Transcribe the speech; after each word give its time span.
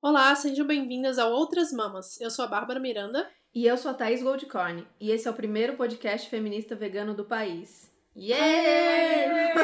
Olá, 0.00 0.32
sejam 0.36 0.64
bem-vindas 0.64 1.18
a 1.18 1.26
Outras 1.26 1.72
Mamas. 1.72 2.20
Eu 2.20 2.30
sou 2.30 2.44
a 2.44 2.48
Bárbara 2.48 2.78
Miranda. 2.78 3.28
E 3.52 3.66
eu 3.66 3.76
sou 3.76 3.90
a 3.90 3.94
Thaís 3.94 4.22
Goldcorn. 4.22 4.86
E 5.00 5.10
esse 5.10 5.26
é 5.26 5.30
o 5.30 5.34
primeiro 5.34 5.76
podcast 5.76 6.30
feminista 6.30 6.76
vegano 6.76 7.14
do 7.14 7.24
país. 7.24 7.92
Yeah! 8.16 9.54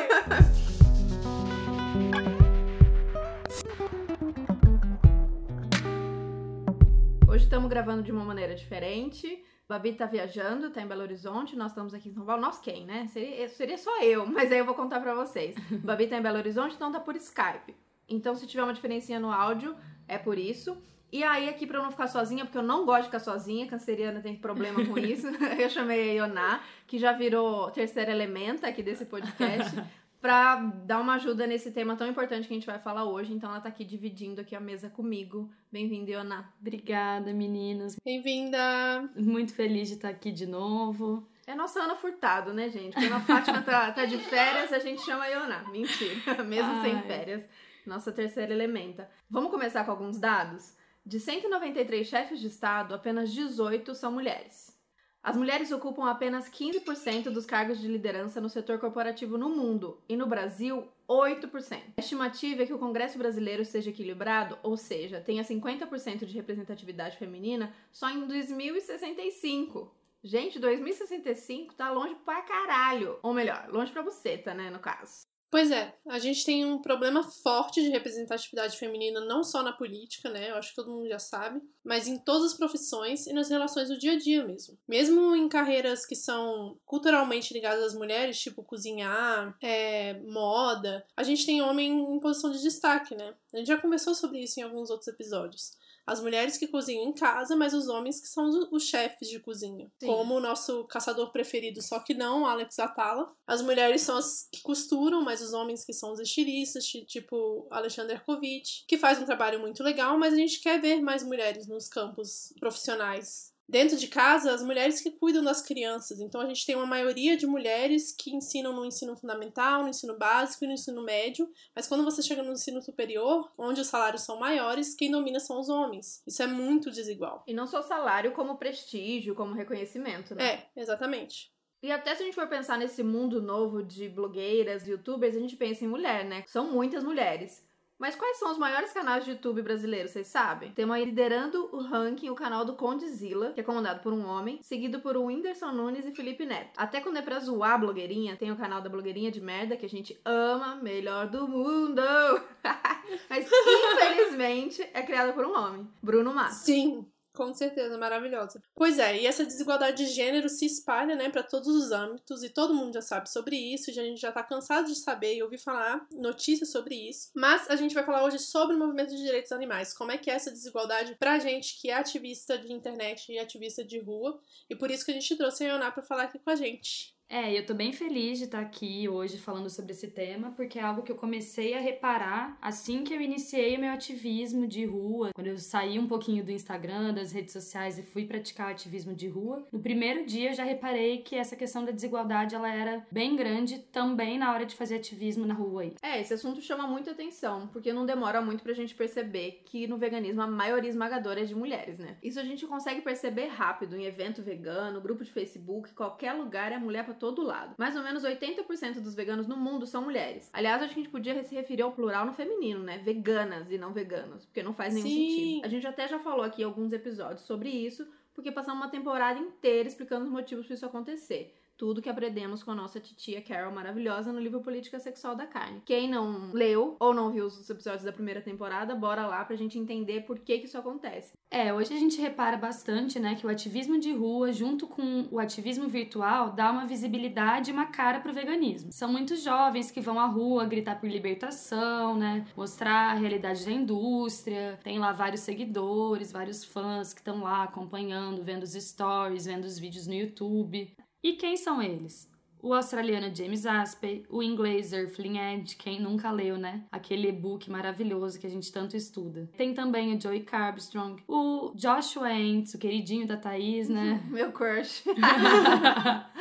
Hoje 7.28 7.44
estamos 7.44 7.70
gravando 7.70 8.02
de 8.02 8.10
uma 8.10 8.24
maneira 8.24 8.56
diferente. 8.56 9.40
Babi 9.68 9.92
tá 9.92 10.06
viajando, 10.06 10.70
tá 10.70 10.82
em 10.82 10.88
Belo 10.88 11.02
Horizonte, 11.02 11.54
nós 11.54 11.70
estamos 11.70 11.94
aqui 11.94 12.08
em 12.08 12.12
São 12.12 12.26
Paulo. 12.26 12.42
Nós 12.42 12.58
quem, 12.58 12.84
né? 12.84 13.06
Seria, 13.06 13.48
seria 13.50 13.78
só 13.78 14.02
eu, 14.02 14.26
mas 14.26 14.50
aí 14.50 14.58
eu 14.58 14.64
vou 14.64 14.74
contar 14.74 14.98
pra 14.98 15.14
vocês. 15.14 15.54
Babi 15.84 16.08
tá 16.08 16.16
em 16.16 16.22
Belo 16.22 16.38
Horizonte, 16.38 16.74
então 16.74 16.90
tá 16.90 16.98
por 16.98 17.14
Skype. 17.14 17.84
Então, 18.08 18.34
se 18.34 18.46
tiver 18.46 18.62
uma 18.62 18.74
diferencinha 18.74 19.18
no 19.18 19.32
áudio, 19.32 19.74
é 20.08 20.18
por 20.18 20.38
isso. 20.38 20.76
E 21.12 21.22
aí, 21.22 21.48
aqui 21.48 21.64
pra 21.64 21.78
eu 21.78 21.82
não 21.84 21.92
ficar 21.92 22.08
sozinha, 22.08 22.44
porque 22.44 22.58
eu 22.58 22.62
não 22.62 22.84
gosto 22.84 23.02
de 23.02 23.06
ficar 23.06 23.20
sozinha, 23.20 23.68
canceriana 23.68 24.20
tem 24.20 24.34
problema 24.34 24.84
com 24.84 24.98
isso, 24.98 25.28
eu 25.58 25.70
chamei 25.70 26.18
a 26.18 26.24
Ioná, 26.24 26.60
que 26.88 26.98
já 26.98 27.12
virou 27.12 27.70
terceiro 27.70 28.10
elemento 28.10 28.66
aqui 28.66 28.82
desse 28.82 29.04
podcast, 29.04 29.80
pra 30.20 30.56
dar 30.56 30.98
uma 31.00 31.14
ajuda 31.14 31.46
nesse 31.46 31.70
tema 31.70 31.94
tão 31.94 32.08
importante 32.08 32.48
que 32.48 32.52
a 32.52 32.56
gente 32.56 32.66
vai 32.66 32.80
falar 32.80 33.04
hoje. 33.04 33.32
Então, 33.32 33.48
ela 33.50 33.60
tá 33.60 33.68
aqui 33.68 33.84
dividindo 33.84 34.40
aqui 34.40 34.56
a 34.56 34.60
mesa 34.60 34.90
comigo. 34.90 35.48
Bem-vinda, 35.70 36.10
Ioná. 36.10 36.50
Obrigada, 36.60 37.32
meninas. 37.32 37.94
Bem-vinda! 38.04 39.08
Muito 39.14 39.54
feliz 39.54 39.86
de 39.86 39.94
estar 39.94 40.08
aqui 40.08 40.32
de 40.32 40.46
novo. 40.46 41.28
É 41.46 41.54
nossa 41.54 41.80
Ana 41.80 41.94
Furtado, 41.94 42.52
né, 42.54 42.70
gente? 42.70 42.94
Quando 42.94 43.12
a 43.12 43.20
Fátima 43.20 43.62
tá, 43.62 43.92
tá 43.92 44.04
de 44.06 44.16
férias, 44.18 44.72
a 44.72 44.78
gente 44.78 45.02
chama 45.02 45.24
a 45.24 45.28
Ioná. 45.28 45.64
Mentira, 45.70 46.42
mesmo 46.42 46.72
Ai. 46.72 46.82
sem 46.82 47.02
férias. 47.02 47.46
Nossa 47.86 48.10
terceira 48.10 48.52
elementa. 48.52 49.10
Vamos 49.28 49.50
começar 49.50 49.84
com 49.84 49.90
alguns 49.90 50.18
dados? 50.18 50.74
De 51.04 51.20
193 51.20 52.06
chefes 52.06 52.40
de 52.40 52.46
Estado, 52.46 52.94
apenas 52.94 53.30
18 53.32 53.94
são 53.94 54.10
mulheres. 54.10 54.74
As 55.22 55.36
mulheres 55.36 55.72
ocupam 55.72 56.06
apenas 56.06 56.50
15% 56.50 57.30
dos 57.30 57.46
cargos 57.46 57.80
de 57.80 57.88
liderança 57.88 58.42
no 58.42 58.48
setor 58.50 58.78
corporativo 58.78 59.38
no 59.38 59.48
mundo 59.48 59.98
e 60.06 60.16
no 60.16 60.26
Brasil, 60.26 60.86
8%. 61.08 61.80
A 61.96 62.00
estimativa 62.00 62.62
é 62.62 62.66
que 62.66 62.74
o 62.74 62.78
Congresso 62.78 63.16
brasileiro 63.16 63.62
esteja 63.62 63.88
equilibrado, 63.88 64.58
ou 64.62 64.76
seja, 64.76 65.22
tenha 65.22 65.42
50% 65.42 66.26
de 66.26 66.34
representatividade 66.34 67.16
feminina 67.16 67.74
só 67.90 68.10
em 68.10 68.26
2065. 68.26 69.90
Gente, 70.22 70.58
2065 70.58 71.74
tá 71.74 71.90
longe 71.90 72.14
pra 72.16 72.42
caralho. 72.42 73.18
Ou 73.22 73.32
melhor, 73.32 73.68
longe 73.70 73.92
pra 73.92 74.02
buceta, 74.02 74.52
né, 74.52 74.70
no 74.70 74.78
caso. 74.78 75.26
Pois 75.54 75.70
é, 75.70 75.94
a 76.08 76.18
gente 76.18 76.44
tem 76.44 76.64
um 76.64 76.82
problema 76.82 77.22
forte 77.22 77.80
de 77.80 77.88
representatividade 77.88 78.76
feminina, 78.76 79.20
não 79.20 79.44
só 79.44 79.62
na 79.62 79.72
política, 79.72 80.28
né? 80.28 80.50
Eu 80.50 80.56
acho 80.56 80.70
que 80.70 80.74
todo 80.74 80.90
mundo 80.90 81.08
já 81.08 81.20
sabe, 81.20 81.62
mas 81.84 82.08
em 82.08 82.18
todas 82.18 82.50
as 82.50 82.58
profissões 82.58 83.28
e 83.28 83.32
nas 83.32 83.50
relações 83.50 83.88
do 83.88 83.96
dia 83.96 84.14
a 84.14 84.18
dia 84.18 84.44
mesmo. 84.44 84.76
Mesmo 84.88 85.36
em 85.36 85.48
carreiras 85.48 86.04
que 86.04 86.16
são 86.16 86.76
culturalmente 86.84 87.54
ligadas 87.54 87.84
às 87.84 87.94
mulheres, 87.94 88.40
tipo 88.40 88.64
cozinhar, 88.64 89.56
é, 89.62 90.14
moda, 90.24 91.06
a 91.16 91.22
gente 91.22 91.46
tem 91.46 91.62
homem 91.62 92.00
em 92.00 92.18
posição 92.18 92.50
de 92.50 92.60
destaque, 92.60 93.14
né? 93.14 93.32
A 93.52 93.58
gente 93.58 93.68
já 93.68 93.80
conversou 93.80 94.12
sobre 94.12 94.40
isso 94.40 94.58
em 94.58 94.64
alguns 94.64 94.90
outros 94.90 95.06
episódios. 95.06 95.76
As 96.06 96.20
mulheres 96.20 96.56
que 96.58 96.66
cozinham 96.68 97.04
em 97.04 97.12
casa, 97.14 97.56
mas 97.56 97.72
os 97.72 97.88
homens 97.88 98.20
que 98.20 98.26
são 98.28 98.46
os, 98.46 98.68
os 98.70 98.82
chefes 98.84 99.28
de 99.28 99.40
cozinha. 99.40 99.90
Sim. 99.98 100.06
Como 100.06 100.34
o 100.34 100.40
nosso 100.40 100.84
caçador 100.84 101.32
preferido, 101.32 101.80
só 101.80 101.98
que 102.00 102.12
não, 102.12 102.44
Alex 102.46 102.78
Atala. 102.78 103.32
As 103.46 103.62
mulheres 103.62 104.02
são 104.02 104.16
as 104.18 104.48
que 104.52 104.60
costuram, 104.62 105.22
mas 105.22 105.40
os 105.40 105.52
homens 105.54 105.84
que 105.84 105.92
são 105.94 106.12
os 106.12 106.20
estilistas, 106.20 106.84
ti- 106.84 107.04
tipo 107.06 107.66
Alexander 107.70 108.22
Kovic, 108.24 108.84
que 108.86 108.98
faz 108.98 109.18
um 109.18 109.24
trabalho 109.24 109.60
muito 109.60 109.82
legal, 109.82 110.18
mas 110.18 110.34
a 110.34 110.36
gente 110.36 110.60
quer 110.60 110.80
ver 110.80 111.00
mais 111.00 111.22
mulheres 111.22 111.66
nos 111.66 111.88
campos 111.88 112.52
profissionais. 112.60 113.53
Dentro 113.68 113.96
de 113.96 114.08
casa, 114.08 114.52
as 114.52 114.62
mulheres 114.62 115.00
que 115.00 115.10
cuidam 115.10 115.42
das 115.42 115.62
crianças. 115.62 116.20
Então 116.20 116.40
a 116.40 116.46
gente 116.46 116.66
tem 116.66 116.76
uma 116.76 116.86
maioria 116.86 117.36
de 117.36 117.46
mulheres 117.46 118.12
que 118.12 118.34
ensinam 118.34 118.72
no 118.72 118.84
ensino 118.84 119.16
fundamental, 119.16 119.82
no 119.82 119.88
ensino 119.88 120.16
básico 120.16 120.64
e 120.64 120.66
no 120.66 120.74
ensino 120.74 121.02
médio, 121.02 121.50
mas 121.74 121.86
quando 121.86 122.04
você 122.04 122.22
chega 122.22 122.42
no 122.42 122.52
ensino 122.52 122.82
superior, 122.82 123.50
onde 123.56 123.80
os 123.80 123.86
salários 123.86 124.22
são 124.22 124.38
maiores, 124.38 124.94
quem 124.94 125.10
domina 125.10 125.40
são 125.40 125.58
os 125.58 125.68
homens. 125.68 126.22
Isso 126.26 126.42
é 126.42 126.46
muito 126.46 126.90
desigual. 126.90 127.42
E 127.46 127.54
não 127.54 127.66
só 127.66 127.82
salário, 127.82 128.32
como 128.32 128.58
prestígio, 128.58 129.34
como 129.34 129.54
reconhecimento, 129.54 130.34
né? 130.34 130.66
É, 130.76 130.80
exatamente. 130.80 131.52
E 131.82 131.92
até 131.92 132.14
se 132.14 132.22
a 132.22 132.24
gente 132.24 132.34
for 132.34 132.48
pensar 132.48 132.78
nesse 132.78 133.02
mundo 133.02 133.42
novo 133.42 133.82
de 133.82 134.08
blogueiras, 134.08 134.86
youtubers, 134.86 135.36
a 135.36 135.38
gente 135.38 135.54
pensa 135.54 135.84
em 135.84 135.88
mulher, 135.88 136.24
né? 136.24 136.42
São 136.46 136.70
muitas 136.70 137.04
mulheres. 137.04 137.62
Mas 137.98 138.16
quais 138.16 138.38
são 138.38 138.50
os 138.50 138.58
maiores 138.58 138.92
canais 138.92 139.24
de 139.24 139.30
YouTube 139.30 139.62
brasileiros, 139.62 140.10
vocês 140.10 140.26
sabem? 140.26 140.72
Temos 140.72 140.96
aí 140.96 141.04
liderando 141.04 141.68
o 141.72 141.80
ranking 141.82 142.28
o 142.28 142.34
canal 142.34 142.64
do 142.64 142.74
Condzilla, 142.74 143.52
que 143.52 143.60
é 143.60 143.64
comandado 143.64 144.00
por 144.00 144.12
um 144.12 144.26
homem, 144.26 144.58
seguido 144.62 145.00
por 145.00 145.16
o 145.16 145.26
Whindersson 145.26 145.72
Nunes 145.72 146.04
e 146.04 146.12
Felipe 146.12 146.44
Neto. 146.44 146.72
Até 146.76 147.00
quando 147.00 147.18
é 147.18 147.22
pra 147.22 147.38
zoar 147.38 147.74
a 147.74 147.78
blogueirinha, 147.78 148.36
tem 148.36 148.50
o 148.50 148.56
canal 148.56 148.82
da 148.82 148.90
blogueirinha 148.90 149.30
de 149.30 149.40
merda, 149.40 149.76
que 149.76 149.86
a 149.86 149.88
gente 149.88 150.20
ama, 150.24 150.76
melhor 150.76 151.28
do 151.28 151.46
mundo! 151.46 152.02
Mas 153.30 153.48
infelizmente 153.48 154.82
é 154.92 155.02
criada 155.02 155.32
por 155.32 155.44
um 155.46 155.56
homem, 155.56 155.88
Bruno 156.02 156.34
Massa. 156.34 156.64
Sim, 156.64 157.06
com 157.34 157.52
certeza, 157.52 157.98
maravilhosa. 157.98 158.62
Pois 158.74 158.98
é, 158.98 159.20
e 159.20 159.26
essa 159.26 159.44
desigualdade 159.44 160.04
de 160.04 160.12
gênero 160.12 160.48
se 160.48 160.64
espalha, 160.64 161.16
né, 161.16 161.28
para 161.28 161.42
todos 161.42 161.68
os 161.68 161.90
âmbitos 161.90 162.42
e 162.42 162.48
todo 162.48 162.74
mundo 162.74 162.94
já 162.94 163.02
sabe 163.02 163.28
sobre 163.28 163.56
isso, 163.56 163.90
e 163.90 163.98
a 163.98 164.04
gente 164.04 164.20
já 164.20 164.30
tá 164.30 164.42
cansado 164.42 164.86
de 164.86 164.94
saber 164.94 165.34
e 165.34 165.42
ouvir 165.42 165.58
falar 165.58 166.06
notícias 166.12 166.70
sobre 166.70 166.94
isso. 166.94 167.30
Mas 167.34 167.68
a 167.68 167.76
gente 167.76 167.94
vai 167.94 168.04
falar 168.04 168.24
hoje 168.24 168.38
sobre 168.38 168.76
o 168.76 168.78
movimento 168.78 169.10
de 169.10 169.22
direitos 169.22 169.52
animais, 169.52 169.92
como 169.92 170.12
é 170.12 170.18
que 170.18 170.30
é 170.30 170.34
essa 170.34 170.50
desigualdade 170.50 171.16
pra 171.16 171.38
gente 171.38 171.80
que 171.80 171.90
é 171.90 171.94
ativista 171.94 172.56
de 172.56 172.72
internet 172.72 173.30
e 173.32 173.38
ativista 173.38 173.84
de 173.84 173.98
rua, 173.98 174.40
e 174.70 174.76
por 174.76 174.90
isso 174.90 175.04
que 175.04 175.10
a 175.10 175.14
gente 175.14 175.36
trouxe 175.36 175.64
a 175.64 175.68
Ioná 175.68 175.90
pra 175.90 176.02
falar 176.02 176.24
aqui 176.24 176.38
com 176.38 176.50
a 176.50 176.56
gente. 176.56 177.13
É, 177.28 177.56
eu 177.58 177.64
tô 177.64 177.74
bem 177.74 177.92
feliz 177.92 178.38
de 178.38 178.44
estar 178.44 178.60
aqui 178.60 179.08
hoje 179.08 179.38
falando 179.38 179.70
sobre 179.70 179.92
esse 179.92 180.08
tema, 180.08 180.52
porque 180.52 180.78
é 180.78 180.82
algo 180.82 181.02
que 181.02 181.10
eu 181.10 181.16
comecei 181.16 181.74
a 181.74 181.80
reparar 181.80 182.56
assim 182.60 183.02
que 183.02 183.14
eu 183.14 183.20
iniciei 183.20 183.76
o 183.76 183.80
meu 183.80 183.92
ativismo 183.92 184.66
de 184.66 184.84
rua. 184.84 185.30
Quando 185.34 185.46
eu 185.46 185.58
saí 185.58 185.98
um 185.98 186.06
pouquinho 186.06 186.44
do 186.44 186.52
Instagram, 186.52 187.14
das 187.14 187.32
redes 187.32 187.52
sociais 187.52 187.98
e 187.98 188.02
fui 188.02 188.26
praticar 188.26 188.70
ativismo 188.70 189.14
de 189.14 189.26
rua, 189.26 189.66
no 189.72 189.80
primeiro 189.80 190.26
dia 190.26 190.50
eu 190.50 190.54
já 190.54 190.64
reparei 190.64 191.18
que 191.18 191.34
essa 191.34 191.56
questão 191.56 191.84
da 191.84 191.92
desigualdade 191.92 192.54
ela 192.54 192.72
era 192.72 193.06
bem 193.10 193.34
grande 193.34 193.78
também 193.78 194.38
na 194.38 194.52
hora 194.52 194.66
de 194.66 194.76
fazer 194.76 194.96
ativismo 194.96 195.46
na 195.46 195.54
rua 195.54 195.82
aí. 195.82 195.94
É, 196.02 196.20
esse 196.20 196.34
assunto 196.34 196.60
chama 196.60 196.86
muita 196.86 197.12
atenção, 197.12 197.68
porque 197.68 197.92
não 197.92 198.04
demora 198.04 198.40
muito 198.40 198.62
pra 198.62 198.74
gente 198.74 198.94
perceber 198.94 199.62
que 199.64 199.86
no 199.86 199.96
veganismo 199.96 200.42
a 200.42 200.46
maioria 200.46 200.90
esmagadora 200.90 201.40
é 201.40 201.44
de 201.44 201.54
mulheres, 201.54 201.98
né? 201.98 202.16
Isso 202.22 202.38
a 202.38 202.44
gente 202.44 202.66
consegue 202.66 203.00
perceber 203.00 203.46
rápido 203.46 203.96
em 203.96 204.04
evento 204.04 204.42
vegano, 204.42 205.00
grupo 205.00 205.24
de 205.24 205.32
Facebook, 205.32 205.92
qualquer 205.94 206.32
lugar 206.34 206.70
é 206.70 206.78
mulher 206.78 207.04
pra 207.14 207.20
todo 207.20 207.42
lado. 207.42 207.74
Mais 207.78 207.96
ou 207.96 208.02
menos 208.02 208.24
80% 208.24 209.00
dos 209.00 209.14
veganos 209.14 209.46
no 209.46 209.56
mundo 209.56 209.86
são 209.86 210.02
mulheres. 210.02 210.50
Aliás, 210.52 210.82
acho 210.82 210.92
que 210.92 211.00
a 211.00 211.02
gente 211.02 211.12
podia 211.12 211.42
se 211.44 211.54
referir 211.54 211.82
ao 211.82 211.92
plural 211.92 212.26
no 212.26 212.34
feminino, 212.34 212.82
né? 212.82 212.98
Veganas 212.98 213.70
e 213.70 213.78
não 213.78 213.92
veganos, 213.92 214.44
porque 214.44 214.62
não 214.62 214.74
faz 214.74 214.92
nenhum 214.92 215.06
Sim. 215.06 215.30
sentido. 215.30 215.64
A 215.64 215.68
gente 215.68 215.86
até 215.86 216.08
já 216.08 216.18
falou 216.18 216.44
aqui 216.44 216.62
em 216.62 216.64
alguns 216.64 216.92
episódios 216.92 217.42
sobre 217.42 217.70
isso, 217.70 218.06
porque 218.34 218.50
passamos 218.50 218.82
uma 218.82 218.90
temporada 218.90 219.38
inteira 219.38 219.88
explicando 219.88 220.24
os 220.24 220.30
motivos 220.30 220.66
para 220.66 220.74
isso 220.74 220.86
acontecer. 220.86 221.54
Tudo 221.84 222.00
que 222.00 222.08
aprendemos 222.08 222.62
com 222.62 222.70
a 222.70 222.74
nossa 222.74 222.98
titia 222.98 223.42
Carol 223.42 223.70
maravilhosa 223.70 224.32
no 224.32 224.40
livro 224.40 224.62
Política 224.62 224.98
Sexual 224.98 225.36
da 225.36 225.46
Carne. 225.46 225.82
Quem 225.84 226.08
não 226.08 226.50
leu 226.50 226.96
ou 226.98 227.12
não 227.12 227.30
viu 227.30 227.44
os 227.44 227.68
episódios 227.68 228.04
da 228.04 228.10
primeira 228.10 228.40
temporada, 228.40 228.94
bora 228.94 229.26
lá 229.26 229.44
pra 229.44 229.54
gente 229.54 229.78
entender 229.78 230.22
por 230.22 230.38
que 230.38 230.60
que 230.60 230.64
isso 230.64 230.78
acontece. 230.78 231.34
É, 231.50 231.74
hoje 231.74 231.92
a 231.92 231.98
gente 231.98 232.18
repara 232.18 232.56
bastante, 232.56 233.20
né, 233.20 233.34
que 233.34 233.46
o 233.46 233.50
ativismo 233.50 234.00
de 234.00 234.14
rua, 234.14 234.50
junto 234.50 234.86
com 234.86 235.28
o 235.30 235.38
ativismo 235.38 235.86
virtual, 235.86 236.52
dá 236.52 236.72
uma 236.72 236.86
visibilidade 236.86 237.70
e 237.70 237.74
uma 237.74 237.84
cara 237.84 238.18
pro 238.18 238.32
veganismo. 238.32 238.90
São 238.90 239.12
muitos 239.12 239.42
jovens 239.42 239.90
que 239.90 240.00
vão 240.00 240.18
à 240.18 240.24
rua 240.24 240.64
gritar 240.64 240.98
por 240.98 241.06
libertação, 241.06 242.16
né, 242.16 242.46
mostrar 242.56 243.10
a 243.10 243.14
realidade 243.14 243.62
da 243.62 243.70
indústria, 243.70 244.80
tem 244.82 244.98
lá 244.98 245.12
vários 245.12 245.42
seguidores, 245.42 246.32
vários 246.32 246.64
fãs 246.64 247.12
que 247.12 247.20
estão 247.20 247.42
lá 247.42 247.62
acompanhando, 247.62 248.42
vendo 248.42 248.62
os 248.62 248.72
stories, 248.72 249.44
vendo 249.44 249.66
os 249.66 249.78
vídeos 249.78 250.06
no 250.06 250.14
YouTube. 250.14 250.90
E 251.24 251.32
quem 251.32 251.56
são 251.56 251.80
eles? 251.80 252.30
O 252.62 252.74
australiano 252.74 253.34
James 253.34 253.64
Aspey, 253.64 254.26
o 254.28 254.42
inglês 254.42 254.92
Earthling 254.92 255.38
Edge, 255.38 255.74
quem 255.74 255.98
nunca 255.98 256.30
leu, 256.30 256.58
né? 256.58 256.82
Aquele 256.92 257.28
e-book 257.28 257.70
maravilhoso 257.70 258.38
que 258.38 258.46
a 258.46 258.50
gente 258.50 258.70
tanto 258.70 258.94
estuda. 258.94 259.48
Tem 259.56 259.72
também 259.72 260.14
o 260.14 260.20
Joey 260.20 260.40
Carbstrong, 260.40 261.22
o 261.26 261.72
Joshua 261.74 262.30
Entz, 262.30 262.74
o 262.74 262.78
queridinho 262.78 263.26
da 263.26 263.38
Thaís, 263.38 263.88
né? 263.88 264.22
Meu 264.28 264.52
crush. 264.52 265.02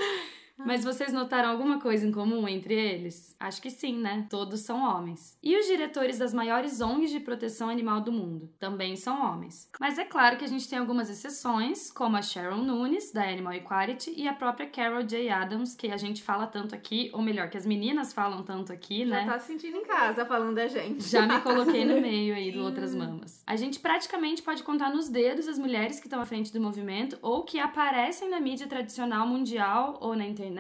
Mas 0.66 0.84
vocês 0.84 1.12
notaram 1.14 1.50
alguma 1.50 1.80
coisa 1.80 2.06
em 2.06 2.12
comum 2.12 2.48
entre 2.48 2.74
eles? 2.74 3.36
Acho 3.40 3.62
que 3.62 3.70
sim, 3.70 3.98
né? 3.98 4.26
Todos 4.30 4.62
são 4.62 4.84
homens. 4.84 5.38
E 5.42 5.58
os 5.58 5.66
diretores 5.66 6.18
das 6.18 6.34
maiores 6.34 6.82
ONGs 6.82 7.12
de 7.12 7.20
proteção 7.20 7.70
animal 7.70 8.02
do 8.02 8.12
mundo 8.12 8.50
também 8.60 8.96
são 8.96 9.22
homens. 9.22 9.70
Mas 9.80 9.98
é 9.98 10.06
claro 10.06 10.38
que 10.38 10.46
a 10.46 10.48
gente 10.48 10.68
tem 10.68 10.80
algumas 10.80 11.10
exceções, 11.10 11.92
como 11.92 12.16
a 12.16 12.22
Sharon 12.22 12.64
Nunes, 12.64 13.12
da 13.12 13.28
Animal 13.28 13.54
Equality, 13.54 14.14
e 14.16 14.28
a 14.28 14.34
própria 14.34 14.68
Carol 14.68 15.04
J. 15.04 15.30
Adams, 15.30 15.76
que 15.76 15.92
a 15.92 15.98
gente 15.98 16.22
fala 16.22 16.48
tanto 16.48 16.74
aqui, 16.74 17.10
ou 17.14 17.22
melhor, 17.22 17.50
que 17.50 17.58
as 17.58 17.66
meninas 17.66 18.14
falam 18.14 18.44
tanto 18.44 18.72
aqui, 18.72 19.06
né? 19.06 19.26
Já 19.26 19.34
tá 19.34 19.40
se 19.40 19.48
sentindo 19.48 19.78
em 19.78 19.86
casa 19.86 20.26
falando 20.26 20.56
da 20.56 20.68
gente. 20.68 21.04
Já 21.04 21.28
me 21.28 21.40
coloquei 21.42 21.86
no 21.86 22.00
meio 22.02 22.34
aí 22.34 22.52
do 22.52 22.64
Outras 22.64 22.96
Mamas. 22.96 23.44
A 23.46 23.56
gente 23.56 23.80
praticamente 23.80 24.42
pode 24.42 24.64
contar 24.64 24.90
nos 24.90 25.10
dedos 25.10 25.48
as 25.48 25.60
mulheres 25.60 26.00
que 26.00 26.08
estão 26.08 26.22
à 26.22 26.26
frente 26.26 26.52
do 26.52 26.60
movimento 26.60 27.18
ou 27.22 27.44
que 27.44 27.60
aparecem 27.60 28.30
na 28.30 28.40
mídia 28.40 28.68
tradicional 28.68 29.28
mundial 29.28 29.98
ou 30.02 30.16
na 30.16 30.26
internet, 30.26 30.53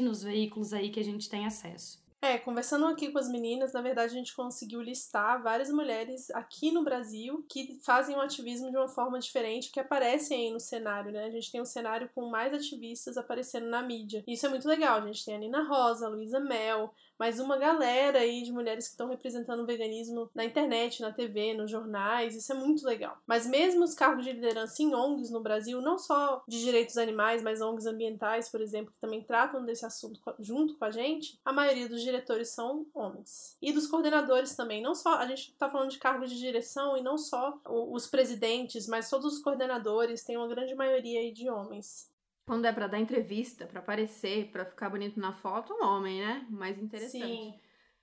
nos 0.00 0.22
veículos 0.22 0.72
aí 0.72 0.90
que 0.90 1.00
a 1.00 1.04
gente 1.04 1.28
tem 1.28 1.46
acesso. 1.46 2.04
É, 2.22 2.38
conversando 2.38 2.86
aqui 2.86 3.12
com 3.12 3.18
as 3.18 3.28
meninas, 3.28 3.72
na 3.72 3.82
verdade 3.82 4.12
a 4.12 4.18
gente 4.18 4.34
conseguiu 4.34 4.80
listar 4.80 5.40
várias 5.42 5.70
mulheres 5.70 6.30
aqui 6.30 6.72
no 6.72 6.82
Brasil 6.82 7.44
que 7.48 7.78
fazem 7.84 8.16
o 8.16 8.20
ativismo 8.20 8.70
de 8.70 8.76
uma 8.76 8.88
forma 8.88 9.18
diferente, 9.20 9.70
que 9.70 9.78
aparecem 9.78 10.46
aí 10.46 10.52
no 10.52 10.58
cenário, 10.58 11.12
né? 11.12 11.26
A 11.26 11.30
gente 11.30 11.52
tem 11.52 11.60
um 11.60 11.66
cenário 11.66 12.10
com 12.14 12.28
mais 12.28 12.52
ativistas 12.52 13.16
aparecendo 13.16 13.68
na 13.68 13.82
mídia. 13.82 14.24
Isso 14.26 14.46
é 14.46 14.48
muito 14.48 14.66
legal. 14.66 14.98
A 14.98 15.06
gente 15.06 15.24
tem 15.24 15.36
a 15.36 15.38
Nina 15.38 15.68
Rosa, 15.68 16.06
a 16.06 16.08
Luísa 16.08 16.40
Mel, 16.40 16.92
mas 17.18 17.38
uma 17.40 17.56
galera 17.56 18.20
aí 18.20 18.42
de 18.42 18.52
mulheres 18.52 18.86
que 18.86 18.92
estão 18.92 19.08
representando 19.08 19.62
o 19.62 19.66
veganismo 19.66 20.30
na 20.34 20.44
internet, 20.44 21.00
na 21.00 21.12
TV, 21.12 21.54
nos 21.54 21.70
jornais, 21.70 22.34
isso 22.34 22.52
é 22.52 22.54
muito 22.54 22.86
legal. 22.86 23.18
Mas 23.26 23.46
mesmo 23.46 23.84
os 23.84 23.94
cargos 23.94 24.24
de 24.24 24.32
liderança 24.32 24.82
em 24.82 24.94
ONGs 24.94 25.30
no 25.30 25.40
Brasil, 25.40 25.80
não 25.80 25.98
só 25.98 26.42
de 26.46 26.62
direitos 26.62 26.96
animais, 26.96 27.42
mas 27.42 27.60
ONGs 27.60 27.86
ambientais, 27.86 28.48
por 28.48 28.60
exemplo, 28.60 28.92
que 28.92 29.00
também 29.00 29.22
tratam 29.22 29.64
desse 29.64 29.84
assunto 29.84 30.20
junto 30.38 30.76
com 30.76 30.84
a 30.84 30.90
gente, 30.90 31.38
a 31.44 31.52
maioria 31.52 31.88
dos 31.88 32.02
diretores 32.02 32.50
são 32.50 32.86
homens. 32.94 33.56
E 33.60 33.72
dos 33.72 33.86
coordenadores 33.86 34.54
também, 34.54 34.82
não 34.82 34.94
só, 34.94 35.14
a 35.14 35.26
gente 35.26 35.50
está 35.50 35.70
falando 35.70 35.90
de 35.90 35.98
cargos 35.98 36.30
de 36.30 36.38
direção 36.38 36.96
e 36.96 37.02
não 37.02 37.18
só 37.18 37.58
os 37.64 38.06
presidentes, 38.06 38.86
mas 38.86 39.10
todos 39.10 39.34
os 39.34 39.42
coordenadores 39.42 40.24
têm 40.24 40.36
uma 40.36 40.48
grande 40.48 40.74
maioria 40.74 41.20
aí 41.20 41.32
de 41.32 41.48
homens. 41.48 42.10
Quando 42.46 42.64
é 42.64 42.72
para 42.72 42.86
dar 42.86 43.00
entrevista, 43.00 43.66
para 43.66 43.80
aparecer, 43.80 44.50
para 44.52 44.64
ficar 44.64 44.88
bonito 44.88 45.18
na 45.18 45.32
foto, 45.32 45.74
um 45.74 45.84
homem, 45.84 46.20
né? 46.20 46.46
Mais 46.48 46.78
interessante. 46.78 47.26
Sim. 47.26 47.54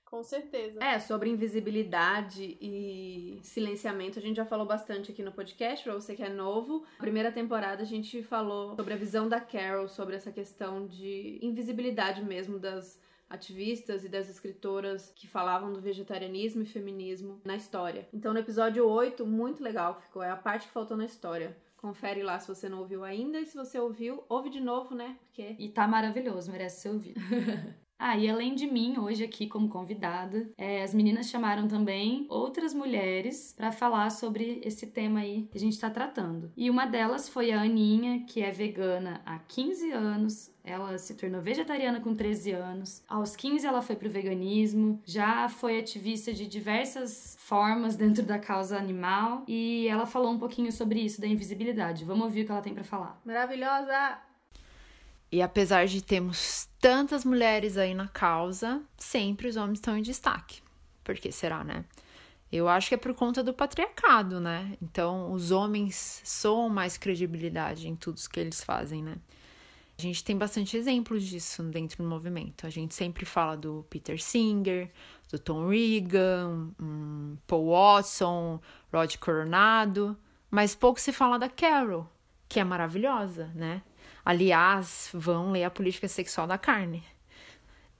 Com 0.04 0.22
certeza. 0.22 0.78
É, 0.84 1.00
sobre 1.00 1.30
invisibilidade 1.30 2.56
e 2.60 3.40
silenciamento, 3.42 4.18
a 4.18 4.22
gente 4.22 4.36
já 4.36 4.44
falou 4.44 4.64
bastante 4.64 5.10
aqui 5.10 5.22
no 5.22 5.32
podcast, 5.32 5.82
pra 5.82 5.94
você 5.94 6.14
que 6.14 6.22
é 6.22 6.28
novo. 6.28 6.84
Na 6.92 6.98
primeira 6.98 7.32
temporada 7.32 7.82
a 7.82 7.86
gente 7.86 8.22
falou 8.22 8.76
sobre 8.76 8.94
a 8.94 8.96
visão 8.96 9.28
da 9.28 9.40
Carol, 9.40 9.88
sobre 9.88 10.14
essa 10.14 10.30
questão 10.30 10.86
de 10.86 11.40
invisibilidade 11.42 12.22
mesmo 12.22 12.60
das 12.60 13.00
ativistas 13.28 14.04
e 14.04 14.08
das 14.08 14.28
escritoras 14.28 15.10
que 15.16 15.26
falavam 15.26 15.72
do 15.72 15.80
vegetarianismo 15.80 16.62
e 16.62 16.66
feminismo 16.66 17.40
na 17.44 17.56
história. 17.56 18.06
Então, 18.12 18.32
no 18.32 18.38
episódio 18.38 18.86
8, 18.86 19.26
muito 19.26 19.64
legal 19.64 20.00
ficou, 20.00 20.22
é 20.22 20.30
a 20.30 20.36
parte 20.36 20.68
que 20.68 20.72
faltou 20.72 20.96
na 20.96 21.06
história. 21.06 21.56
Confere 21.84 22.22
lá 22.22 22.40
se 22.40 22.48
você 22.48 22.66
não 22.66 22.78
ouviu 22.78 23.04
ainda. 23.04 23.38
E 23.38 23.44
se 23.44 23.54
você 23.54 23.78
ouviu, 23.78 24.24
ouve 24.26 24.48
de 24.48 24.58
novo, 24.58 24.94
né? 24.94 25.18
Porque. 25.20 25.54
E 25.58 25.68
tá 25.68 25.86
maravilhoso, 25.86 26.50
merece 26.50 26.80
ser 26.80 26.88
ouvido. 26.88 27.20
Ah, 27.98 28.16
e 28.18 28.28
além 28.28 28.54
de 28.54 28.66
mim, 28.66 28.98
hoje 28.98 29.24
aqui 29.24 29.46
como 29.46 29.68
convidada, 29.68 30.50
é, 30.58 30.82
as 30.82 30.94
meninas 30.94 31.28
chamaram 31.28 31.68
também 31.68 32.26
outras 32.28 32.74
mulheres 32.74 33.54
para 33.56 33.72
falar 33.72 34.10
sobre 34.10 34.60
esse 34.64 34.88
tema 34.88 35.20
aí 35.20 35.48
que 35.50 35.56
a 35.56 35.60
gente 35.60 35.74
está 35.74 35.88
tratando. 35.88 36.52
E 36.56 36.68
uma 36.68 36.86
delas 36.86 37.28
foi 37.28 37.52
a 37.52 37.62
Aninha, 37.62 38.24
que 38.26 38.42
é 38.42 38.50
vegana 38.50 39.22
há 39.24 39.38
15 39.38 39.92
anos, 39.92 40.54
ela 40.64 40.96
se 40.96 41.14
tornou 41.14 41.42
vegetariana 41.42 42.00
com 42.00 42.14
13 42.14 42.52
anos. 42.52 43.04
Aos 43.06 43.36
15 43.36 43.66
ela 43.66 43.82
foi 43.82 43.96
pro 43.96 44.10
veganismo, 44.10 45.00
já 45.04 45.48
foi 45.48 45.78
ativista 45.78 46.32
de 46.32 46.46
diversas 46.46 47.36
formas 47.38 47.96
dentro 47.96 48.24
da 48.24 48.38
causa 48.38 48.78
animal 48.78 49.44
e 49.46 49.86
ela 49.88 50.06
falou 50.06 50.32
um 50.32 50.38
pouquinho 50.38 50.72
sobre 50.72 51.00
isso 51.00 51.20
da 51.20 51.26
invisibilidade. 51.26 52.04
Vamos 52.04 52.24
ouvir 52.24 52.42
o 52.42 52.46
que 52.46 52.52
ela 52.52 52.62
tem 52.62 52.74
para 52.74 52.84
falar. 52.84 53.20
Maravilhosa! 53.24 54.33
E 55.34 55.42
apesar 55.42 55.86
de 55.86 56.00
termos 56.00 56.68
tantas 56.78 57.24
mulheres 57.24 57.76
aí 57.76 57.92
na 57.92 58.06
causa, 58.06 58.80
sempre 58.96 59.48
os 59.48 59.56
homens 59.56 59.78
estão 59.78 59.98
em 59.98 60.00
destaque. 60.00 60.62
Por 61.02 61.16
que 61.16 61.32
será, 61.32 61.64
né? 61.64 61.84
Eu 62.52 62.68
acho 62.68 62.88
que 62.88 62.94
é 62.94 62.96
por 62.96 63.12
conta 63.14 63.42
do 63.42 63.52
patriarcado, 63.52 64.38
né? 64.38 64.78
Então, 64.80 65.32
os 65.32 65.50
homens 65.50 66.22
soam 66.24 66.68
mais 66.68 66.96
credibilidade 66.96 67.88
em 67.88 67.96
tudo 67.96 68.20
que 68.30 68.38
eles 68.38 68.62
fazem, 68.62 69.02
né? 69.02 69.16
A 69.98 70.02
gente 70.02 70.22
tem 70.22 70.38
bastante 70.38 70.76
exemplos 70.76 71.24
disso 71.24 71.64
dentro 71.64 72.04
do 72.04 72.08
movimento. 72.08 72.64
A 72.64 72.70
gente 72.70 72.94
sempre 72.94 73.24
fala 73.24 73.56
do 73.56 73.84
Peter 73.90 74.22
Singer, 74.22 74.88
do 75.32 75.38
Tom 75.40 75.66
Regan, 75.66 76.70
um 76.80 77.36
Paul 77.44 77.72
Watson, 77.72 78.60
Rod 78.92 79.16
Coronado, 79.16 80.16
mas 80.48 80.76
pouco 80.76 81.00
se 81.00 81.12
fala 81.12 81.40
da 81.40 81.48
Carol, 81.48 82.08
que 82.48 82.60
é 82.60 82.64
maravilhosa, 82.64 83.50
né? 83.52 83.82
Aliás, 84.24 85.10
vão 85.12 85.50
ler 85.50 85.64
a 85.64 85.70
política 85.70 86.08
sexual 86.08 86.46
da 86.46 86.56
carne, 86.56 87.04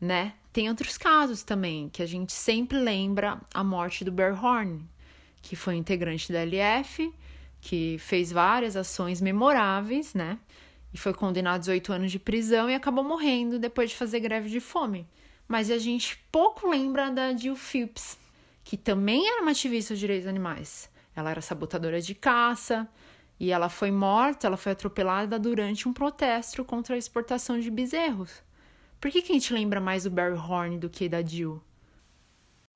né? 0.00 0.34
Tem 0.52 0.68
outros 0.68 0.96
casos 0.96 1.42
também 1.42 1.88
que 1.88 2.02
a 2.02 2.06
gente 2.06 2.32
sempre 2.32 2.78
lembra 2.78 3.40
a 3.52 3.64
morte 3.64 4.04
do 4.04 4.12
Bear 4.12 4.42
Horn, 4.42 4.88
que 5.42 5.56
foi 5.56 5.76
integrante 5.76 6.32
da 6.32 6.40
LF, 6.44 7.12
que 7.60 7.96
fez 7.98 8.30
várias 8.30 8.76
ações 8.76 9.20
memoráveis, 9.20 10.14
né? 10.14 10.38
E 10.92 10.98
foi 10.98 11.12
condenado 11.12 11.56
a 11.56 11.58
18 11.58 11.92
anos 11.92 12.12
de 12.12 12.18
prisão 12.18 12.70
e 12.70 12.74
acabou 12.74 13.02
morrendo 13.02 13.58
depois 13.58 13.90
de 13.90 13.96
fazer 13.96 14.20
greve 14.20 14.48
de 14.48 14.60
fome. 14.60 15.06
Mas 15.48 15.70
a 15.70 15.78
gente 15.78 16.18
pouco 16.30 16.68
lembra 16.68 17.10
da 17.10 17.36
Jill 17.36 17.56
Phipps, 17.56 18.16
que 18.62 18.76
também 18.76 19.26
era 19.28 19.42
uma 19.42 19.50
ativista 19.50 19.92
dos 19.92 20.00
direitos 20.00 20.26
animais. 20.26 20.88
Ela 21.16 21.30
era 21.30 21.40
sabotadora 21.40 22.00
de 22.00 22.14
caça, 22.14 22.88
e 23.44 23.50
ela 23.50 23.69
foi 23.69 23.91
morta, 23.91 24.46
ela 24.46 24.56
foi 24.56 24.73
atropelada 24.73 25.38
durante 25.38 25.87
um 25.87 25.93
protesto 25.93 26.64
contra 26.64 26.94
a 26.94 26.99
exportação 26.99 27.61
de 27.61 27.70
bezerros. 27.70 28.43
Por 28.99 29.11
que, 29.11 29.20
que 29.20 29.32
a 29.32 29.35
gente 29.35 29.52
lembra 29.52 29.82
mais 29.82 30.05
do 30.05 30.11
Barry 30.11 30.35
Horn 30.35 30.79
do 30.79 30.88
que 30.88 31.11
da 31.11 31.20
Jill? 31.20 31.62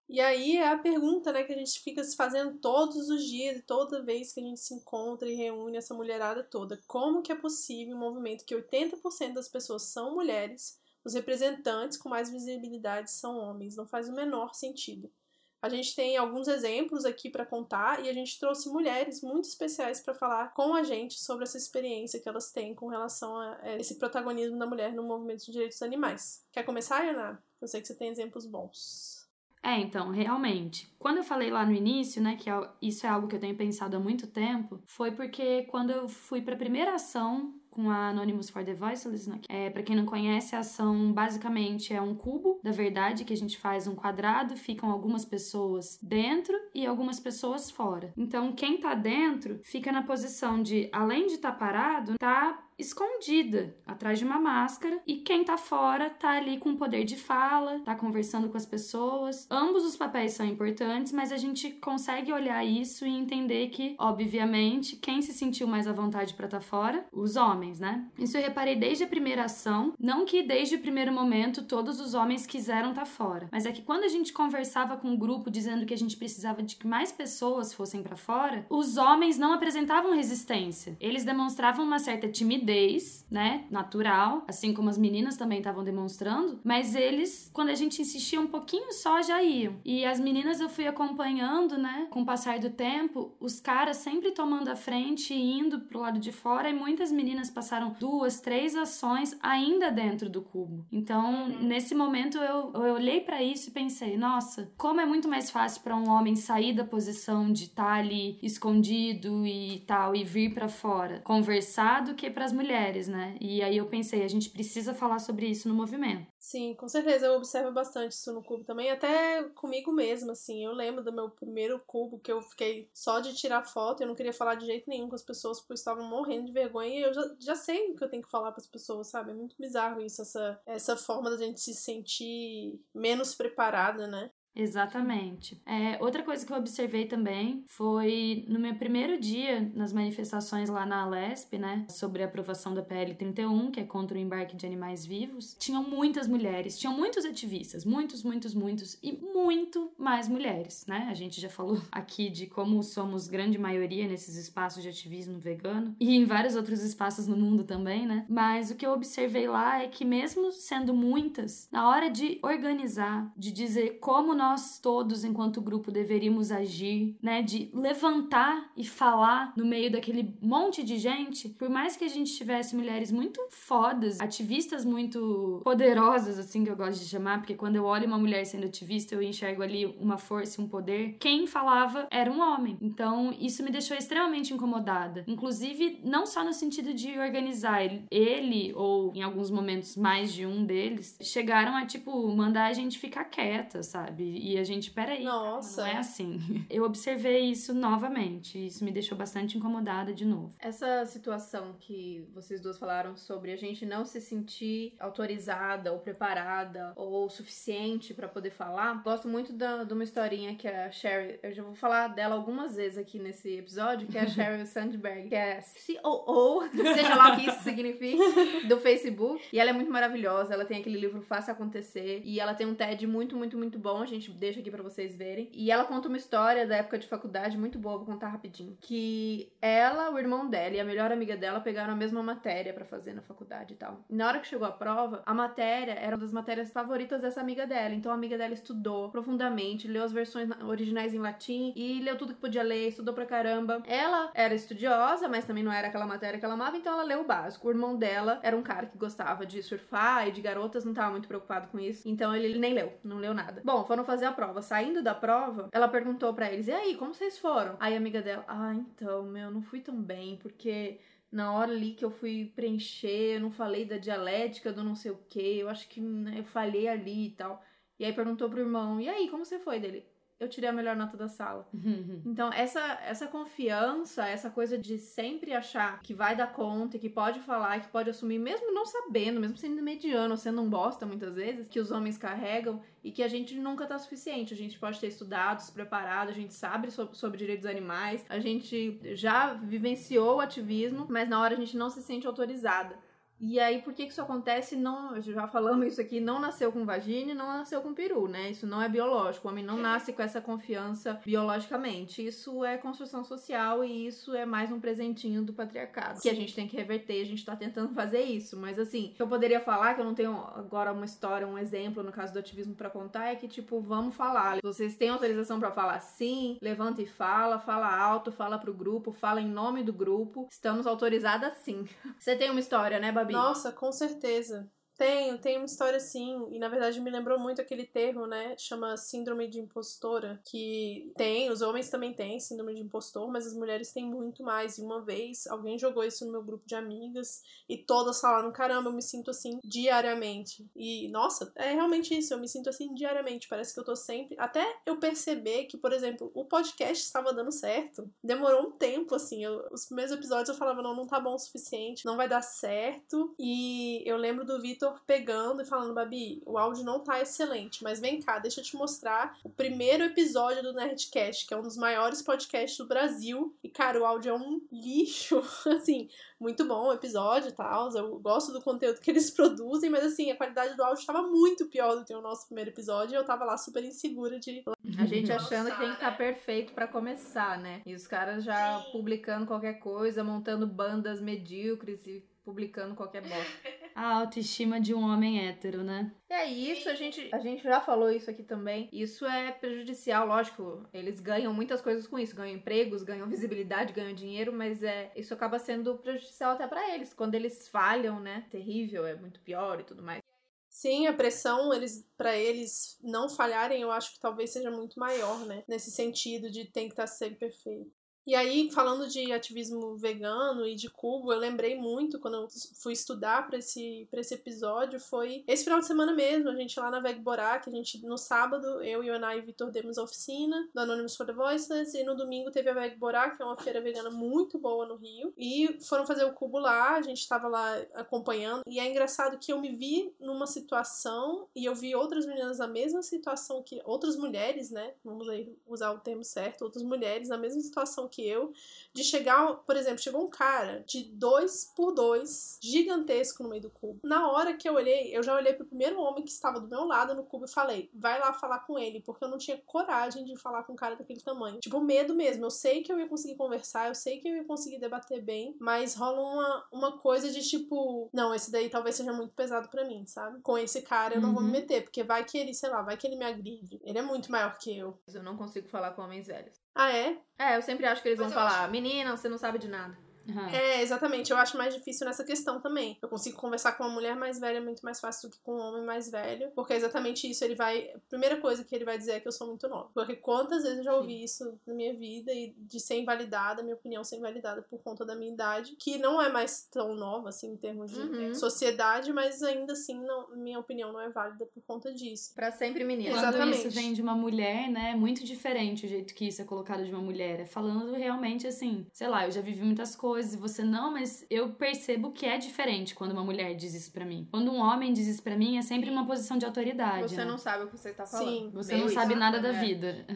E 0.07 0.21
aí 0.21 0.59
é 0.59 0.69
a 0.69 0.77
pergunta, 0.77 1.33
né, 1.33 1.43
que 1.43 1.55
a 1.55 1.57
gente 1.57 1.81
fica 1.81 2.05
se 2.05 2.15
fazendo 2.15 2.59
todos 2.59 3.09
os 3.09 3.25
dias, 3.25 3.63
toda 3.67 4.05
vez 4.05 4.35
que 4.35 4.41
a 4.41 4.43
gente 4.43 4.61
se 4.61 4.75
encontra 4.75 5.27
e 5.27 5.35
reúne 5.35 5.79
essa 5.79 5.95
mulherada 5.95 6.45
toda. 6.45 6.79
Como 6.87 7.23
que 7.23 7.33
é 7.33 7.35
possível 7.35 7.97
um 7.97 8.01
movimento 8.01 8.45
que 8.45 8.55
80% 8.55 9.33
das 9.33 9.49
pessoas 9.49 9.85
são 9.85 10.15
mulheres, 10.15 10.79
os 11.03 11.15
representantes 11.15 11.97
com 11.97 12.11
mais 12.11 12.29
visibilidade 12.29 13.11
são 13.11 13.39
homens? 13.39 13.75
Não 13.75 13.87
faz 13.87 14.07
o 14.07 14.15
menor 14.15 14.53
sentido. 14.53 15.11
A 15.61 15.69
gente 15.69 15.95
tem 15.97 16.17
alguns 16.17 16.47
exemplos 16.47 17.05
aqui 17.05 17.29
para 17.29 17.45
contar 17.45 18.05
e 18.05 18.09
a 18.09 18.13
gente 18.13 18.39
trouxe 18.39 18.69
mulheres 18.69 19.23
muito 19.23 19.49
especiais 19.49 20.01
para 20.01 20.15
falar 20.15 20.55
com 20.55 20.75
a 20.75 20.85
gente 20.85 21.19
sobre 21.19 21.45
essa 21.45 21.59
experiência 21.59 22.21
que 22.21 22.29
elas 22.29 22.53
têm 22.53 22.75
com 22.75 22.87
relação 22.87 23.37
a 23.37 23.77
esse 23.77 23.99
protagonismo 23.99 24.57
da 24.57 24.67
mulher 24.67 24.95
no 24.95 25.03
movimento 25.03 25.45
de 25.45 25.53
direitos 25.53 25.83
animais. 25.83 26.47
Quer 26.53 26.63
começar, 26.63 27.03
Ana? 27.03 27.43
Eu 27.61 27.67
sei 27.67 27.81
que 27.81 27.89
você 27.89 27.95
tem 27.97 28.09
exemplos 28.09 28.47
bons. 28.47 29.19
É, 29.61 29.79
então, 29.81 30.11
realmente. 30.11 30.89
Quando 30.99 31.19
eu 31.19 31.25
falei 31.25 31.51
lá 31.51 31.67
no 31.67 31.73
início, 31.73 32.23
né, 32.23 32.37
que 32.37 32.49
é 32.49 32.71
isso 32.81 33.05
é 33.05 33.09
algo 33.09 33.27
que 33.27 33.35
eu 33.35 33.41
tenho 33.41 33.57
pensado 33.57 33.97
há 33.97 34.01
muito 34.01 34.29
tempo, 34.29 34.81
foi 34.87 35.11
porque 35.11 35.65
quando 35.65 35.91
eu 35.91 36.09
fui 36.09 36.41
para 36.41 36.55
a 36.55 36.59
primeira 36.59 36.95
ação 36.95 37.53
com 37.79 37.93
a 37.93 38.09
Anonymous 38.09 38.51
for 38.51 38.65
the 38.65 38.75
Voiceless. 38.75 39.29
Né? 39.31 39.39
É, 39.49 39.71
para 39.71 39.85
quem 39.85 39.95
não 39.95 40.05
conhece, 40.05 40.57
a 40.57 40.59
ação 40.59 41.13
basicamente 41.13 41.95
é 41.95 42.01
um 42.01 42.13
cubo 42.13 42.59
da 42.61 42.73
verdade 42.73 43.25
que 43.25 43.33
a 43.33 43.37
gente 43.37 43.57
faz 43.57 43.87
um 43.87 43.95
quadrado, 43.95 44.57
ficam 44.57 44.91
algumas 44.91 45.25
pessoas 45.25 45.97
dentro 46.03 46.59
e 46.75 46.85
algumas 46.85 47.21
pessoas 47.21 47.71
fora. 47.71 48.13
Então, 48.17 48.53
quem 48.53 48.79
tá 48.79 48.95
dentro 48.95 49.61
fica 49.63 49.93
na 49.93 50.03
posição 50.03 50.61
de, 50.61 50.89
além 50.93 51.29
de 51.29 51.35
estar 51.35 51.53
tá 51.53 51.57
parado, 51.57 52.19
tá 52.19 52.65
escondida 52.79 53.75
atrás 53.85 54.19
de 54.19 54.25
uma 54.25 54.39
máscara 54.39 55.01
e 55.07 55.17
quem 55.17 55.45
tá 55.45 55.59
fora 55.59 56.09
tá 56.09 56.31
ali 56.31 56.59
com 56.59 56.77
poder 56.77 57.05
de 57.05 57.17
fala, 57.17 57.81
tá 57.81 57.95
conversando 57.95 58.49
com 58.49 58.57
as 58.57 58.65
pessoas. 58.65 59.47
Ambos 59.51 59.85
os 59.85 59.97
papéis 59.97 60.33
são 60.33 60.47
importantes, 60.47 61.13
mas 61.13 61.33
a 61.33 61.37
gente 61.37 61.71
consegue 61.71 62.33
olhar 62.33 62.65
isso 62.65 63.05
e 63.05 63.11
entender 63.11 63.69
que, 63.71 63.97
obviamente, 63.99 64.97
quem 64.97 65.21
se 65.21 65.33
sentiu 65.33 65.67
mais 65.67 65.89
à 65.89 65.93
vontade 65.93 66.35
para 66.35 66.47
estar 66.47 66.59
tá 66.59 66.65
fora? 66.65 67.05
Os 67.13 67.37
homens, 67.37 67.81
né? 67.81 68.07
Isso 68.17 68.37
eu 68.37 68.43
reparei 68.43 68.77
desde 68.77 69.05
a 69.05 69.09
primeira 69.09 69.45
ação, 69.45 69.93
não 69.99 70.25
que 70.25 70.43
desde 70.43 70.77
o 70.77 70.81
primeiro 70.81 71.13
momento 71.13 71.65
todos 71.65 72.01
os 72.01 72.15
homens 72.15 72.47
quiseram 72.47 72.91
estar 72.91 73.03
tá 73.03 73.07
fora, 73.07 73.49
mas 73.51 73.67
é 73.67 73.73
que 73.73 73.83
quando 73.83 74.05
a 74.05 74.09
gente 74.09 74.33
conversava 74.33 74.97
com 74.97 75.09
o 75.09 75.13
um 75.13 75.19
grupo 75.19 75.51
dizendo 75.51 75.85
que 75.85 75.95
a 75.95 75.99
gente 75.99 76.17
precisava 76.17 76.63
de 76.63 76.77
que 76.77 76.87
mais 76.87 77.11
pessoas 77.11 77.75
fossem 77.75 78.03
para 78.03 78.17
fora, 78.17 78.67
os 78.71 78.97
homens 78.97 79.37
não 79.37 79.53
apresentavam 79.53 80.15
resistência. 80.15 80.97
Eles 81.01 81.25
demonstravam 81.25 81.85
uma 81.85 81.99
certa 81.99 82.29
timidez 82.29 82.68
timidez, 82.69 83.27
né, 83.31 83.65
natural, 83.71 84.45
assim 84.47 84.75
como 84.75 84.91
as 84.91 84.99
meninas 84.99 85.37
também 85.37 85.59
estavam 85.59 85.83
demonstrando, 85.83 86.61
mas 86.63 86.95
eles, 86.95 87.51
quando 87.53 87.71
a 87.71 87.75
gente 87.75 88.01
insistia 88.01 88.41
um 88.41 88.47
pouquinho 88.47 88.93
só, 88.93 89.23
já 89.23 89.43
iam. 89.43 89.77
E 89.85 90.05
as 90.05 90.21
meninas 90.21 90.61
eu 90.61 90.69
fui 90.69 90.87
acompanhando, 90.87 91.79
né, 91.79 92.07
com 92.11 92.23
o 92.23 92.27
passar 92.27 92.59
do 92.59 92.71
tempo, 92.71 93.35
os 93.41 93.61
caras 93.61 93.99
sempre 93.99 94.33
tomando 94.33 94.69
a 94.69 94.77
frente 94.77 95.33
e 95.33 95.59
indo 95.59 95.81
pro 95.81 96.01
lado 96.01 96.19
de 96.19 96.33
fora, 96.33 96.69
e 96.69 96.75
muitas 96.75 97.11
meninas 97.11 97.51
passaram 97.51 97.97
duas, 97.99 98.41
três 98.41 98.75
ações 98.75 99.37
ainda 99.43 99.91
dentro 99.91 100.29
do 100.29 100.43
cubo. 100.43 100.87
Então, 100.93 101.49
nesse 101.49 101.95
momento 101.95 102.39
eu, 102.39 102.73
eu 102.75 102.95
olhei 102.95 103.21
para 103.21 103.43
isso 103.43 103.69
e 103.69 103.73
pensei, 103.73 104.17
nossa, 104.17 104.71
como 104.77 105.01
é 105.01 105.07
muito 105.07 105.29
mais 105.29 105.51
fácil 105.51 105.83
para 105.83 105.97
um 105.97 106.09
homem 106.11 106.37
sair 106.37 106.73
da 106.73 106.85
posição 106.85 107.53
de 107.53 107.65
estar 107.65 107.85
tá 107.85 107.93
ali 107.93 108.39
escondido 108.43 109.47
e 109.47 109.85
tal 109.87 110.15
e 110.15 110.25
vir 110.25 110.53
para 110.53 110.69
fora, 110.69 111.21
conversar 111.25 112.03
do 112.03 112.15
que 112.15 112.31
para 112.31 112.45
as 112.45 112.53
mulheres, 112.59 113.07
né? 113.07 113.37
E 113.41 113.63
aí 113.63 113.77
eu 113.77 113.87
pensei, 113.87 114.25
a 114.25 114.29
gente 114.29 114.51
precisa 114.51 114.93
falar 114.93 115.21
sobre 115.21 115.47
isso 115.47 115.69
no 115.69 115.75
movimento. 115.75 116.27
Sim, 116.39 116.75
com 116.75 116.89
certeza. 116.89 117.27
Eu 117.27 117.35
observo 117.35 117.73
bastante 117.73 118.13
isso 118.13 118.33
no 118.33 118.43
cubo 118.43 118.65
também, 118.65 118.91
até 118.91 119.45
comigo 119.55 119.93
mesma, 119.93 120.33
assim. 120.33 120.65
Eu 120.65 120.73
lembro 120.73 121.05
do 121.05 121.13
meu 121.13 121.31
primeiro 121.31 121.81
cubo 121.87 122.19
que 122.19 122.33
eu 122.33 122.43
fiquei 122.43 122.91
só 122.93 123.21
de 123.21 123.35
tirar 123.35 123.63
foto, 123.65 124.03
eu 124.03 124.09
não 124.09 124.15
queria 124.15 124.33
falar 124.33 124.57
de 124.57 124.67
jeito 124.67 124.89
nenhum 124.89 125.09
com 125.09 125.15
as 125.15 125.23
pessoas 125.23 125.61
porque 125.61 125.75
estavam 125.75 126.09
morrendo 126.09 126.47
de 126.47 126.53
vergonha 126.53 126.99
e 126.99 127.03
eu 127.03 127.15
já, 127.15 127.37
já 127.39 127.55
sei 127.55 127.93
o 127.93 127.97
que 127.97 128.03
eu 128.03 128.11
tenho 128.11 128.23
que 128.23 128.31
falar 128.31 128.51
para 128.51 128.61
as 128.61 128.67
pessoas, 128.67 129.09
sabe? 129.09 129.31
É 129.31 129.35
muito 129.35 129.55
bizarro 129.59 130.01
isso, 130.01 130.23
essa, 130.23 130.61
essa 130.67 130.97
forma 130.97 131.31
da 131.31 131.37
gente 131.37 131.61
se 131.61 131.75
sentir 131.75 132.81
menos 132.93 133.35
preparada, 133.35 134.07
né? 134.07 134.31
Exatamente. 134.59 135.61
É, 135.65 136.03
outra 136.03 136.25
coisa 136.25 136.45
que 136.45 136.53
eu 136.53 136.57
observei 136.57 137.07
também 137.07 137.63
foi 137.69 138.45
no 138.49 138.59
meu 138.59 138.75
primeiro 138.75 139.19
dia 139.19 139.71
nas 139.73 139.93
manifestações 139.93 140.69
lá 140.69 140.85
na 140.85 141.03
Alesp, 141.03 141.57
né, 141.57 141.87
sobre 141.89 142.25
a 142.25 142.27
aprovação 142.27 142.75
da 142.75 142.83
PL 142.83 143.15
31, 143.15 143.71
que 143.71 143.79
é 143.79 143.85
contra 143.85 144.19
o 144.19 144.21
embarque 144.21 144.57
de 144.57 144.67
animais 144.67 145.07
vivos, 145.07 145.57
tinham 145.61 145.85
muitas 145.85 146.27
mulheres, 146.27 146.77
tinham 146.77 146.93
muitos 146.93 147.25
ativistas, 147.25 147.85
muitos, 147.85 148.25
muitos, 148.25 148.53
muitos 148.53 148.99
e 149.01 149.13
muito 149.13 149.93
mais 149.97 150.29
mulheres, 150.29 150.85
né? 150.89 151.07
A 151.09 151.15
gente 151.15 151.41
já 151.41 151.49
falou 151.49 151.81
aqui 151.93 152.29
de 152.29 152.47
como 152.47 152.83
somos 152.83 153.29
grande 153.29 153.59
maioria 153.59 154.09
nesses 154.09 154.35
espaços 154.35 154.83
de 154.83 154.89
ativismo 154.89 155.39
vegano 155.39 155.95
e 156.01 156.17
em 156.17 156.25
vários 156.25 156.57
outros 156.57 156.83
espaços 156.83 157.29
no 157.29 157.37
mundo 157.37 157.63
também, 157.63 158.07
né? 158.07 158.27
Mas 158.29 158.73
o 158.73 158.75
que 158.75 158.85
eu 158.85 158.93
observei 158.93 159.47
lá 159.47 159.85
é 159.85 159.87
que 159.87 160.05
mesmo 160.05 160.51
sendo 160.51 160.93
muitas, 160.93 161.69
na 161.71 161.89
hora 161.89 162.11
de 162.11 162.41
organizar, 162.43 163.33
de 163.37 163.53
dizer 163.53 164.01
como 164.01 164.35
nós 164.35 164.48
nós 164.49 164.79
todos, 164.79 165.25
enquanto 165.25 165.61
grupo, 165.61 165.91
deveríamos 165.91 166.51
agir, 166.51 167.17
né? 167.23 167.43
De 167.43 167.71
levantar 167.75 168.71
e 168.77 168.85
falar 168.85 169.53
no 169.57 169.65
meio 169.65 169.91
daquele 169.91 170.35
monte 170.41 170.83
de 170.83 170.99
gente. 170.99 171.49
Por 171.51 171.69
mais 171.69 171.97
que 171.97 172.05
a 172.05 172.09
gente 172.09 172.35
tivesse 172.35 172.75
mulheres 172.75 173.13
muito 173.13 173.41
fodas, 173.51 174.21
ativistas 174.21 174.85
muito 174.85 175.61
poderosas, 175.65 176.39
assim 176.39 176.65
que 176.65 176.71
eu 176.71 176.77
gosto 176.77 177.01
de 177.01 177.07
chamar, 177.07 177.39
porque 177.39 177.55
quando 177.55 177.77
eu 177.77 177.85
olho 177.85 178.07
uma 178.07 178.19
mulher 178.19 178.45
sendo 178.45 178.67
ativista, 178.67 179.15
eu 179.15 179.23
enxergo 179.23 179.63
ali 179.63 179.87
uma 179.87 180.19
força 180.19 180.61
um 180.61 180.69
poder. 180.69 181.17
Quem 181.19 181.47
falava 181.47 182.07
era 182.11 182.31
um 182.31 182.41
homem. 182.41 182.77
Então, 182.81 183.35
isso 183.39 183.63
me 183.63 183.71
deixou 183.71 183.97
extremamente 183.97 184.53
incomodada. 184.53 185.25
Inclusive, 185.27 186.01
não 186.05 186.27
só 186.27 186.45
no 186.45 186.53
sentido 186.53 186.95
de 186.95 187.19
organizar 187.19 187.83
ele, 188.11 188.73
ou 188.75 189.13
em 189.15 189.23
alguns 189.23 189.51
momentos 189.51 189.97
mais 189.97 190.33
de 190.33 190.47
um 190.47 190.65
deles, 190.65 191.17
chegaram 191.21 191.77
a, 191.77 191.85
tipo, 191.85 192.27
mandar 192.35 192.67
a 192.67 192.73
gente 192.73 192.99
ficar 192.99 193.25
quieta, 193.25 193.83
sabe? 193.83 194.28
E 194.37 194.59
a 194.59 194.65
gente, 194.65 194.91
peraí, 194.91 195.25
Nossa. 195.25 195.83
não 195.83 195.89
é 195.89 195.97
assim. 195.97 196.39
Eu 196.69 196.85
observei 196.85 197.51
isso 197.51 197.73
novamente. 197.73 198.67
Isso 198.67 198.85
me 198.85 198.91
deixou 198.91 199.17
bastante 199.17 199.57
incomodada 199.57 200.13
de 200.13 200.25
novo. 200.25 200.55
Essa 200.59 201.05
situação 201.07 201.75
que 201.79 202.27
vocês 202.35 202.61
duas 202.61 202.79
falaram 202.79 203.17
sobre 203.17 203.53
a 203.53 203.57
gente 203.57 203.87
não 203.87 204.05
se 204.05 204.21
sentir 204.21 204.95
autorizada 204.99 205.93
ou 205.93 205.99
preparada 205.99 206.93
ou 206.97 207.29
suficiente 207.29 208.15
para 208.15 208.29
poder 208.29 208.51
falar, 208.51 209.03
gosto 209.03 209.29
muito 209.29 209.53
da, 209.53 209.85
de 209.85 209.93
uma 209.93 210.05
historinha 210.05 210.55
que 210.55 210.67
a 210.67 210.91
Sherry, 210.91 211.39
eu 211.43 211.53
já 211.53 211.63
vou 211.63 211.75
falar 211.75 212.09
dela 212.09 212.35
algumas 212.35 212.77
vezes 212.77 212.99
aqui 212.99 213.19
nesse 213.19 213.57
episódio, 213.57 214.09
que 214.09 214.19
é 214.19 214.23
a 214.23 214.27
Sherry 214.29 214.67
Sandberg, 214.67 215.29
que 215.29 215.35
é 215.35 215.61
COO, 215.87 216.69
seja 216.73 217.15
lá 217.15 217.33
o 217.33 217.37
que 217.37 217.49
isso 217.49 217.63
significa, 217.63 218.23
do 218.67 218.79
Facebook. 218.79 219.43
E 219.53 219.59
ela 219.59 219.71
é 219.71 219.73
muito 219.73 219.91
maravilhosa, 219.91 220.55
ela 220.55 220.65
tem 220.65 220.81
aquele 220.81 220.99
livro 220.99 221.23
Faça 221.23 221.53
Acontecer 221.53 222.23
e 222.25 222.41
ela 222.41 222.55
tem 222.55 222.67
um 222.67 222.75
TED 222.75 223.07
muito, 223.07 223.37
muito, 223.37 223.57
muito 223.57 223.79
bom. 223.79 224.03
A 224.03 224.07
gente 224.07 224.18
gente 224.19 224.31
deixa 224.33 224.61
aqui 224.61 224.71
para 224.71 224.83
vocês 224.83 225.15
verem. 225.15 225.49
E 225.53 225.71
ela 225.71 225.85
conta 225.85 226.09
uma 226.09 226.17
história 226.17 226.67
da 226.67 226.77
época 226.77 226.99
de 226.99 227.07
faculdade 227.07 227.57
muito 227.57 227.79
boa, 227.79 227.99
vou 227.99 228.07
contar 228.07 228.29
rapidinho. 228.29 228.77
Que 228.81 229.53
ela, 229.61 230.11
o 230.11 230.19
irmão 230.19 230.49
dela 230.49 230.75
e 230.77 230.81
a 230.81 230.85
melhor 230.85 231.11
amiga 231.11 231.37
dela 231.37 231.61
pegaram 231.61 231.93
a 231.93 231.97
mesma 231.97 232.23
matéria 232.23 232.73
para 232.73 232.85
fazer 232.85 233.15
na 233.15 233.23
faculdade 233.23 233.75
e 233.75 233.77
tal. 233.77 234.05
Na 234.09 234.27
hora 234.27 234.39
que 234.39 234.47
chegou 234.47 234.67
a 234.67 234.73
prova, 234.73 235.23
a 235.25 235.35
matéria 235.35 235.93
era 235.93 236.17
uma 236.17 236.23
das 236.23 236.33
matérias 236.33 236.71
favoritas 236.71 237.23
dessa 237.23 237.41
amiga 237.41 237.67
dela. 237.67 237.95
Então 237.95 238.13
a 238.13 238.15
amiga 238.15 238.37
dela 238.37 238.55
estudou 238.55 239.11
profundamente, 239.11 239.89
leu 239.89 240.05
as 240.05 240.13
versões 240.13 240.49
originais 240.63 241.15
em 241.15 241.19
latim 241.19 241.73
e 241.77 242.01
leu 242.01 242.17
tudo 242.17 242.35
que 242.35 242.41
podia 242.41 242.63
ler, 242.63 242.89
estudou 242.89 243.15
pra 243.15 243.27
caramba. 243.27 243.83
Ela 243.87 244.31
era 244.35 244.55
estudiosa, 244.55 245.29
mas 245.29 245.45
também 245.45 245.63
não 245.63 245.73
era 245.73 245.89
aquela 245.89 246.07
matéria 246.07 246.39
que 246.39 246.45
ela 246.45 246.55
amava, 246.55 246.77
então 246.77 246.93
ela 246.93 247.03
leu 247.03 247.21
o 247.21 247.25
básico. 247.25 247.69
O 247.69 247.71
irmão 247.71 247.97
dela 247.97 248.41
era 248.43 248.57
um 248.57 248.63
cara 248.63 248.87
que 248.87 248.99
gostava 248.99 249.47
de 249.47 249.63
surfar 249.63 250.29
e 250.29 250.33
de 250.33 250.41
garotas, 250.41 250.85
não 250.85 250.95
tava 250.95 251.11
muito 251.11 251.29
preocupado 251.29 251.69
com 251.69 251.79
isso. 251.79 252.09
Então 252.09 252.35
ele 252.35 252.59
nem 252.59 252.75
leu, 252.75 252.93
não 253.05 253.19
leu 253.19 253.35
nada. 253.35 253.63
Bom, 253.65 253.85
foram 253.85 254.05
fazer 254.09 254.25
a 254.25 254.33
prova. 254.33 254.63
Saindo 254.63 255.03
da 255.03 255.15
prova, 255.15 255.69
ela 255.71 255.87
perguntou 255.87 256.33
para 256.35 256.51
eles: 256.51 256.67
"E 256.67 256.73
aí, 256.73 256.97
como 256.97 257.13
vocês 257.15 257.39
foram?" 257.39 257.77
Aí 257.79 257.95
a 257.95 257.99
amiga 257.99 258.23
dela: 258.23 258.45
"Ah, 258.49 258.75
então, 258.75 259.23
meu, 259.25 259.51
não 259.51 259.61
fui 259.63 259.81
tão 259.81 260.01
bem, 260.03 260.39
porque 260.39 260.99
na 261.31 261.53
hora 261.53 261.71
ali 261.73 261.93
que 261.93 262.05
eu 262.05 262.11
fui 262.11 262.51
preencher, 262.57 263.37
eu 263.37 263.41
não 263.41 263.51
falei 263.51 263.85
da 263.85 263.99
dialética 263.99 264.73
do 264.73 264.83
não 264.83 264.95
sei 264.95 265.11
o 265.11 265.19
que, 265.29 265.59
eu 265.61 265.69
acho 265.69 265.87
que 265.89 266.01
né, 266.01 266.39
eu 266.39 266.45
falhei 266.45 266.89
ali 266.89 267.27
e 267.29 267.31
tal. 267.33 267.63
E 267.99 268.05
aí 268.05 268.13
perguntou 268.15 268.49
pro 268.49 268.61
irmão: 268.61 268.99
"E 269.01 269.09
aí, 269.09 269.29
como 269.31 269.45
você 269.45 269.59
foi?" 269.59 269.79
dele: 269.81 270.07
eu 270.41 270.49
tirei 270.49 270.71
a 270.71 270.73
melhor 270.73 270.95
nota 270.95 271.17
da 271.17 271.29
sala. 271.29 271.69
Uhum. 271.75 272.23
Então, 272.25 272.53
essa, 272.53 272.81
essa 273.05 273.27
confiança, 273.27 274.27
essa 274.27 274.49
coisa 274.49 274.79
de 274.79 274.97
sempre 274.97 275.53
achar 275.53 276.01
que 276.01 276.15
vai 276.15 276.37
dar 276.37 276.53
conta, 276.53 276.99
que 276.99 277.09
pode 277.09 277.41
falar, 277.41 277.81
que 277.81 277.89
pode 277.89 278.11
assumir, 278.11 278.39
mesmo 278.39 278.73
não 278.73 278.87
sabendo, 278.87 279.41
mesmo 279.41 279.57
sendo 279.57 279.83
mediano, 279.83 280.37
sendo 280.37 280.63
um 280.63 280.71
bosta 280.71 281.05
muitas 281.05 281.35
vezes, 281.35 281.67
que 281.67 281.81
os 281.81 281.91
homens 281.91 282.17
carregam 282.17 282.81
e 283.03 283.11
que 283.11 283.23
a 283.23 283.29
gente 283.29 283.57
nunca 283.57 283.85
tá 283.85 283.99
suficiente. 283.99 284.55
A 284.55 284.57
gente 284.57 284.79
pode 284.79 285.01
ter 285.01 285.09
estudado, 285.09 285.61
se 285.61 285.73
preparado, 285.73 286.29
a 286.29 286.35
gente 286.35 286.55
sabe 286.55 286.91
sobre, 286.93 287.17
sobre 287.17 287.39
direitos 287.39 287.67
animais, 287.67 288.25
a 288.29 288.39
gente 288.39 289.01
já 289.17 289.55
vivenciou 289.55 290.37
o 290.37 290.41
ativismo, 290.41 291.07
mas 291.11 291.29
na 291.29 291.41
hora 291.41 291.55
a 291.55 291.59
gente 291.59 291.77
não 291.77 291.91
se 291.91 292.01
sente 292.01 292.27
autorizada. 292.29 292.97
E 293.41 293.61
aí, 293.61 293.83
por 293.83 293.93
que, 293.93 294.05
que 294.05 294.13
isso 294.13 294.21
acontece? 294.21 294.75
Não, 294.75 295.21
já 295.21 295.47
falamos 295.47 295.87
isso 295.87 296.01
aqui, 296.01 296.21
não 296.21 296.41
nasceu 296.41 296.73
com 296.73 296.85
vagina 296.85 297.31
e 297.31 297.35
não 297.35 297.47
nasceu 297.47 297.81
com 297.81 297.95
peru, 297.95 298.27
né? 298.27 298.51
Isso 298.51 298.67
não 298.67 298.83
é 298.83 298.89
biológico. 298.89 299.47
O 299.47 299.51
homem 299.51 299.65
não 299.65 299.77
nasce 299.77 300.13
com 300.13 300.23
essa 300.23 300.41
confiança 300.41 301.21
biologicamente. 301.25 302.27
Isso 302.27 302.65
é 302.65 302.77
construção 302.77 303.23
social 303.23 303.85
e 303.85 304.07
isso 304.07 304.35
é 304.35 304.45
mais 304.45 304.73
um 304.73 304.81
presentinho 304.81 305.43
do 305.43 305.53
patriarcado. 305.53 306.21
Que 306.21 306.29
a 306.29 306.35
gente 306.35 306.55
tem 306.55 306.67
que 306.67 306.77
reverter, 306.77 307.23
a 307.23 307.27
gente 307.27 307.45
tá 307.45 307.55
tentando 307.55 307.95
fazer 307.95 308.23
isso. 308.23 308.57
Mas 308.57 308.79
assim, 308.79 309.15
eu 309.19 309.29
poderia 309.29 309.61
falar 309.61 309.95
que 309.95 310.01
eu 310.01 310.05
não 310.05 310.15
tenho 310.15 310.37
agora 310.57 310.93
uma 310.93 311.05
história, 311.05 311.47
um 311.47 311.59
exemplo 311.59 312.03
no 312.03 312.11
caso 312.11 312.33
do 312.33 312.39
ativismo 312.41 312.75
para 312.75 312.91
contar, 312.91 313.29
é 313.29 313.37
que, 313.37 313.47
tipo, 313.47 313.81
vamos 313.81 314.17
falar. 314.17 314.59
Vocês 314.63 314.97
têm 314.97 315.11
autorização 315.11 315.61
para 315.61 315.71
falar 315.71 316.01
sim, 316.01 316.59
levanta 316.61 317.03
e 317.03 317.07
fala, 317.07 317.61
fala 317.61 317.95
alto, 317.97 318.33
fala 318.33 318.59
pro 318.59 318.75
grupo, 318.75 319.13
fala 319.13 319.41
em 319.41 319.49
nome 319.49 319.85
do 319.85 319.93
grupo. 319.93 320.49
Estamos 320.51 320.87
autorizadas 320.87 321.55
sim. 321.59 321.85
Você 322.19 322.35
tem 322.35 322.51
uma 322.51 322.61
história, 322.61 322.99
né, 322.99 323.13
Babi? 323.13 323.28
Gabi? 323.29 323.35
Nossa, 323.35 323.73
com 323.73 323.93
certeza. 323.93 324.71
Tenho, 324.99 325.39
tem 325.39 325.57
uma 325.57 325.67
história 325.67 326.01
sim, 326.01 326.49
e 326.51 326.59
na 326.59 326.69
verdade 326.69 327.01
me 327.01 327.09
lembrou 327.09 327.39
muito 327.39 327.61
aquele 327.61 327.87
termo, 327.87 328.27
né? 328.27 328.57
Chama 328.59 328.97
síndrome 328.97 329.47
de 329.47 329.61
impostora, 329.61 330.41
que 330.45 331.13
tem, 331.17 331.49
os 331.51 331.63
homens 331.63 331.89
também 331.89 332.13
têm 332.13 332.41
síndrome 332.41 332.75
de 332.75 332.81
impostor, 332.81 333.31
mas 333.31 333.47
as 333.47 333.55
mulheres 333.55 333.93
têm 333.93 334.05
muito 334.05 334.43
mais. 334.43 334.77
E 334.77 334.83
uma 334.83 335.01
vez 335.01 335.47
alguém 335.47 335.79
jogou 335.79 336.03
isso 336.03 336.27
no 336.27 336.33
meu 336.33 336.43
grupo 336.43 336.67
de 336.67 336.75
amigas 336.75 337.43
e 337.69 337.79
todas 337.79 338.21
falaram: 338.21 338.51
caramba, 338.51 338.91
eu 338.91 338.93
me 338.93 339.01
sinto 339.01 339.31
assim 339.31 339.61
diariamente. 339.63 340.69
E 340.75 341.07
nossa, 341.11 341.53
é 341.55 341.73
realmente 341.75 342.19
isso, 342.19 342.35
eu 342.35 342.39
me 342.41 342.49
sinto 342.49 342.69
assim 342.69 342.93
diariamente. 342.93 343.47
Parece 343.47 343.73
que 343.73 343.79
eu 343.79 343.85
tô 343.85 343.95
sempre. 343.95 344.35
Até 344.37 344.67
eu 344.85 344.99
perceber 344.99 345.67
que, 345.67 345.77
por 345.77 345.93
exemplo, 345.93 346.29
o 346.35 346.45
podcast 346.45 347.05
estava 347.05 347.33
dando 347.33 347.53
certo. 347.53 348.11
Demorou 348.21 348.67
um 348.67 348.73
tempo, 348.73 349.15
assim. 349.15 349.45
Eu, 349.45 349.65
os 349.71 349.87
primeiros 349.87 350.13
episódios 350.13 350.49
eu 350.49 350.57
falava: 350.57 350.83
não, 350.83 350.97
não 350.97 351.07
tá 351.07 351.21
bom 351.21 351.37
o 351.37 351.39
suficiente, 351.39 352.05
não 352.05 352.17
vai 352.17 352.29
dar 352.29 352.43
certo. 352.43 353.33
E 353.39 354.03
eu 354.05 354.17
lembro 354.17 354.45
do 354.45 354.61
Vitor 354.61 354.88
Pegando 355.07 355.63
e 355.63 355.65
falando, 355.65 355.95
Babi, 355.95 356.43
o 356.47 356.59
áudio 356.59 356.85
não 356.85 357.01
tá 357.01 357.21
excelente, 357.21 357.83
mas 357.83 358.01
vem 358.01 358.21
cá, 358.21 358.39
deixa 358.39 358.61
eu 358.61 358.65
te 358.65 358.77
mostrar 358.77 359.37
o 359.43 359.49
primeiro 359.49 360.05
episódio 360.05 360.63
do 360.63 360.73
Nerdcast, 360.73 361.47
que 361.47 361.55
é 361.55 361.57
um 361.57 361.63
dos 361.63 361.77
maiores 361.77 362.23
podcasts 362.23 362.79
do 362.79 362.87
Brasil. 362.87 363.55
E, 363.63 363.69
cara, 363.69 364.01
o 364.01 364.05
áudio 364.05 364.31
é 364.31 364.35
um 364.35 364.61
lixo, 364.73 365.43
assim, 365.67 366.09
muito 366.41 366.65
bom 366.65 366.89
o 366.89 366.93
episódio 366.93 367.49
e 367.49 367.53
tal. 367.53 367.91
Eu 367.91 368.19
gosto 368.19 368.53
do 368.53 368.61
conteúdo 368.61 369.01
que 369.01 369.11
eles 369.11 369.31
produzem, 369.31 369.91
mas 369.91 370.05
assim, 370.05 370.31
a 370.31 370.37
qualidade 370.37 370.77
do 370.77 370.83
áudio 370.83 371.01
estava 371.01 371.23
muito 371.23 371.67
pior 371.67 371.97
do 371.97 372.05
que 372.05 372.15
o 372.15 372.21
nosso 372.21 372.47
primeiro 372.47 372.71
episódio 372.71 373.15
e 373.15 373.17
eu 373.17 373.25
tava 373.25 373.45
lá 373.45 373.57
super 373.57 373.85
insegura 373.85 374.39
de. 374.39 374.63
A 374.99 375.07
gente 375.07 375.33
achando 375.33 375.71
que 375.71 375.79
tem 375.79 375.89
que 375.89 375.95
estar 375.95 376.11
tá 376.11 376.17
perfeito 376.17 376.73
para 376.73 376.87
começar, 376.87 377.59
né? 377.59 377.83
E 377.85 377.95
os 377.95 378.07
caras 378.07 378.45
já 378.45 378.81
publicando 378.93 379.47
qualquer 379.47 379.75
coisa, 379.75 380.25
montando 380.25 380.67
bandas 380.67 381.21
medíocres 381.21 382.07
e 382.07 382.25
publicando 382.45 382.95
qualquer 382.95 383.23
bosta. 383.23 383.78
A 383.99 384.21
autoestima 384.21 384.81
de 384.81 384.95
um 384.95 385.03
homem 385.03 385.45
hétero, 385.45 385.83
né? 385.83 386.15
É 386.31 386.45
isso, 386.45 386.89
a 386.89 386.95
gente, 386.95 387.29
a 387.33 387.39
gente 387.41 387.65
já 387.65 387.81
falou 387.81 388.09
isso 388.13 388.31
aqui 388.31 388.45
também. 388.45 388.89
Isso 388.93 389.27
é 389.27 389.51
prejudicial, 389.51 390.25
lógico. 390.25 390.87
Eles 390.95 391.19
ganham 391.19 391.53
muitas 391.53 391.81
coisas 391.81 392.07
com 392.07 392.17
isso, 392.17 392.37
ganham 392.37 392.55
empregos, 392.55 393.03
ganham 393.03 393.27
visibilidade, 393.29 393.93
ganham 393.93 394.15
dinheiro, 394.15 394.53
mas 394.53 394.85
é 394.85 395.11
isso 395.17 395.35
acaba 395.35 395.59
sendo 395.59 395.99
prejudicial 395.99 396.53
até 396.53 396.65
para 396.69 396.95
eles. 396.95 397.13
Quando 397.13 397.35
eles 397.35 397.67
falham, 397.67 398.21
né? 398.21 398.47
Terrível, 398.53 399.05
é 399.05 399.17
muito 399.17 399.41
pior 399.41 399.81
e 399.81 399.83
tudo 399.83 400.01
mais. 400.01 400.23
Sim, 400.69 401.09
a 401.09 401.13
pressão 401.13 401.75
eles 401.75 402.09
para 402.17 402.37
eles 402.37 403.01
não 403.03 403.29
falharem, 403.29 403.83
eu 403.83 403.91
acho 403.91 404.15
que 404.15 404.21
talvez 404.21 404.51
seja 404.51 404.71
muito 404.71 405.01
maior, 405.01 405.45
né? 405.45 405.65
Nesse 405.67 405.91
sentido 405.91 406.49
de 406.49 406.67
tem 406.67 406.87
que 406.87 406.93
estar 406.93 407.09
sempre 407.09 407.41
perfeito. 407.41 407.98
E 408.29 408.35
aí, 408.35 408.71
falando 408.71 409.09
de 409.09 409.33
ativismo 409.33 409.97
vegano 409.97 410.67
e 410.67 410.75
de 410.75 410.91
cubo, 410.91 411.33
eu 411.33 411.39
lembrei 411.39 411.79
muito 411.79 412.21
quando 412.21 412.35
eu 412.35 412.49
fui 412.75 412.93
estudar 412.93 413.47
para 413.47 413.57
esse, 413.57 414.07
pra 414.11 414.21
esse 414.21 414.35
episódio. 414.35 415.01
Foi 415.01 415.43
esse 415.49 415.65
final 415.65 415.79
de 415.79 415.87
semana 415.87 416.13
mesmo, 416.13 416.51
a 416.51 416.55
gente 416.55 416.79
lá 416.79 416.91
na 416.91 417.01
Veg 417.01 417.21
Borac, 417.21 417.67
a 417.67 417.73
gente 417.73 418.05
no 418.07 418.19
sábado, 418.19 418.85
eu 418.85 419.03
e 419.03 419.09
Ana 419.09 419.35
e 419.35 419.41
Vitor 419.41 419.71
demos 419.71 419.97
a 419.97 420.03
oficina 420.03 420.69
do 420.75 420.79
Anonymous 420.79 421.17
for 421.17 421.25
the 421.25 421.33
Voiceless, 421.33 421.97
e 421.97 422.05
no 422.05 422.15
domingo 422.15 422.51
teve 422.51 422.69
a 422.69 422.75
Veg 422.75 422.99
Borac, 422.99 423.35
que 423.35 423.43
é 423.43 423.47
uma 423.47 423.57
feira 423.57 423.81
vegana 423.81 424.11
muito 424.11 424.59
boa 424.59 424.85
no 424.85 424.97
Rio, 424.97 425.33
e 425.35 425.79
foram 425.81 426.05
fazer 426.05 426.27
o 426.27 426.35
cubo 426.35 426.59
lá, 426.59 426.97
a 426.97 427.01
gente 427.01 427.27
tava 427.27 427.49
lá 427.49 427.79
acompanhando, 427.95 428.63
e 428.67 428.79
é 428.79 428.87
engraçado 428.87 429.39
que 429.39 429.55
eu 429.55 429.59
me 429.59 429.75
vi 429.75 430.15
numa 430.21 430.47
situação, 430.47 431.49
e 431.57 431.65
eu 431.65 431.75
vi 431.75 431.95
outras 431.95 432.27
meninas 432.27 432.59
na 432.59 432.67
mesma 432.67 433.03
situação 433.03 433.63
que 433.63 433.81
outras 433.87 434.17
mulheres, 434.17 434.71
né? 434.71 434.93
Vamos 435.03 435.27
aí 435.31 435.57
usar 435.67 435.93
o 435.93 436.01
termo 436.01 436.23
certo, 436.23 436.61
outras 436.61 436.85
mulheres 436.85 437.31
na 437.31 437.39
mesma 437.39 437.63
situação 437.63 438.07
que 438.07 438.18
que 438.19 438.29
eu, 438.29 438.53
de 438.93 439.05
chegar, 439.05 439.55
por 439.59 439.77
exemplo, 439.77 440.03
chegou 440.03 440.25
um 440.25 440.29
cara 440.29 440.83
de 440.85 441.05
dois 441.05 441.73
por 441.77 441.93
dois, 441.93 442.59
gigantesco 442.61 443.45
no 443.45 443.49
meio 443.49 443.63
do 443.63 443.71
cubo. 443.71 444.01
Na 444.03 444.33
hora 444.33 444.57
que 444.57 444.69
eu 444.69 444.75
olhei, 444.75 445.17
eu 445.17 445.23
já 445.23 445.37
olhei 445.37 445.53
pro 445.53 445.65
primeiro 445.65 446.01
homem 446.01 446.25
que 446.25 446.31
estava 446.31 446.59
do 446.59 446.67
meu 446.67 446.85
lado 446.85 447.15
no 447.15 447.23
cubo 447.23 447.45
e 447.45 447.51
falei, 447.51 447.89
vai 447.95 448.19
lá 448.19 448.33
falar 448.33 448.61
com 448.61 448.77
ele, 448.77 449.01
porque 449.01 449.25
eu 449.25 449.29
não 449.29 449.39
tinha 449.39 449.57
coragem 449.65 450.25
de 450.25 450.37
falar 450.37 450.65
com 450.65 450.73
um 450.73 450.77
cara 450.77 450.97
daquele 450.97 451.21
tamanho. 451.21 451.61
Tipo, 451.61 451.81
medo 451.81 452.13
mesmo. 452.13 452.45
Eu 452.45 452.51
sei 452.51 452.83
que 452.83 452.93
eu 452.93 452.99
ia 452.99 453.09
conseguir 453.09 453.37
conversar, 453.37 453.87
eu 453.87 453.95
sei 453.95 454.19
que 454.19 454.29
eu 454.29 454.35
ia 454.35 454.45
conseguir 454.45 454.81
debater 454.81 455.23
bem, 455.23 455.57
mas 455.61 455.95
rola 455.95 456.21
uma, 456.21 456.69
uma 456.73 456.99
coisa 456.99 457.31
de 457.31 457.41
tipo, 457.49 458.11
não, 458.13 458.35
esse 458.35 458.51
daí 458.51 458.69
talvez 458.69 458.97
seja 458.97 459.13
muito 459.13 459.33
pesado 459.35 459.69
para 459.69 459.85
mim, 459.85 460.05
sabe? 460.07 460.41
Com 460.41 460.59
esse 460.59 460.83
cara 460.83 461.15
eu 461.15 461.21
não 461.21 461.33
vou 461.33 461.43
me 461.43 461.49
uhum. 461.49 461.53
meter, 461.53 461.85
porque 461.85 462.03
vai 462.03 462.25
que 462.25 462.37
ele, 462.37 462.53
sei 462.53 462.69
lá, 462.69 462.83
vai 462.83 462.97
que 462.97 463.07
ele 463.07 463.17
me 463.17 463.25
agride. 463.25 463.81
Ele 463.85 463.99
é 463.99 464.03
muito 464.03 464.33
maior 464.33 464.59
que 464.59 464.77
eu. 464.77 464.99
Eu 465.15 465.23
não 465.23 465.37
consigo 465.37 465.69
falar 465.69 465.93
com 465.93 466.03
homens 466.03 466.27
velhos. 466.27 466.59
Ah, 466.79 466.93
é? 466.93 467.19
É, 467.37 467.57
eu 467.57 467.63
sempre 467.63 467.87
acho 467.87 468.01
que 468.01 468.09
eles 468.09 468.21
vão 468.21 468.31
falar, 468.31 468.63
acho... 468.63 468.71
menina, 468.71 469.17
você 469.17 469.29
não 469.29 469.37
sabe 469.37 469.59
de 469.59 469.67
nada. 469.67 469.99
Uhum. 470.29 470.49
É, 470.49 470.83
exatamente. 470.83 471.31
Eu 471.31 471.39
acho 471.39 471.57
mais 471.57 471.75
difícil 471.75 472.07
nessa 472.07 472.25
questão 472.25 472.61
também. 472.61 472.99
Eu 473.01 473.09
consigo 473.09 473.37
conversar 473.37 473.73
com 473.73 473.85
uma 473.85 473.93
mulher 473.93 474.15
mais 474.15 474.39
velha 474.39 474.61
muito 474.61 474.83
mais 474.83 475.01
fácil 475.01 475.29
do 475.29 475.37
que 475.37 475.43
com 475.43 475.57
um 475.57 475.61
homem 475.61 475.85
mais 475.85 476.11
velho, 476.11 476.51
porque 476.55 476.75
é 476.75 476.77
exatamente 476.77 477.29
isso. 477.29 477.45
Ele 477.45 477.55
vai. 477.55 477.91
A 477.95 477.99
primeira 478.09 478.37
coisa 478.41 478.63
que 478.63 478.75
ele 478.75 478.85
vai 478.85 478.99
dizer 478.99 479.13
é 479.13 479.21
que 479.21 479.29
eu 479.29 479.33
sou 479.33 479.47
muito 479.47 479.69
nova. 479.69 479.91
Porque 479.95 480.17
quantas 480.17 480.63
vezes 480.63 480.79
eu 480.79 480.85
já 480.85 480.95
ouvi 480.95 481.19
Sim. 481.19 481.25
isso 481.25 481.61
na 481.67 481.75
minha 481.75 481.95
vida 481.95 482.33
e 482.33 482.55
de 482.59 482.79
ser 482.79 483.01
invalidada, 483.01 483.63
minha 483.63 483.75
opinião 483.75 484.05
ser 484.05 484.17
invalidada 484.17 484.63
por 484.63 484.83
conta 484.83 485.05
da 485.05 485.15
minha 485.15 485.33
idade, 485.33 485.77
que 485.77 485.99
não 485.99 486.21
é 486.21 486.31
mais 486.31 486.67
tão 486.71 486.95
nova, 486.95 487.31
assim, 487.31 487.53
em 487.53 487.57
termos 487.57 487.91
de 487.91 488.01
uhum. 488.01 488.35
sociedade, 488.35 489.13
mas 489.13 489.43
ainda 489.43 489.73
assim, 489.73 489.99
não, 490.01 490.29
minha 490.37 490.59
opinião 490.59 490.93
não 490.93 491.01
é 491.01 491.09
válida 491.09 491.47
por 491.47 491.63
conta 491.63 491.93
disso. 491.93 492.35
Para 492.35 492.53
sempre 492.53 492.85
menina. 492.85 493.11
Quando 493.11 493.29
exatamente. 493.29 493.59
isso 493.59 493.71
vem 493.71 493.93
de 493.93 494.03
uma 494.03 494.15
mulher, 494.15 494.71
né, 494.71 494.91
é 494.93 494.97
muito 494.97 495.25
diferente 495.25 495.87
o 495.87 495.89
jeito 495.89 496.15
que 496.15 496.27
isso 496.27 496.43
é 496.43 496.45
colocado 496.45 496.85
de 496.85 496.91
uma 496.91 497.01
mulher. 497.01 497.41
É 497.41 497.47
falando 497.47 497.93
realmente 497.93 498.47
assim, 498.47 498.87
sei 498.93 499.09
lá, 499.09 499.27
eu 499.27 499.31
já 499.31 499.41
vivi 499.41 499.63
muitas 499.63 499.97
coisas 499.97 500.18
e 500.19 500.37
você 500.37 500.63
não, 500.63 500.93
mas 500.93 501.25
eu 501.31 501.51
percebo 501.51 502.13
que 502.13 502.27
é 502.27 502.39
diferente 502.39 502.95
quando 502.95 503.13
uma 503.13 503.25
mulher 503.25 503.55
diz 503.55 503.75
isso 503.75 503.93
para 503.93 504.05
mim. 504.05 504.27
Quando 504.31 504.51
um 504.51 504.59
homem 504.59 504.93
diz 504.93 505.07
isso 505.07 505.23
para 505.23 505.37
mim, 505.37 505.59
é 505.59 505.63
sempre 505.63 505.91
uma 505.91 506.07
posição 506.07 506.37
de 506.37 506.45
autoridade. 506.45 507.11
Você 507.11 507.17
né? 507.17 507.25
não 507.25 507.39
sabe 507.39 507.65
o 507.65 507.69
que 507.69 507.77
você 507.77 507.93
tá 507.93 508.07
falando. 508.07 508.29
Sim, 508.29 508.51
você 508.53 508.77
não 508.77 508.89
sabe 508.89 509.15
nada 509.15 509.41
da 509.41 509.53
vida. 509.53 510.07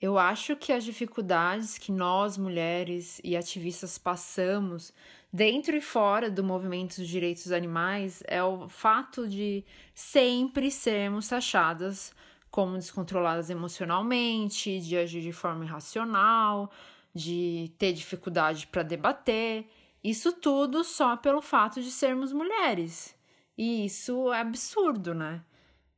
Eu 0.00 0.18
acho 0.18 0.54
que 0.56 0.72
as 0.72 0.84
dificuldades 0.84 1.78
que 1.78 1.90
nós, 1.90 2.36
mulheres 2.36 3.20
e 3.24 3.36
ativistas, 3.36 3.96
passamos 3.96 4.92
dentro 5.32 5.76
e 5.76 5.80
fora 5.80 6.30
do 6.30 6.44
movimento 6.44 6.96
dos 6.96 7.08
direitos 7.08 7.44
dos 7.44 7.52
animais 7.52 8.22
é 8.26 8.42
o 8.42 8.68
fato 8.68 9.26
de 9.26 9.64
sempre 9.94 10.70
sermos 10.70 11.28
taxadas 11.28 12.12
como 12.50 12.76
descontroladas 12.76 13.50
emocionalmente, 13.50 14.78
de 14.78 14.96
agir 14.96 15.22
de 15.22 15.32
forma 15.32 15.64
irracional, 15.64 16.70
de 17.14 17.72
ter 17.78 17.92
dificuldade 17.92 18.66
para 18.66 18.82
debater. 18.82 19.66
Isso 20.02 20.32
tudo 20.32 20.82
só 20.82 21.16
pelo 21.16 21.40
fato 21.40 21.80
de 21.80 21.90
sermos 21.90 22.32
mulheres. 22.32 23.14
E 23.56 23.86
isso 23.86 24.32
é 24.32 24.40
absurdo, 24.40 25.14
né? 25.14 25.42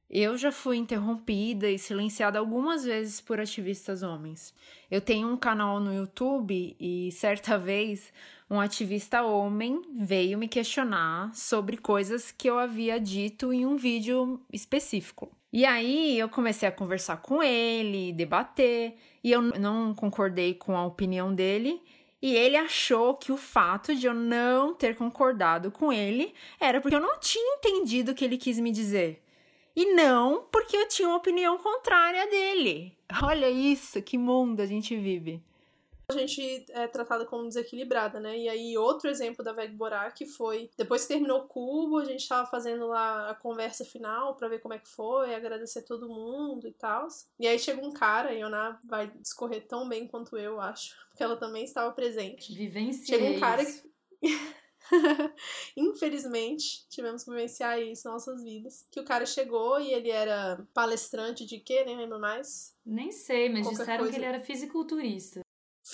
Eu 0.08 0.36
já 0.36 0.52
fui 0.52 0.76
interrompida 0.76 1.68
e 1.68 1.78
silenciada 1.78 2.38
algumas 2.38 2.84
vezes 2.84 3.20
por 3.20 3.40
ativistas 3.40 4.04
homens. 4.04 4.54
Eu 4.88 5.00
tenho 5.00 5.28
um 5.28 5.36
canal 5.36 5.80
no 5.80 5.92
YouTube 5.92 6.76
e 6.78 7.10
certa 7.10 7.58
vez 7.58 8.12
um 8.48 8.60
ativista 8.60 9.22
homem 9.24 9.82
veio 9.92 10.38
me 10.38 10.46
questionar 10.46 11.34
sobre 11.34 11.76
coisas 11.76 12.30
que 12.30 12.48
eu 12.48 12.56
havia 12.56 13.00
dito 13.00 13.52
em 13.52 13.66
um 13.66 13.76
vídeo 13.76 14.40
específico. 14.52 15.28
E 15.56 15.64
aí 15.64 16.18
eu 16.18 16.28
comecei 16.28 16.68
a 16.68 16.70
conversar 16.70 17.16
com 17.16 17.42
ele, 17.42 18.12
debater, 18.12 18.94
e 19.24 19.32
eu 19.32 19.40
não 19.40 19.94
concordei 19.94 20.52
com 20.52 20.76
a 20.76 20.84
opinião 20.84 21.34
dele. 21.34 21.82
E 22.20 22.36
ele 22.36 22.58
achou 22.58 23.14
que 23.14 23.32
o 23.32 23.38
fato 23.38 23.96
de 23.96 24.06
eu 24.06 24.12
não 24.12 24.74
ter 24.74 24.94
concordado 24.94 25.70
com 25.70 25.90
ele 25.90 26.34
era 26.60 26.78
porque 26.78 26.94
eu 26.94 27.00
não 27.00 27.18
tinha 27.18 27.56
entendido 27.56 28.12
o 28.12 28.14
que 28.14 28.22
ele 28.22 28.36
quis 28.36 28.60
me 28.60 28.70
dizer. 28.70 29.22
E 29.74 29.94
não 29.94 30.46
porque 30.52 30.76
eu 30.76 30.88
tinha 30.88 31.08
uma 31.08 31.16
opinião 31.16 31.56
contrária 31.56 32.28
dele. 32.28 32.94
Olha 33.24 33.48
isso, 33.48 34.02
que 34.02 34.18
mundo 34.18 34.60
a 34.60 34.66
gente 34.66 34.94
vive 34.94 35.42
a 36.08 36.16
gente 36.18 36.64
é 36.70 36.86
tratada 36.86 37.26
como 37.26 37.48
desequilibrada, 37.48 38.20
né? 38.20 38.38
E 38.38 38.48
aí, 38.48 38.78
outro 38.78 39.10
exemplo 39.10 39.44
da 39.44 39.52
Veg 39.52 39.74
Borak 39.74 40.24
foi, 40.26 40.70
depois 40.76 41.02
que 41.02 41.08
terminou 41.08 41.40
o 41.40 41.48
cubo, 41.48 41.98
a 41.98 42.04
gente 42.04 42.28
tava 42.28 42.48
fazendo 42.48 42.86
lá 42.86 43.30
a 43.30 43.34
conversa 43.34 43.84
final 43.84 44.36
para 44.36 44.48
ver 44.48 44.60
como 44.60 44.74
é 44.74 44.78
que 44.78 44.88
foi, 44.88 45.34
agradecer 45.34 45.82
todo 45.82 46.08
mundo 46.08 46.68
e 46.68 46.72
tal. 46.72 47.08
E 47.40 47.48
aí 47.48 47.58
chega 47.58 47.84
um 47.84 47.92
cara, 47.92 48.32
e 48.32 48.36
a 48.36 48.40
Iona 48.40 48.80
vai 48.84 49.10
discorrer 49.20 49.66
tão 49.66 49.88
bem 49.88 50.06
quanto 50.06 50.36
eu, 50.36 50.60
acho, 50.60 50.94
porque 51.08 51.24
ela 51.24 51.36
também 51.36 51.64
estava 51.64 51.92
presente. 51.92 52.54
Vivenciei 52.54 53.18
Chega 53.18 53.36
um 53.36 53.40
cara 53.40 53.64
que... 53.64 53.82
Infelizmente, 55.76 56.86
tivemos 56.88 57.24
que 57.24 57.30
vivenciar 57.30 57.82
isso 57.82 58.06
em 58.06 58.12
nossas 58.12 58.44
vidas. 58.44 58.86
Que 58.92 59.00
o 59.00 59.04
cara 59.04 59.26
chegou 59.26 59.80
e 59.80 59.92
ele 59.92 60.10
era 60.10 60.64
palestrante 60.72 61.44
de 61.44 61.58
quê? 61.58 61.84
Nem 61.84 61.96
lembro 61.96 62.20
mais. 62.20 62.72
Nem 62.84 63.10
sei, 63.10 63.48
mas 63.48 63.62
Qualquer 63.62 63.78
disseram 63.78 63.98
coisa. 63.98 64.12
que 64.12 64.18
ele 64.18 64.26
era 64.26 64.40
fisiculturista. 64.40 65.45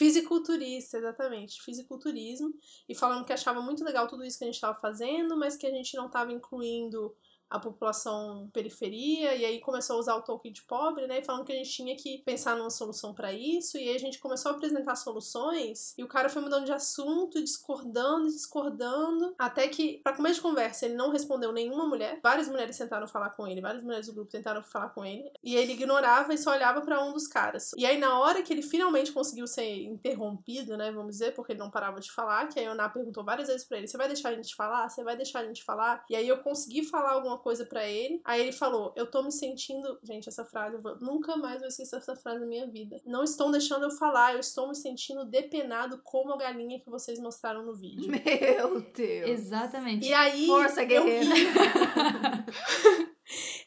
Fisiculturista, 0.03 0.99
exatamente, 0.99 1.63
fisiculturismo, 1.63 2.53
e 2.89 2.95
falando 2.95 3.25
que 3.25 3.33
achava 3.33 3.63
muito 3.63 3.85
legal 3.85 4.09
tudo 4.09 4.25
isso 4.25 4.37
que 4.37 4.43
a 4.43 4.49
gente 4.49 4.57
estava 4.57 4.77
fazendo, 4.81 5.37
mas 5.37 5.57
que 5.57 5.65
a 5.65 5.71
gente 5.71 5.97
não 5.97 6.07
estava 6.07 6.33
incluindo 6.33 7.15
a 7.53 7.61
população 7.61 8.49
periferia, 8.51 9.35
e 9.35 9.45
aí 9.45 9.61
começou 9.61 9.97
a 9.97 9.99
usar 9.99 10.15
o 10.15 10.23
token 10.23 10.51
de 10.51 10.63
pobre, 10.63 11.07
né? 11.07 11.23
Falando 11.23 11.45
que 11.45 11.53
a 11.53 11.57
gente 11.57 11.71
tinha 11.71 11.95
que 11.95 12.19
pensar 12.25 12.57
numa 12.57 12.71
solução 12.71 13.13
para 13.13 13.31
isso, 13.31 13.77
e 13.77 13.91
aí 13.91 13.95
a 13.95 13.99
gente 13.99 14.19
começou 14.19 14.53
a 14.53 14.55
apresentar 14.55 14.97
soluções, 14.97 15.95
e 15.99 16.03
o 16.03 16.09
cara 16.09 16.31
foi 16.31 16.41
mudando 16.41 16.65
de 16.65 16.73
assunto, 16.73 17.43
discordando, 17.43 18.27
discordando, 18.29 19.35
até 19.39 19.69
que, 19.69 19.99
para 19.99 20.17
começo 20.17 20.37
de 20.37 20.41
conversa, 20.41 20.87
ele 20.87 20.95
não 20.95 21.11
respondeu 21.11 21.53
nenhuma 21.53 21.87
mulher. 21.87 22.21
Várias 22.23 22.49
mulheres 22.49 22.79
tentaram 22.79 23.07
falar 23.07 23.31
com 23.31 23.47
ele, 23.47 23.61
várias 23.61 23.85
mulheres 23.85 24.07
do 24.07 24.15
grupo 24.15 24.31
tentaram 24.31 24.63
falar 24.63 24.89
com 24.89 25.05
ele, 25.05 25.31
e 25.45 25.55
ele 25.55 25.75
ignorava 25.75 26.33
e 26.33 26.39
só 26.39 26.53
olhava 26.53 26.81
para 26.81 27.05
um 27.05 27.13
dos 27.13 27.29
caras. 27.29 27.73
E 27.77 27.85
aí, 27.85 27.99
na 27.99 28.19
hora 28.19 28.43
que 28.43 28.51
ele 28.51 28.63
finalmente 28.63 29.13
conseguiu 29.13 29.47
ser 29.47 29.85
interrompido, 29.85 30.75
né? 30.79 30.91
Vamos 30.91 31.13
dizer, 31.13 31.35
porque 31.35 31.53
ele 31.53 31.59
não 31.59 31.71
parava 31.71 32.01
de 32.01 32.11
falar, 32.11 32.49
que 32.49 32.59
a 32.59 32.63
Yoná 32.63 32.89
perguntou 32.89 33.23
várias 33.23 33.49
vezes 33.49 33.67
pra 33.67 33.77
ele: 33.77 33.87
Você 33.87 33.99
vai 33.99 34.09
deixar 34.09 34.31
a 34.31 34.35
gente 34.35 34.55
falar? 34.55 34.89
Você 34.89 35.05
vai 35.05 35.17
deixar 35.17 35.41
a 35.41 35.45
gente 35.45 35.63
falar? 35.63 36.05
E 36.09 36.17
aí 36.17 36.27
eu 36.27 36.39
consegui 36.39 36.85
falar 36.85 37.11
alguma 37.11 37.42
coisa 37.43 37.67
para 37.67 37.87
ele. 37.87 38.21
Aí 38.25 38.41
ele 38.41 38.53
falou: 38.53 38.93
Eu 38.97 39.11
tô 39.11 39.23
me 39.23 39.33
sentindo. 39.33 39.99
Gente, 40.03 40.29
essa 40.29 40.45
frase, 40.45 40.77
eu 40.77 40.83
vou... 40.83 40.99
nunca 41.01 41.37
mais 41.37 41.59
vou 41.59 41.69
esquecer 41.69 41.97
essa 41.97 42.17
frase 42.17 42.41
na 42.41 42.47
minha 42.47 42.67
vida. 42.67 43.01
Não 43.05 43.25
estão 43.25 43.51
deixando 43.51 43.85
eu 43.85 43.91
falar, 43.91 44.35
eu 44.35 44.41
estou 44.41 44.69
me 44.69 44.77
sentindo 44.77 45.25
depenado 45.25 46.01
como 46.05 46.33
a 46.33 46.37
galinha 46.37 46.81
que 46.81 46.89
vocês 46.91 47.19
mostraram 47.19 47.65
no 47.65 47.75
vídeo. 47.75 48.11
Meu 48.11 48.81
Deus. 48.81 49.31
Exatamente. 49.31 50.09
E 50.09 50.13
aí. 50.15 50.47
Força, 50.47 50.85
guerreira. 50.85 51.31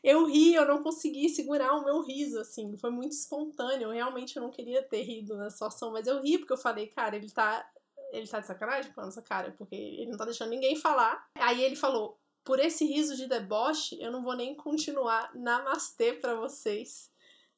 Eu 0.04 0.26
ri. 0.26 0.54
eu 0.54 0.68
não 0.68 0.84
consegui 0.84 1.28
segurar 1.30 1.74
o 1.74 1.84
meu 1.84 2.02
riso, 2.04 2.40
assim. 2.40 2.78
Foi 2.78 2.92
muito 2.92 3.14
espontâneo. 3.14 3.90
Realmente 3.90 4.36
eu 4.36 4.44
não 4.44 4.52
queria 4.52 4.84
ter 4.84 5.02
rido 5.02 5.36
na 5.36 5.50
situação, 5.50 5.92
mas 5.92 6.06
eu 6.06 6.22
ri 6.22 6.38
porque 6.38 6.54
eu 6.54 6.58
falei, 6.58 6.86
cara, 6.88 7.16
ele 7.16 7.32
tá 7.32 7.68
ele 8.12 8.28
tá 8.28 8.40
de 8.40 8.48
sacanagem 8.48 8.92
com 8.94 9.02
essa 9.02 9.22
cara, 9.22 9.52
porque 9.58 9.76
ele 9.76 10.12
não 10.12 10.18
tá 10.18 10.26
deixando 10.26 10.50
ninguém 10.50 10.76
falar. 10.76 11.26
Aí 11.36 11.64
ele 11.64 11.76
falou: 11.76 12.20
por 12.46 12.60
esse 12.60 12.86
riso 12.86 13.18
de 13.18 13.28
deboche, 13.28 13.98
eu 14.00 14.12
não 14.12 14.24
vou 14.24 14.36
nem 14.36 14.56
continuar 14.56 15.32
namastê 15.36 16.14
para 16.14 16.36
vocês. 16.36 17.12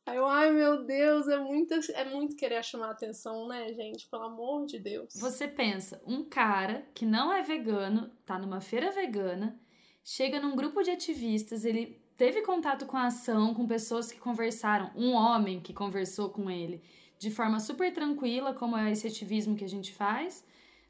Aí 0.05 0.15
eu, 0.15 0.25
ai 0.25 0.51
meu 0.53 0.85
Deus, 0.85 1.27
é 1.27 1.37
muito, 1.37 1.73
é 1.93 2.05
muito 2.05 2.37
querer 2.37 2.63
chamar 2.63 2.91
atenção, 2.91 3.45
né, 3.45 3.73
gente? 3.73 4.07
Pelo 4.09 4.23
amor 4.23 4.65
de 4.65 4.79
Deus. 4.79 5.13
Você 5.15 5.45
pensa, 5.45 6.01
um 6.07 6.23
cara 6.23 6.87
que 6.95 7.05
não 7.05 7.31
é 7.33 7.43
vegano, 7.43 8.09
tá 8.25 8.39
numa 8.39 8.61
feira 8.61 8.89
vegana, 8.89 9.59
chega 10.01 10.39
num 10.39 10.55
grupo 10.55 10.81
de 10.81 10.91
ativistas, 10.91 11.65
ele 11.65 12.01
teve 12.15 12.41
contato 12.41 12.85
com 12.85 12.95
a 12.95 13.07
ação, 13.07 13.53
com 13.53 13.67
pessoas 13.67 14.09
que 14.09 14.17
conversaram, 14.17 14.89
um 14.95 15.11
homem 15.11 15.59
que 15.59 15.73
conversou 15.73 16.29
com 16.29 16.49
ele 16.49 16.81
de 17.19 17.29
forma 17.29 17.59
super 17.59 17.91
tranquila, 17.91 18.53
como 18.53 18.77
é 18.77 18.91
esse 18.91 19.07
ativismo 19.07 19.57
que 19.57 19.65
a 19.65 19.69
gente 19.69 19.93
faz. 19.93 20.45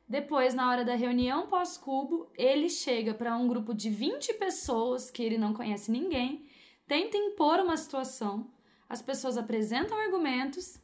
Depois, 0.07 0.53
na 0.53 0.69
hora 0.69 0.85
da 0.85 0.95
reunião 0.95 1.47
pós-cubo, 1.47 2.31
ele 2.37 2.69
chega 2.69 3.13
para 3.13 3.37
um 3.37 3.47
grupo 3.47 3.73
de 3.73 3.89
20 3.89 4.35
pessoas 4.35 5.11
que 5.11 5.21
ele 5.21 5.37
não 5.37 5.53
conhece 5.53 5.91
ninguém, 5.91 6.45
tenta 6.87 7.17
impor 7.17 7.59
uma 7.59 7.75
situação, 7.75 8.49
as 8.87 9.01
pessoas 9.01 9.37
apresentam 9.37 9.97
argumentos 9.97 10.79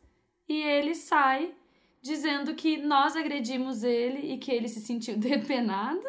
e 0.48 0.62
ele 0.62 0.94
sai 0.94 1.56
dizendo 2.02 2.54
que 2.54 2.76
nós 2.78 3.16
agredimos 3.16 3.82
ele 3.82 4.34
e 4.34 4.38
que 4.38 4.52
ele 4.52 4.68
se 4.68 4.82
sentiu 4.82 5.16
depenado. 5.18 6.06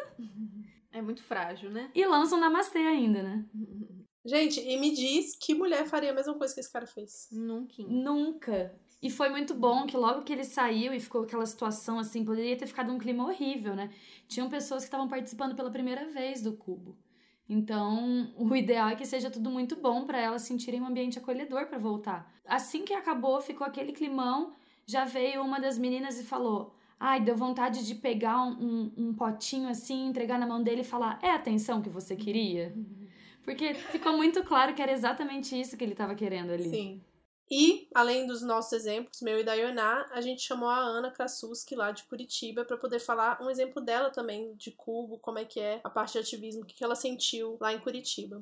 É 0.91 1.01
muito 1.01 1.23
frágil, 1.23 1.71
né? 1.71 1.89
E 1.95 2.05
lança 2.05 2.35
um 2.35 2.39
namastê 2.39 2.79
ainda, 2.79 3.23
né? 3.23 3.45
Gente, 4.25 4.59
e 4.59 4.75
me 4.77 4.91
diz 4.91 5.37
que 5.37 5.53
mulher 5.53 5.85
faria 5.85 6.09
a 6.11 6.13
mesma 6.13 6.33
coisa 6.33 6.53
que 6.53 6.59
esse 6.59 6.71
cara 6.71 6.87
fez. 6.87 7.29
Nunca. 7.31 7.83
Nunca. 7.83 8.75
E 9.05 9.09
foi 9.11 9.29
muito 9.29 9.53
bom 9.53 9.85
que 9.85 9.95
logo 9.95 10.23
que 10.23 10.33
ele 10.33 10.43
saiu 10.43 10.91
e 10.91 10.99
ficou 10.99 11.21
aquela 11.21 11.45
situação 11.45 11.99
assim, 11.99 12.25
poderia 12.25 12.57
ter 12.57 12.65
ficado 12.65 12.91
um 12.91 12.97
clima 12.97 13.23
horrível, 13.23 13.75
né? 13.75 13.91
Tinham 14.27 14.49
pessoas 14.49 14.81
que 14.81 14.87
estavam 14.87 15.07
participando 15.07 15.55
pela 15.55 15.69
primeira 15.69 16.09
vez 16.09 16.41
do 16.41 16.53
cubo. 16.53 16.97
Então, 17.47 18.33
o 18.35 18.55
ideal 18.55 18.89
é 18.89 18.95
que 18.95 19.05
seja 19.05 19.29
tudo 19.29 19.51
muito 19.51 19.75
bom 19.75 20.07
para 20.07 20.19
elas 20.19 20.41
sentirem 20.41 20.81
um 20.81 20.87
ambiente 20.87 21.19
acolhedor 21.19 21.67
para 21.67 21.77
voltar. 21.77 22.33
Assim 22.47 22.83
que 22.83 22.95
acabou, 22.95 23.39
ficou 23.41 23.67
aquele 23.67 23.91
climão, 23.91 24.53
já 24.87 25.05
veio 25.05 25.43
uma 25.43 25.59
das 25.59 25.77
meninas 25.77 26.19
e 26.19 26.23
falou: 26.23 26.73
Ai, 26.99 27.21
deu 27.21 27.37
vontade 27.37 27.85
de 27.85 27.93
pegar 27.93 28.41
um, 28.41 28.53
um, 28.59 28.91
um 28.97 29.13
potinho 29.13 29.69
assim, 29.69 30.07
entregar 30.07 30.39
na 30.39 30.47
mão 30.47 30.63
dele 30.63 30.81
e 30.81 30.83
falar: 30.83 31.19
É 31.21 31.29
a 31.29 31.35
atenção 31.35 31.79
que 31.79 31.89
você 31.89 32.15
queria? 32.15 32.75
Porque 33.43 33.75
ficou 33.75 34.17
muito 34.17 34.43
claro 34.43 34.73
que 34.73 34.81
era 34.81 34.91
exatamente 34.91 35.61
isso 35.61 35.77
que 35.77 35.83
ele 35.83 35.91
estava 35.91 36.15
querendo 36.15 36.49
ali. 36.49 36.71
Sim. 36.71 37.01
E, 37.49 37.87
além 37.93 38.25
dos 38.25 38.41
nossos 38.41 38.73
exemplos, 38.73 39.21
meu 39.21 39.39
e 39.39 39.43
da 39.43 39.53
Ioná, 39.53 40.07
a 40.11 40.19
gente 40.19 40.41
chamou 40.41 40.67
a 40.67 40.79
Ana 40.79 41.11
Krasuski 41.11 41.75
lá 41.75 41.91
de 41.91 42.03
Curitiba 42.05 42.65
para 42.65 42.75
poder 42.75 42.99
falar 42.99 43.39
um 43.39 43.49
exemplo 43.49 43.81
dela 43.81 44.09
também 44.09 44.55
de 44.55 44.71
Cubo, 44.71 45.19
como 45.19 45.37
é 45.37 45.45
que 45.45 45.59
é 45.59 45.79
a 45.83 45.89
parte 45.89 46.13
de 46.13 46.19
ativismo, 46.19 46.63
o 46.63 46.65
que 46.65 46.83
ela 46.83 46.95
sentiu 46.95 47.57
lá 47.61 47.71
em 47.71 47.79
Curitiba. 47.79 48.41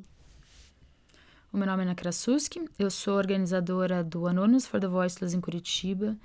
O 1.52 1.58
meu 1.58 1.68
nome 1.68 1.84
é 1.84 1.86
Ana 1.86 1.96
Krasuski, 1.96 2.66
eu 2.80 2.90
sou 2.90 3.16
organizadora 3.16 4.04
do 4.04 4.26
Anonymous 4.26 4.66
for 4.66 4.80
the 4.80 4.88
Voiceless 4.88 5.36
em 5.36 5.42
Curitiba, 5.42 6.18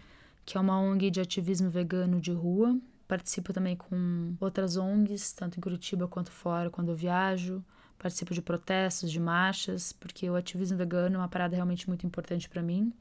que 0.47 0.57
é 0.57 0.61
uma 0.61 0.81
ONG 0.81 1.11
de 1.11 1.21
ativismo 1.21 1.69
vegano 1.69 2.21
de 2.21 2.33
rua. 2.33 2.79
Participo 3.09 3.53
também 3.53 3.77
com 3.77 4.37
outras 4.41 4.77
ONGs, 4.77 5.33
tanto 5.33 5.59
em 5.59 5.61
Curitiba 5.61 6.07
quanto 6.07 6.31
fora, 6.31 6.71
quando 6.71 6.91
eu 6.91 6.95
viajo 6.95 7.63
participo 7.99 8.33
de 8.33 8.41
protestos, 8.41 9.11
de 9.11 9.21
marchas, 9.21 9.93
porque 9.93 10.29
o 10.31 10.37
ativismo 10.37 10.79
vegano 10.79 11.17
é 11.17 11.19
uma 11.19 11.29
parada 11.29 11.55
realmente 11.55 11.89
muito 11.89 12.07
importante 12.07 12.49
para 12.49 12.63
mim. 12.63 12.93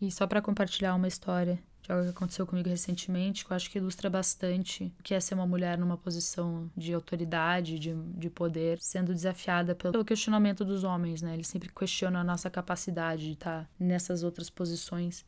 E 0.00 0.10
só 0.10 0.26
para 0.26 0.42
compartilhar 0.42 0.94
uma 0.94 1.08
história 1.08 1.58
de 1.82 1.92
algo 1.92 2.04
que 2.04 2.10
aconteceu 2.10 2.46
comigo 2.46 2.68
recentemente, 2.68 3.44
que 3.44 3.52
eu 3.52 3.56
acho 3.56 3.70
que 3.70 3.78
ilustra 3.78 4.08
bastante 4.08 4.92
o 4.98 5.02
que 5.02 5.14
é 5.14 5.20
ser 5.20 5.34
uma 5.34 5.46
mulher 5.46 5.76
numa 5.76 5.98
posição 5.98 6.70
de 6.76 6.94
autoridade, 6.94 7.78
de, 7.78 7.94
de 7.94 8.30
poder, 8.30 8.78
sendo 8.80 9.12
desafiada 9.12 9.74
pelo 9.74 10.04
questionamento 10.04 10.64
dos 10.64 10.82
homens, 10.82 11.20
né? 11.20 11.34
Eles 11.34 11.46
sempre 11.46 11.68
questionam 11.68 12.20
a 12.20 12.24
nossa 12.24 12.48
capacidade 12.48 13.26
de 13.26 13.32
estar 13.32 13.70
nessas 13.78 14.22
outras 14.22 14.48
posições. 14.48 15.24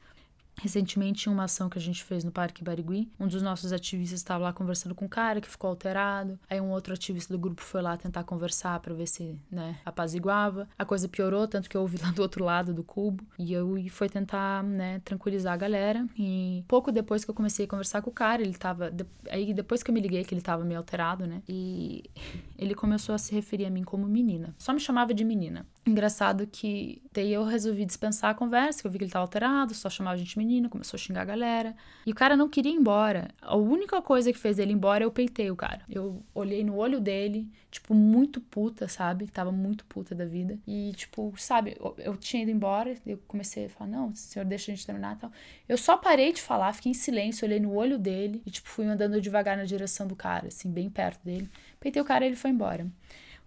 Recentemente, 0.60 1.28
em 1.28 1.32
uma 1.32 1.44
ação 1.44 1.68
que 1.68 1.78
a 1.78 1.80
gente 1.80 2.02
fez 2.02 2.24
no 2.24 2.30
Parque 2.30 2.64
Barigui, 2.64 3.10
um 3.20 3.28
dos 3.28 3.42
nossos 3.42 3.72
ativistas 3.72 4.20
estava 4.20 4.44
lá 4.44 4.52
conversando 4.52 4.94
com 4.94 5.04
um 5.04 5.08
cara 5.08 5.40
que 5.40 5.48
ficou 5.48 5.68
alterado. 5.68 6.38
Aí 6.48 6.60
um 6.60 6.70
outro 6.70 6.94
ativista 6.94 7.32
do 7.32 7.38
grupo 7.38 7.62
foi 7.62 7.82
lá 7.82 7.96
tentar 7.96 8.24
conversar 8.24 8.80
para 8.80 8.94
ver 8.94 9.06
se, 9.06 9.36
né, 9.50 9.78
apaziguava. 9.84 10.68
A 10.78 10.84
coisa 10.84 11.08
piorou, 11.08 11.46
tanto 11.46 11.68
que 11.68 11.76
eu 11.76 11.82
ouvi 11.82 11.98
lá 12.02 12.10
do 12.10 12.22
outro 12.22 12.44
lado 12.44 12.72
do 12.72 12.82
cubo. 12.82 13.24
E 13.38 13.52
eu 13.52 13.76
fui 13.90 14.08
tentar, 14.08 14.62
né, 14.62 15.00
tranquilizar 15.04 15.52
a 15.52 15.56
galera. 15.56 16.06
E 16.18 16.64
pouco 16.66 16.90
depois 16.90 17.24
que 17.24 17.30
eu 17.30 17.34
comecei 17.34 17.66
a 17.66 17.68
conversar 17.68 18.00
com 18.00 18.10
o 18.10 18.12
cara, 18.12 18.40
ele 18.42 18.54
tava. 18.54 18.92
Aí 19.30 19.52
depois 19.52 19.82
que 19.82 19.90
eu 19.90 19.94
me 19.94 20.00
liguei 20.00 20.24
que 20.24 20.34
ele 20.34 20.42
tava 20.42 20.64
meio 20.64 20.78
alterado, 20.78 21.26
né? 21.26 21.42
E 21.48 22.04
ele 22.58 22.74
começou 22.74 23.14
a 23.14 23.18
se 23.18 23.34
referir 23.34 23.66
a 23.66 23.70
mim 23.70 23.84
como 23.84 24.06
menina. 24.06 24.54
Só 24.56 24.72
me 24.72 24.80
chamava 24.80 25.12
de 25.12 25.24
menina. 25.24 25.66
Engraçado 25.84 26.46
que 26.46 27.02
daí 27.12 27.32
eu 27.32 27.44
resolvi 27.44 27.84
dispensar 27.84 28.30
a 28.30 28.34
conversa, 28.34 28.80
que 28.80 28.86
eu 28.86 28.90
vi 28.90 28.98
que 28.98 29.04
ele 29.04 29.10
tava 29.10 29.24
alterado, 29.24 29.72
só 29.74 29.88
chamava 29.88 30.14
a 30.14 30.18
gente 30.18 30.36
de 30.36 30.38
menino, 30.46 30.70
começou 30.70 30.96
a 30.96 31.00
xingar 31.00 31.22
a 31.22 31.24
galera. 31.24 31.76
E 32.06 32.12
o 32.12 32.14
cara 32.14 32.36
não 32.36 32.48
queria 32.48 32.72
ir 32.72 32.76
embora. 32.76 33.28
A 33.42 33.56
única 33.56 34.00
coisa 34.00 34.32
que 34.32 34.38
fez 34.38 34.58
ele 34.58 34.72
ir 34.72 34.74
embora, 34.74 35.02
eu 35.02 35.10
peitei 35.10 35.50
o 35.50 35.56
cara. 35.56 35.82
Eu 35.88 36.22
olhei 36.34 36.62
no 36.62 36.76
olho 36.76 37.00
dele, 37.00 37.48
tipo, 37.70 37.94
muito 37.94 38.40
puta, 38.40 38.86
sabe? 38.86 39.26
Tava 39.26 39.50
muito 39.50 39.84
puta 39.86 40.14
da 40.14 40.24
vida. 40.24 40.58
E, 40.66 40.92
tipo, 40.94 41.34
sabe, 41.36 41.76
eu, 41.78 41.94
eu 41.98 42.16
tinha 42.16 42.42
ido 42.42 42.52
embora, 42.52 42.94
eu 43.04 43.18
comecei 43.26 43.66
a 43.66 43.68
falar, 43.68 43.90
não, 43.90 44.14
senhor, 44.14 44.44
deixa 44.44 44.70
a 44.70 44.74
gente 44.74 44.86
terminar 44.86 45.16
e 45.16 45.18
tal. 45.18 45.32
Eu 45.68 45.76
só 45.76 45.96
parei 45.96 46.32
de 46.32 46.40
falar, 46.40 46.72
fiquei 46.72 46.90
em 46.90 46.94
silêncio, 46.94 47.44
olhei 47.44 47.60
no 47.60 47.74
olho 47.74 47.98
dele 47.98 48.40
e, 48.46 48.50
tipo, 48.50 48.68
fui 48.68 48.86
andando 48.86 49.20
devagar 49.20 49.56
na 49.56 49.64
direção 49.64 50.06
do 50.06 50.14
cara, 50.14 50.48
assim, 50.48 50.70
bem 50.70 50.88
perto 50.88 51.24
dele. 51.24 51.50
Peitei 51.80 52.00
o 52.00 52.04
cara 52.04 52.24
e 52.24 52.28
ele 52.28 52.36
foi 52.36 52.50
embora. 52.50 52.86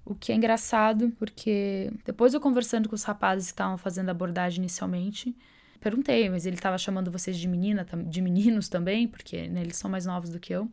O 0.05 0.15
que 0.15 0.31
é 0.31 0.35
engraçado, 0.35 1.11
porque 1.19 1.91
depois 2.03 2.33
eu 2.33 2.41
conversando 2.41 2.89
com 2.89 2.95
os 2.95 3.03
rapazes 3.03 3.47
que 3.47 3.53
estavam 3.53 3.77
fazendo 3.77 4.09
a 4.09 4.11
abordagem 4.11 4.59
inicialmente, 4.59 5.35
Perguntei, 5.79 6.29
mas 6.29 6.45
ele 6.45 6.55
estava 6.55 6.77
chamando 6.77 7.11
vocês 7.11 7.37
de 7.37 7.47
menina, 7.47 7.85
de 8.07 8.21
meninos 8.21 8.67
também, 8.67 9.07
porque 9.07 9.47
né, 9.47 9.61
eles 9.61 9.77
são 9.77 9.89
mais 9.89 10.05
novos 10.05 10.29
do 10.29 10.39
que 10.39 10.53
eu. 10.53 10.69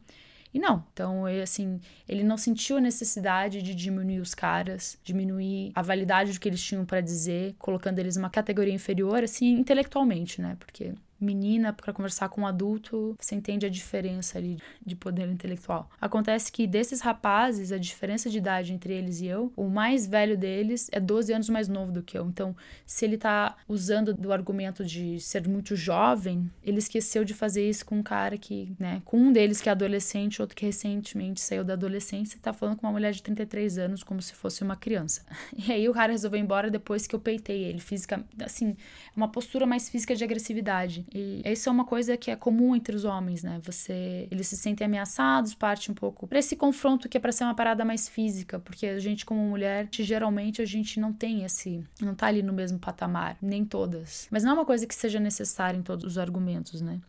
E 0.53 0.59
não. 0.59 0.85
Então, 0.93 1.29
ele, 1.29 1.43
assim, 1.43 1.81
ele 2.09 2.25
não 2.25 2.37
sentiu 2.37 2.79
a 2.79 2.81
necessidade 2.81 3.61
de 3.61 3.75
diminuir 3.75 4.21
os 4.21 4.35
caras, 4.35 4.99
diminuir 5.05 5.71
a 5.75 5.83
validade 5.83 6.33
do 6.33 6.41
que 6.41 6.49
eles 6.49 6.63
tinham 6.63 6.85
para 6.85 7.01
dizer, 7.01 7.55
colocando 7.59 7.99
eles 7.99 8.17
numa 8.17 8.31
categoria 8.31 8.73
inferior, 8.73 9.23
assim, 9.23 9.53
intelectualmente, 9.53 10.41
né? 10.41 10.57
Porque 10.59 10.95
menina 11.21 11.73
para 11.73 11.93
conversar 11.93 12.29
com 12.29 12.43
um 12.43 12.47
adulto, 12.47 13.17
você 13.19 13.35
entende 13.35 13.67
a 13.67 13.69
diferença 13.69 14.39
ali 14.39 14.59
de 14.85 14.95
poder 14.95 15.29
intelectual. 15.29 15.91
Acontece 16.01 16.51
que 16.53 16.67
desses 16.67 17.01
rapazes, 17.01 17.73
a 17.73 17.79
diferença 17.79 18.29
de 18.29 18.39
idade 18.39 18.73
entre 18.73 18.93
eles 18.93 19.21
e 19.21 19.27
eu, 19.27 19.53
o 19.57 19.69
mais 19.69 20.07
velho 20.07 20.37
deles 20.37 20.89
é 20.93 21.01
12 21.01 21.33
anos 21.33 21.49
mais 21.49 21.69
novo 21.69 21.93
do 21.93 22.03
que 22.03 22.19
eu. 22.19 22.27
Então, 22.27 22.55
se 22.85 23.05
ele 23.05 23.17
tá 23.17 23.57
usando 23.69 24.15
do 24.15 24.33
argumento 24.33 24.85
de 24.85 25.21
ser 25.21 25.47
muito 25.49 25.75
jovem, 25.77 26.51
ele 26.63 26.79
esqueceu 26.79 27.25
de 27.25 27.35
fazer 27.35 27.69
isso 27.69 27.85
com 27.85 27.97
um 27.99 28.03
cara 28.03 28.37
que, 28.37 28.75
né, 28.79 29.03
com 29.05 29.19
um 29.19 29.33
deles 29.33 29.61
que 29.61 29.69
é 29.69 29.73
adolescente, 29.73 30.41
outro 30.41 30.57
que 30.57 30.67
recentemente 30.67 31.41
saiu 31.41 31.65
da 31.65 31.75
adolescência 31.75 32.37
e 32.37 32.41
tá 32.41 32.53
falando 32.53 32.77
com 32.77 32.87
uma 32.87 32.93
mulher 32.93 33.13
de 33.13 33.23
33 33.23 33.79
anos 33.79 34.03
como 34.03 34.21
se 34.21 34.35
fosse 34.35 34.63
uma 34.63 34.77
criança. 34.77 35.25
E 35.57 35.73
aí 35.73 35.89
o 35.89 35.93
cara 35.93 36.13
resolveu 36.13 36.39
ir 36.39 36.43
embora 36.43 36.71
depois 36.71 37.07
que 37.07 37.15
eu 37.15 37.21
peitei 37.21 37.65
ele, 37.65 37.81
física, 37.81 38.23
assim, 38.41 38.77
uma 39.17 39.29
postura 39.29 39.67
mais 39.67 39.89
física 39.89 40.15
de 40.15 40.23
agressividade. 40.23 41.06
E 41.15 41.43
isso 41.45 41.69
é 41.69 41.73
uma 41.73 41.85
coisa 41.85 42.17
que 42.17 42.31
é 42.31 42.37
comum 42.37 42.75
entre 42.75 42.95
os 42.95 43.05
homens, 43.05 43.43
né? 43.43 43.61
Você, 43.63 44.29
eles 44.31 44.49
se 44.49 44.57
sentem 44.57 44.85
ameaçados, 44.85 45.55
parte 45.55 45.91
um 45.91 45.95
pouco 45.95 46.27
para 46.27 46.39
esse 46.39 46.57
confronto 46.57 47.09
que 47.09 47.17
é 47.17 47.21
para 47.21 47.33
ser 47.33 47.45
uma 47.45 47.55
parada 47.55 47.85
mais 47.85 48.09
física, 48.09 48.59
porque 48.59 48.87
a 48.87 48.99
gente 48.99 49.25
como 49.25 49.41
mulher, 49.41 49.89
geralmente 49.91 50.61
a 50.61 50.65
gente 50.65 51.01
não 51.01 51.13
tem 51.13 51.45
esse, 51.45 51.85
não 52.01 52.15
tá 52.15 52.27
ali 52.27 52.43
no 52.43 52.53
mesmo 52.53 52.79
patamar, 52.79 53.37
nem 53.41 53.65
todas. 53.65 54.29
Mas 54.31 54.45
não 54.45 54.53
é 54.53 54.55
uma 54.55 54.67
coisa 54.67 54.87
que 54.87 54.95
seja 54.95 55.21
necessária 55.21 55.79
em 55.79 55.83
todos 55.83 56.05
os 56.05 56.19
argumentos, 56.19 56.81
né? 56.81 57.01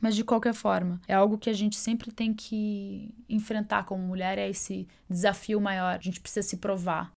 Mas 0.00 0.16
de 0.16 0.24
qualquer 0.24 0.52
forma, 0.52 1.00
é 1.06 1.14
algo 1.14 1.38
que 1.38 1.48
a 1.48 1.52
gente 1.52 1.76
sempre 1.76 2.10
tem 2.10 2.34
que 2.34 3.14
enfrentar 3.28 3.84
como 3.84 4.02
mulher, 4.02 4.36
é 4.36 4.50
esse 4.50 4.88
desafio 5.08 5.60
maior. 5.60 5.94
A 5.94 6.02
gente 6.02 6.20
precisa 6.20 6.44
se 6.44 6.56
provar. 6.56 7.12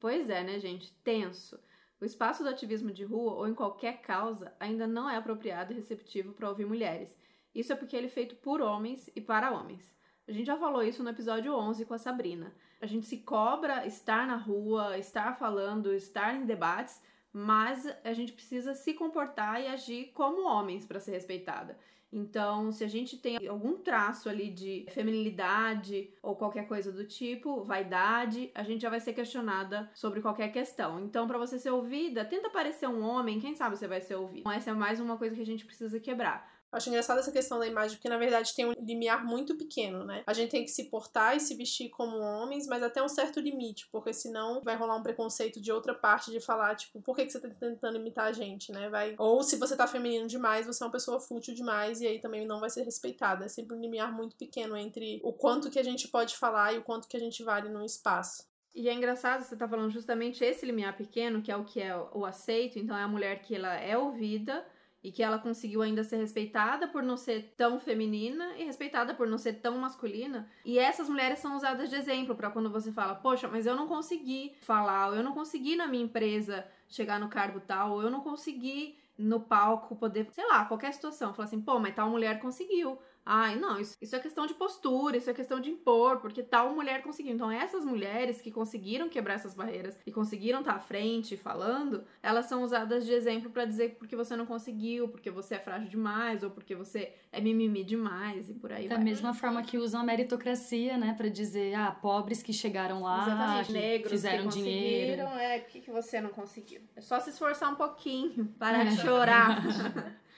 Pois 0.00 0.28
é, 0.28 0.42
né, 0.42 0.58
gente? 0.58 0.92
Tenso. 1.04 1.56
O 2.00 2.04
espaço 2.04 2.42
do 2.42 2.48
ativismo 2.48 2.90
de 2.90 3.04
rua 3.04 3.34
ou 3.34 3.46
em 3.46 3.54
qualquer 3.54 4.00
causa 4.00 4.54
ainda 4.58 4.86
não 4.86 5.08
é 5.08 5.16
apropriado 5.16 5.72
e 5.72 5.76
receptivo 5.76 6.32
para 6.32 6.48
ouvir 6.48 6.64
mulheres. 6.64 7.14
Isso 7.54 7.72
é 7.72 7.76
porque 7.76 7.94
ele 7.94 8.06
é 8.06 8.10
feito 8.10 8.36
por 8.36 8.62
homens 8.62 9.10
e 9.14 9.20
para 9.20 9.52
homens. 9.52 9.94
A 10.26 10.32
gente 10.32 10.46
já 10.46 10.56
falou 10.56 10.82
isso 10.82 11.02
no 11.02 11.10
episódio 11.10 11.54
11 11.54 11.84
com 11.84 11.92
a 11.92 11.98
Sabrina. 11.98 12.54
A 12.80 12.86
gente 12.86 13.04
se 13.04 13.18
cobra 13.18 13.86
estar 13.86 14.26
na 14.26 14.36
rua, 14.36 14.96
estar 14.96 15.36
falando, 15.36 15.92
estar 15.92 16.34
em 16.34 16.46
debates, 16.46 17.02
mas 17.32 17.86
a 18.02 18.12
gente 18.14 18.32
precisa 18.32 18.74
se 18.74 18.94
comportar 18.94 19.60
e 19.60 19.66
agir 19.66 20.12
como 20.14 20.46
homens 20.46 20.86
para 20.86 21.00
ser 21.00 21.10
respeitada. 21.10 21.76
Então, 22.12 22.72
se 22.72 22.82
a 22.82 22.88
gente 22.88 23.16
tem 23.16 23.36
algum 23.46 23.78
traço 23.78 24.28
ali 24.28 24.50
de 24.50 24.86
feminilidade 24.90 26.10
ou 26.22 26.34
qualquer 26.34 26.66
coisa 26.66 26.90
do 26.90 27.04
tipo, 27.04 27.62
vaidade, 27.62 28.50
a 28.54 28.62
gente 28.62 28.82
já 28.82 28.90
vai 28.90 29.00
ser 29.00 29.12
questionada 29.12 29.90
sobre 29.94 30.20
qualquer 30.20 30.52
questão. 30.52 31.00
Então, 31.00 31.26
para 31.26 31.38
você 31.38 31.58
ser 31.58 31.70
ouvida, 31.70 32.24
tenta 32.24 32.50
parecer 32.50 32.88
um 32.88 33.02
homem, 33.02 33.38
quem 33.38 33.54
sabe 33.54 33.76
você 33.76 33.86
vai 33.86 34.00
ser 34.00 34.16
ouvido. 34.16 34.40
Então, 34.40 34.52
essa 34.52 34.70
é 34.70 34.74
mais 34.74 35.00
uma 35.00 35.16
coisa 35.16 35.36
que 35.36 35.42
a 35.42 35.46
gente 35.46 35.64
precisa 35.64 36.00
quebrar. 36.00 36.59
Acho 36.72 36.88
engraçada 36.88 37.18
essa 37.18 37.32
questão 37.32 37.58
da 37.58 37.66
imagem, 37.66 37.96
porque 37.96 38.08
na 38.08 38.16
verdade 38.16 38.54
tem 38.54 38.64
um 38.64 38.72
limiar 38.78 39.24
muito 39.24 39.56
pequeno, 39.56 40.04
né? 40.04 40.22
A 40.26 40.32
gente 40.32 40.50
tem 40.50 40.64
que 40.64 40.70
se 40.70 40.84
portar 40.84 41.36
e 41.36 41.40
se 41.40 41.54
vestir 41.56 41.88
como 41.90 42.18
homens, 42.18 42.66
mas 42.68 42.82
até 42.82 43.02
um 43.02 43.08
certo 43.08 43.40
limite, 43.40 43.88
porque 43.90 44.12
senão 44.12 44.60
vai 44.62 44.76
rolar 44.76 44.96
um 44.96 45.02
preconceito 45.02 45.60
de 45.60 45.72
outra 45.72 45.94
parte 45.94 46.30
de 46.30 46.40
falar, 46.40 46.76
tipo, 46.76 47.02
por 47.02 47.16
que, 47.16 47.26
que 47.26 47.32
você 47.32 47.40
tá 47.40 47.48
tentando 47.48 47.96
imitar 47.96 48.26
a 48.26 48.32
gente, 48.32 48.70
né? 48.70 48.88
Vai... 48.88 49.16
Ou 49.18 49.42
se 49.42 49.56
você 49.56 49.76
tá 49.76 49.86
feminino 49.86 50.28
demais, 50.28 50.66
você 50.66 50.82
é 50.82 50.86
uma 50.86 50.92
pessoa 50.92 51.18
fútil 51.18 51.54
demais 51.54 52.00
e 52.00 52.06
aí 52.06 52.20
também 52.20 52.46
não 52.46 52.60
vai 52.60 52.70
ser 52.70 52.84
respeitada. 52.84 53.46
É 53.46 53.48
sempre 53.48 53.76
um 53.76 53.80
limiar 53.80 54.12
muito 54.12 54.36
pequeno 54.36 54.76
entre 54.76 55.20
o 55.24 55.32
quanto 55.32 55.70
que 55.70 55.78
a 55.78 55.84
gente 55.84 56.06
pode 56.06 56.36
falar 56.36 56.72
e 56.72 56.78
o 56.78 56.82
quanto 56.82 57.08
que 57.08 57.16
a 57.16 57.20
gente 57.20 57.42
vale 57.42 57.68
num 57.68 57.84
espaço. 57.84 58.48
E 58.72 58.88
é 58.88 58.94
engraçado, 58.94 59.42
você 59.42 59.56
tá 59.56 59.68
falando 59.68 59.90
justamente 59.90 60.44
esse 60.44 60.64
limiar 60.64 60.96
pequeno, 60.96 61.42
que 61.42 61.50
é 61.50 61.56
o 61.56 61.64
que 61.64 61.80
é 61.80 61.96
o 62.12 62.24
aceito, 62.24 62.78
então 62.78 62.96
é 62.96 63.02
a 63.02 63.08
mulher 63.08 63.42
que 63.42 63.56
ela 63.56 63.74
é 63.74 63.98
ouvida 63.98 64.64
e 65.02 65.10
que 65.10 65.22
ela 65.22 65.38
conseguiu 65.38 65.82
ainda 65.82 66.04
ser 66.04 66.16
respeitada 66.16 66.86
por 66.86 67.02
não 67.02 67.16
ser 67.16 67.54
tão 67.56 67.78
feminina 67.78 68.56
e 68.58 68.64
respeitada 68.64 69.14
por 69.14 69.26
não 69.26 69.38
ser 69.38 69.54
tão 69.54 69.78
masculina. 69.78 70.48
E 70.64 70.78
essas 70.78 71.08
mulheres 71.08 71.38
são 71.38 71.56
usadas 71.56 71.88
de 71.88 71.96
exemplo 71.96 72.34
para 72.34 72.50
quando 72.50 72.70
você 72.70 72.92
fala, 72.92 73.14
poxa, 73.14 73.48
mas 73.48 73.66
eu 73.66 73.74
não 73.74 73.88
consegui 73.88 74.54
falar, 74.60 75.08
ou 75.08 75.14
eu 75.14 75.22
não 75.22 75.32
consegui 75.32 75.74
na 75.74 75.86
minha 75.86 76.04
empresa 76.04 76.66
chegar 76.88 77.18
no 77.18 77.28
cargo 77.28 77.60
tal, 77.60 77.92
ou 77.92 78.02
eu 78.02 78.10
não 78.10 78.20
consegui 78.20 78.98
no 79.16 79.40
palco 79.40 79.96
poder, 79.96 80.26
sei 80.32 80.46
lá, 80.46 80.64
qualquer 80.64 80.92
situação. 80.92 81.34
Falar 81.34 81.46
assim, 81.46 81.60
pô, 81.60 81.78
mas 81.78 81.94
tal 81.94 82.08
mulher 82.08 82.40
conseguiu. 82.40 82.98
Ai, 83.24 83.56
não, 83.56 83.78
isso, 83.78 83.96
isso 84.00 84.16
é 84.16 84.18
questão 84.18 84.46
de 84.46 84.54
postura, 84.54 85.16
isso 85.16 85.28
é 85.30 85.34
questão 85.34 85.60
de 85.60 85.70
impor, 85.70 86.18
porque 86.20 86.42
tal 86.42 86.74
mulher 86.74 87.02
conseguiu. 87.02 87.32
Então, 87.34 87.50
essas 87.50 87.84
mulheres 87.84 88.40
que 88.40 88.50
conseguiram 88.50 89.08
quebrar 89.08 89.34
essas 89.34 89.54
barreiras 89.54 89.96
e 90.06 90.10
conseguiram 90.10 90.60
estar 90.60 90.72
à 90.74 90.78
frente 90.78 91.36
falando, 91.36 92.04
elas 92.22 92.46
são 92.46 92.62
usadas 92.62 93.04
de 93.04 93.12
exemplo 93.12 93.50
para 93.50 93.64
dizer 93.64 93.96
porque 93.98 94.16
você 94.16 94.34
não 94.34 94.46
conseguiu, 94.46 95.08
porque 95.08 95.30
você 95.30 95.56
é 95.56 95.58
frágil 95.60 95.88
demais, 95.88 96.42
ou 96.42 96.50
porque 96.50 96.74
você 96.74 97.12
é 97.30 97.40
mimimi 97.40 97.84
demais 97.84 98.48
e 98.50 98.54
por 98.54 98.72
aí 98.72 98.88
da 98.88 98.96
vai. 98.96 99.04
mesma 99.04 99.32
forma 99.34 99.62
que 99.62 99.78
usam 99.78 100.00
a 100.00 100.04
meritocracia, 100.04 100.96
né, 100.96 101.14
para 101.16 101.28
dizer, 101.28 101.74
ah, 101.74 101.92
pobres 101.92 102.42
que 102.42 102.52
chegaram 102.52 103.02
lá, 103.02 103.22
Exatamente, 103.22 103.66
que 103.66 103.72
negros 103.72 104.10
fizeram 104.12 104.48
que 104.48 104.54
dinheiro. 104.54 105.22
conseguiram, 105.22 105.38
é, 105.40 105.58
por 105.60 105.68
que, 105.70 105.80
que 105.80 105.90
você 105.90 106.20
não 106.20 106.30
conseguiu? 106.30 106.80
É 106.96 107.00
só 107.00 107.20
se 107.20 107.30
esforçar 107.30 107.70
um 107.70 107.76
pouquinho, 107.76 108.46
parar 108.58 108.80
É. 108.86 108.90
de 108.90 108.96
chorar. 109.00 109.60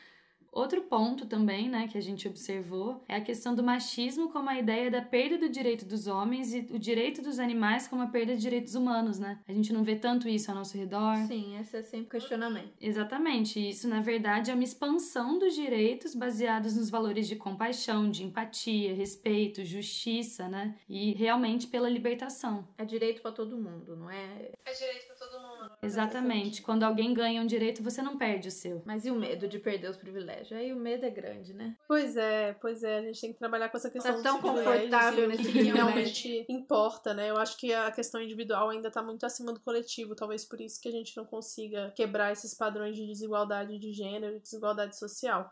Outro 0.53 0.83
ponto 0.83 1.25
também, 1.27 1.69
né, 1.71 1.88
que 1.88 1.97
a 1.97 2.01
gente 2.01 2.29
observou 2.29 3.03
é 3.09 3.17
a 3.17 3.21
questão 3.23 3.55
do 3.55 3.62
machismo 3.62 4.31
como 4.31 4.51
a 4.51 4.59
ideia 4.59 4.91
da 4.91 5.01
perda 5.01 5.38
do 5.38 5.49
direito 5.49 5.87
dos 5.87 6.07
homens 6.07 6.53
e 6.53 6.59
o 6.71 6.79
direito 6.79 7.23
dos 7.23 7.38
animais 7.38 7.88
como 7.88 8.03
a 8.03 8.07
perda 8.07 8.37
de 8.37 8.43
direitos 8.43 8.75
humanos, 8.75 9.19
né? 9.19 9.41
A 9.49 9.53
gente 9.53 9.73
não 9.73 9.83
vê 9.83 9.97
tanto 9.97 10.29
isso 10.29 10.51
ao 10.51 10.57
nosso 10.57 10.77
redor. 10.77 11.17
Sim, 11.27 11.59
esse 11.59 11.79
é 11.79 11.83
sempre 11.83 12.07
o 12.07 12.11
questionamento. 12.11 12.75
Exatamente, 12.79 13.67
isso 13.67 13.88
na 13.88 14.03
verdade 14.03 14.51
é 14.51 14.55
uma 14.55 14.62
expansão 14.62 15.38
dos 15.38 15.55
direitos 15.55 16.15
baseados 16.15 16.77
nos 16.77 16.91
valores 16.91 17.27
de 17.27 17.37
compaixão, 17.37 18.11
de 18.11 18.23
empatia, 18.23 18.95
respeito, 18.95 19.65
justiça, 19.65 20.49
né? 20.49 20.77
E 20.87 21.15
realmente 21.15 21.67
pela 21.67 21.88
libertação. 21.88 22.69
É 22.77 22.85
direito 22.85 23.23
pra 23.23 23.33
todo 23.33 23.57
mundo, 23.57 23.97
não 23.97 24.11
é? 24.11 24.51
É 24.67 24.73
direito 24.73 25.07
pra 25.07 25.17
todo 25.17 25.41
mundo. 25.41 25.52
Exatamente, 25.83 26.62
quando 26.62 26.85
alguém 26.85 27.12
ganha 27.12 27.42
um 27.42 27.46
direito, 27.46 27.83
você 27.83 28.01
não 28.03 28.16
perde 28.16 28.48
o 28.48 28.51
seu. 28.51 28.83
Mas 28.87 29.05
e 29.05 29.11
o 29.11 29.14
medo 29.14 29.48
de 29.48 29.59
perder 29.59 29.90
os 29.90 29.96
privilégios? 29.96 30.53
Aí 30.53 30.72
o 30.72 30.77
medo 30.77 31.05
é 31.05 31.11
grande, 31.11 31.53
né? 31.53 31.77
Pois 31.88 32.16
é, 32.16 32.55
pois 32.55 32.83
é, 32.83 32.98
a 32.98 33.03
gente 33.03 33.20
tem 33.20 33.33
que 33.33 33.38
trabalhar 33.38 33.68
com 33.68 33.77
essa 33.77 33.90
questão 33.90 34.16
Tá 34.16 34.22
tão 34.22 34.40
confortável 34.40 35.25
e 35.25 35.29
nesse 35.29 35.51
que 35.53 35.62
realmente 35.62 36.46
importa, 36.48 37.14
né? 37.14 37.31
Eu 37.31 37.37
acho 37.37 37.57
que 37.57 37.72
a 37.72 37.90
questão 37.90 38.20
individual 38.22 38.70
ainda 38.70 38.90
tá 38.90 39.03
muito 39.03 39.25
acima 39.27 39.53
do 39.53 39.61
coletivo, 39.61 40.14
talvez 40.14 40.44
por 40.44 40.61
isso 40.61 40.81
que 40.81 40.88
a 40.88 40.92
gente 40.92 41.16
não 41.16 41.25
consiga 41.25 41.92
quebrar 41.96 42.33
esses 42.33 42.55
padrões 42.55 42.96
de 42.96 43.07
desigualdade 43.07 43.79
de 43.79 43.92
gênero 43.92 44.40
desigualdade 44.40 44.98
social. 44.98 45.51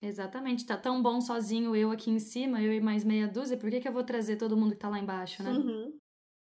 Exatamente, 0.00 0.64
tá 0.64 0.76
tão 0.76 1.02
bom 1.02 1.20
sozinho 1.20 1.74
eu 1.74 1.90
aqui 1.90 2.10
em 2.10 2.20
cima, 2.20 2.62
eu 2.62 2.72
e 2.72 2.80
mais 2.80 3.04
meia 3.04 3.26
dúzia, 3.26 3.56
por 3.56 3.68
que, 3.68 3.80
que 3.80 3.88
eu 3.88 3.92
vou 3.92 4.04
trazer 4.04 4.36
todo 4.36 4.56
mundo 4.56 4.72
que 4.72 4.78
tá 4.78 4.88
lá 4.88 4.98
embaixo, 4.98 5.42
né? 5.42 5.50
Uhum. 5.50 5.98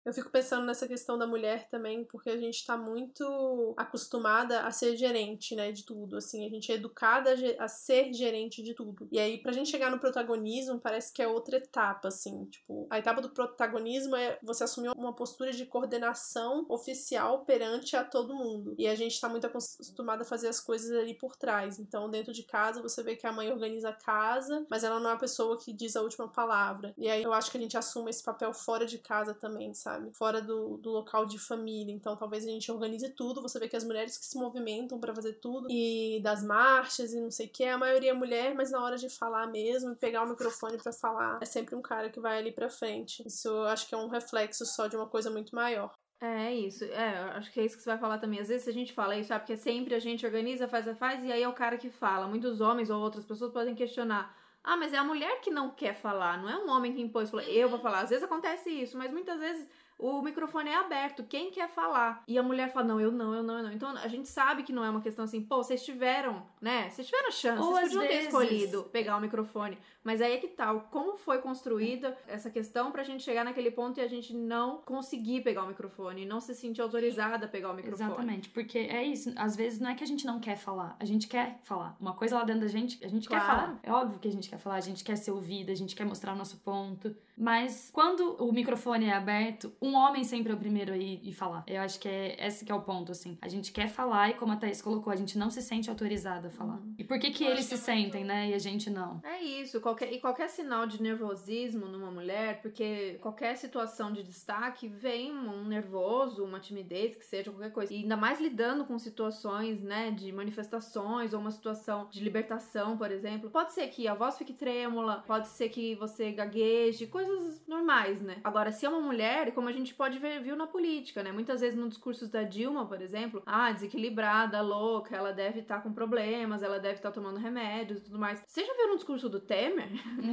Eu 0.04 0.12
fico 0.12 0.30
pensando 0.30 0.66
nessa 0.66 0.86
questão 0.86 1.16
da 1.16 1.26
mulher 1.26 1.66
também, 1.70 2.04
porque 2.04 2.28
a 2.28 2.36
gente 2.36 2.64
tá 2.66 2.76
muito 2.76 3.74
acostumada 3.76 4.60
a 4.60 4.70
ser 4.70 4.96
gerente, 4.96 5.56
né, 5.56 5.72
de 5.72 5.82
tudo. 5.84 6.18
Assim, 6.18 6.46
a 6.46 6.50
gente 6.50 6.70
é 6.70 6.74
educada 6.74 7.34
a 7.58 7.68
ser 7.68 8.12
gerente 8.12 8.62
de 8.62 8.74
tudo. 8.74 9.08
E 9.10 9.18
aí, 9.18 9.38
pra 9.38 9.52
gente 9.52 9.70
chegar 9.70 9.90
no 9.90 9.98
protagonismo, 9.98 10.78
parece 10.78 11.10
que 11.10 11.22
é 11.22 11.26
outra 11.26 11.56
etapa, 11.56 12.08
assim. 12.08 12.44
Tipo, 12.46 12.86
a 12.90 12.98
etapa 12.98 13.22
do 13.22 13.30
protagonismo 13.30 14.14
é 14.14 14.38
você 14.42 14.64
assumir 14.64 14.90
uma 14.94 15.14
postura 15.14 15.52
de 15.52 15.64
coordenação 15.64 16.66
oficial 16.68 17.44
perante 17.46 17.96
a 17.96 18.04
todo 18.04 18.34
mundo. 18.34 18.74
E 18.76 18.86
a 18.86 18.94
gente 18.94 19.18
tá 19.18 19.28
muito 19.28 19.46
acostumada 19.46 20.22
a 20.22 20.26
fazer 20.26 20.48
as 20.48 20.60
coisas 20.60 20.94
ali 20.98 21.14
por 21.14 21.34
trás. 21.34 21.78
Então, 21.78 22.10
dentro 22.10 22.32
de 22.32 22.42
casa, 22.42 22.82
você 22.82 23.02
vê 23.02 23.16
que 23.16 23.26
a 23.26 23.32
mãe 23.32 23.50
organiza 23.50 23.88
a 23.88 23.94
casa, 23.94 24.66
mas 24.68 24.84
ela 24.84 25.00
não 25.00 25.10
é 25.10 25.12
a 25.14 25.18
pessoa 25.18 25.58
que 25.58 25.72
diz 25.72 25.96
a 25.96 26.02
última 26.02 26.28
palavra. 26.28 26.92
E 26.98 27.08
aí, 27.08 27.22
eu 27.22 27.32
acho 27.32 27.50
que 27.50 27.56
a 27.56 27.60
gente 27.60 27.78
assume 27.78 28.10
esse 28.10 28.22
papel 28.22 28.52
fora 28.52 28.84
de 28.84 28.98
casa 28.98 29.32
também, 29.32 29.72
sabe? 29.72 29.93
Fora 30.12 30.40
do, 30.40 30.76
do 30.78 30.90
local 30.90 31.26
de 31.26 31.38
família. 31.38 31.92
Então, 31.92 32.16
talvez 32.16 32.44
a 32.44 32.50
gente 32.50 32.70
organize 32.70 33.08
tudo. 33.10 33.42
Você 33.42 33.58
vê 33.58 33.68
que 33.68 33.76
as 33.76 33.84
mulheres 33.84 34.16
que 34.16 34.24
se 34.24 34.38
movimentam 34.38 34.98
pra 34.98 35.14
fazer 35.14 35.34
tudo, 35.34 35.68
e 35.70 36.20
das 36.22 36.42
marchas 36.42 37.12
e 37.12 37.20
não 37.20 37.30
sei 37.30 37.46
o 37.46 37.50
que, 37.50 37.64
a 37.64 37.78
maioria 37.78 38.10
é 38.10 38.14
mulher, 38.14 38.54
mas 38.54 38.70
na 38.70 38.82
hora 38.82 38.96
de 38.96 39.08
falar 39.08 39.46
mesmo, 39.46 39.94
pegar 39.96 40.22
o 40.22 40.28
microfone 40.28 40.78
pra 40.78 40.92
falar, 40.92 41.38
é 41.42 41.44
sempre 41.44 41.74
um 41.74 41.82
cara 41.82 42.10
que 42.10 42.20
vai 42.20 42.38
ali 42.38 42.52
pra 42.52 42.68
frente. 42.68 43.26
Isso 43.26 43.48
eu 43.48 43.64
acho 43.64 43.88
que 43.88 43.94
é 43.94 43.98
um 43.98 44.08
reflexo 44.08 44.64
só 44.66 44.86
de 44.86 44.96
uma 44.96 45.06
coisa 45.06 45.30
muito 45.30 45.54
maior. 45.54 45.92
É 46.20 46.54
isso, 46.54 46.84
é, 46.84 47.18
acho 47.34 47.52
que 47.52 47.60
é 47.60 47.66
isso 47.66 47.76
que 47.76 47.82
você 47.82 47.90
vai 47.90 47.98
falar 47.98 48.18
também. 48.18 48.40
Às 48.40 48.48
vezes 48.48 48.66
a 48.66 48.72
gente 48.72 48.92
fala 48.94 49.16
isso, 49.16 49.28
sabe? 49.28 49.40
Porque 49.40 49.56
sempre 49.58 49.94
a 49.94 49.98
gente 49.98 50.24
organiza, 50.24 50.66
faz, 50.66 50.86
faz, 50.96 51.22
e 51.22 51.30
aí 51.30 51.42
é 51.42 51.48
o 51.48 51.52
cara 51.52 51.76
que 51.76 51.90
fala. 51.90 52.26
Muitos 52.26 52.60
homens 52.60 52.88
ou 52.88 53.00
outras 53.00 53.26
pessoas 53.26 53.52
podem 53.52 53.74
questionar. 53.74 54.34
Ah, 54.62 54.76
mas 54.78 54.94
é 54.94 54.96
a 54.96 55.04
mulher 55.04 55.42
que 55.42 55.50
não 55.50 55.70
quer 55.70 55.94
falar, 55.94 56.40
não 56.40 56.48
é 56.48 56.56
um 56.56 56.70
homem 56.70 56.94
que 56.94 57.02
impôs, 57.02 57.30
falou, 57.30 57.44
eu 57.44 57.68
vou 57.68 57.78
falar. 57.78 58.00
Às 58.00 58.08
vezes 58.08 58.24
acontece 58.24 58.70
isso, 58.70 58.96
mas 58.96 59.12
muitas 59.12 59.38
vezes 59.38 59.68
o 59.98 60.20
microfone 60.22 60.70
é 60.70 60.74
aberto, 60.76 61.22
quem 61.24 61.50
quer 61.50 61.68
falar? 61.68 62.22
E 62.26 62.36
a 62.38 62.42
mulher 62.42 62.72
fala, 62.72 62.86
não, 62.86 63.00
eu 63.00 63.12
não, 63.12 63.34
eu 63.34 63.42
não, 63.42 63.58
eu 63.58 63.62
não. 63.64 63.72
Então 63.72 63.90
a 63.90 64.08
gente 64.08 64.28
sabe 64.28 64.62
que 64.62 64.72
não 64.72 64.84
é 64.84 64.90
uma 64.90 65.00
questão 65.00 65.24
assim, 65.24 65.40
pô, 65.40 65.56
vocês 65.62 65.84
tiveram, 65.84 66.42
né? 66.60 66.90
Vocês 66.90 67.06
tiveram 67.06 67.30
chance, 67.30 67.62
Ou 67.62 67.72
vocês 67.72 67.84
podiam 67.88 68.02
ter 68.02 68.08
vezes- 68.08 68.24
escolhido 68.26 68.84
pegar 68.84 69.16
o 69.16 69.20
microfone. 69.20 69.78
Mas 70.02 70.20
aí 70.20 70.34
é 70.34 70.36
que 70.36 70.48
tal, 70.48 70.80
como 70.90 71.16
foi 71.16 71.38
construída 71.38 72.16
essa 72.26 72.50
questão 72.50 72.92
pra 72.92 73.02
gente 73.02 73.22
chegar 73.22 73.42
naquele 73.44 73.70
ponto 73.70 73.98
e 73.98 74.02
a 74.02 74.06
gente 74.08 74.34
não 74.34 74.78
conseguir 74.78 75.40
pegar 75.42 75.62
o 75.64 75.66
microfone, 75.68 76.26
não 76.26 76.40
se 76.40 76.54
sentir 76.54 76.82
autorizada 76.82 77.46
a 77.46 77.48
pegar 77.48 77.70
o 77.70 77.74
microfone. 77.74 78.08
Exatamente, 78.10 78.48
porque 78.50 78.78
é 78.78 79.02
isso. 79.02 79.32
Às 79.36 79.56
vezes 79.56 79.80
não 79.80 79.88
é 79.90 79.94
que 79.94 80.04
a 80.04 80.06
gente 80.06 80.26
não 80.26 80.38
quer 80.40 80.56
falar, 80.56 80.94
a 81.00 81.04
gente 81.06 81.26
quer 81.26 81.58
falar. 81.62 81.96
Uma 81.98 82.12
coisa 82.12 82.36
lá 82.36 82.44
dentro 82.44 82.62
da 82.62 82.68
gente, 82.68 83.02
a 83.02 83.08
gente 83.08 83.26
quer 83.28 83.40
Claro. 83.40 83.60
falar. 83.60 83.78
É 83.82 83.90
óbvio 83.92 84.18
que 84.18 84.28
a 84.28 84.32
gente 84.32 84.50
quer 84.50 84.58
falar, 84.58 84.76
a 84.76 84.80
gente 84.80 85.02
quer 85.02 85.16
ser 85.16 85.30
ouvida, 85.30 85.72
a 85.72 85.74
gente 85.76 85.96
quer 85.96 86.04
mostrar 86.04 86.34
o 86.34 86.36
nosso 86.36 86.58
ponto. 86.58 87.16
Mas 87.36 87.90
quando 87.92 88.36
o 88.42 88.52
microfone 88.52 89.06
é 89.06 89.12
aberto, 89.12 89.72
um 89.82 89.94
homem 89.94 90.22
sempre 90.24 90.52
é 90.52 90.54
o 90.54 90.58
primeiro 90.58 90.92
a 90.92 90.96
ir 90.96 91.20
e 91.22 91.32
falar. 91.32 91.64
Eu 91.66 91.80
acho 91.82 91.98
que 91.98 92.08
é 92.08 92.46
esse 92.46 92.64
que 92.64 92.70
é 92.70 92.74
o 92.74 92.82
ponto, 92.82 93.12
assim. 93.12 93.36
A 93.42 93.48
gente 93.48 93.72
quer 93.72 93.88
falar 93.88 94.30
e 94.30 94.34
como 94.34 94.52
a 94.52 94.56
Thaís 94.56 94.80
colocou, 94.80 95.12
a 95.12 95.16
gente 95.16 95.36
não 95.36 95.50
se 95.50 95.60
sente 95.62 95.90
autorizada 95.90 96.48
a 96.48 96.50
falar. 96.50 96.80
E 96.98 97.04
por 97.04 97.18
que 97.18 97.30
que 97.30 97.44
Eu 97.44 97.50
eles 97.52 97.64
se 97.64 97.74
é 97.74 97.76
muito- 97.76 97.84
sentem, 97.86 98.24
né? 98.24 98.50
E 98.50 98.54
a 98.54 98.58
gente 98.58 98.88
não? 98.88 99.20
É 99.24 99.42
isso, 99.42 99.80
qualquer, 99.80 100.12
e 100.12 100.20
qualquer 100.20 100.48
sinal 100.48 100.86
de 100.86 101.02
nervosismo 101.02 101.86
numa 101.86 102.10
mulher, 102.10 102.60
porque 102.62 103.18
qualquer 103.20 103.56
situação 103.56 104.12
de 104.12 104.22
destaque 104.22 104.86
vem 104.88 105.32
um 105.32 105.64
nervoso, 105.64 106.44
uma 106.44 106.60
timidez, 106.60 107.16
que 107.16 107.24
seja 107.24 107.50
qualquer 107.50 107.72
coisa. 107.72 107.92
E 107.92 107.98
ainda 107.98 108.16
mais 108.16 108.40
lidando 108.40 108.84
com 108.84 108.98
situações, 108.98 109.82
né, 109.82 110.10
de 110.10 110.30
manifestações 110.32 111.32
ou 111.34 111.40
uma 111.40 111.50
situação 111.50 112.08
de 112.10 112.22
libertação, 112.22 112.96
por 112.96 113.10
exemplo. 113.10 113.50
Pode 113.50 113.72
ser 113.72 113.88
que 113.88 114.06
a 114.06 114.14
voz 114.14 114.38
fique 114.38 114.52
trêmula, 114.52 115.24
pode 115.26 115.48
ser 115.48 115.68
que 115.68 115.94
você 115.96 116.30
gagueje, 116.32 117.06
coisas 117.24 117.62
normais, 117.66 118.20
né? 118.20 118.36
Agora, 118.44 118.70
se 118.70 118.84
é 118.86 118.88
uma 118.88 119.00
mulher, 119.00 119.52
como 119.52 119.68
a 119.68 119.72
gente 119.72 119.94
pode 119.94 120.18
ver, 120.18 120.40
viu 120.40 120.56
na 120.56 120.66
política, 120.66 121.22
né? 121.22 121.32
Muitas 121.32 121.60
vezes 121.60 121.78
no 121.78 121.88
discurso 121.88 122.30
da 122.30 122.42
Dilma, 122.42 122.86
por 122.86 123.00
exemplo, 123.00 123.42
ah, 123.46 123.72
desequilibrada, 123.72 124.60
louca, 124.60 125.16
ela 125.16 125.32
deve 125.32 125.60
estar 125.60 125.82
com 125.82 125.92
problemas, 125.92 126.62
ela 126.62 126.78
deve 126.78 126.96
estar 126.96 127.10
tomando 127.10 127.38
remédios 127.38 127.98
e 127.98 128.02
tudo 128.02 128.18
mais. 128.18 128.42
Você 128.46 128.64
já 128.64 128.74
viu 128.74 128.88
no 128.88 128.96
discurso 128.96 129.28
do 129.28 129.40
Temer? 129.40 129.88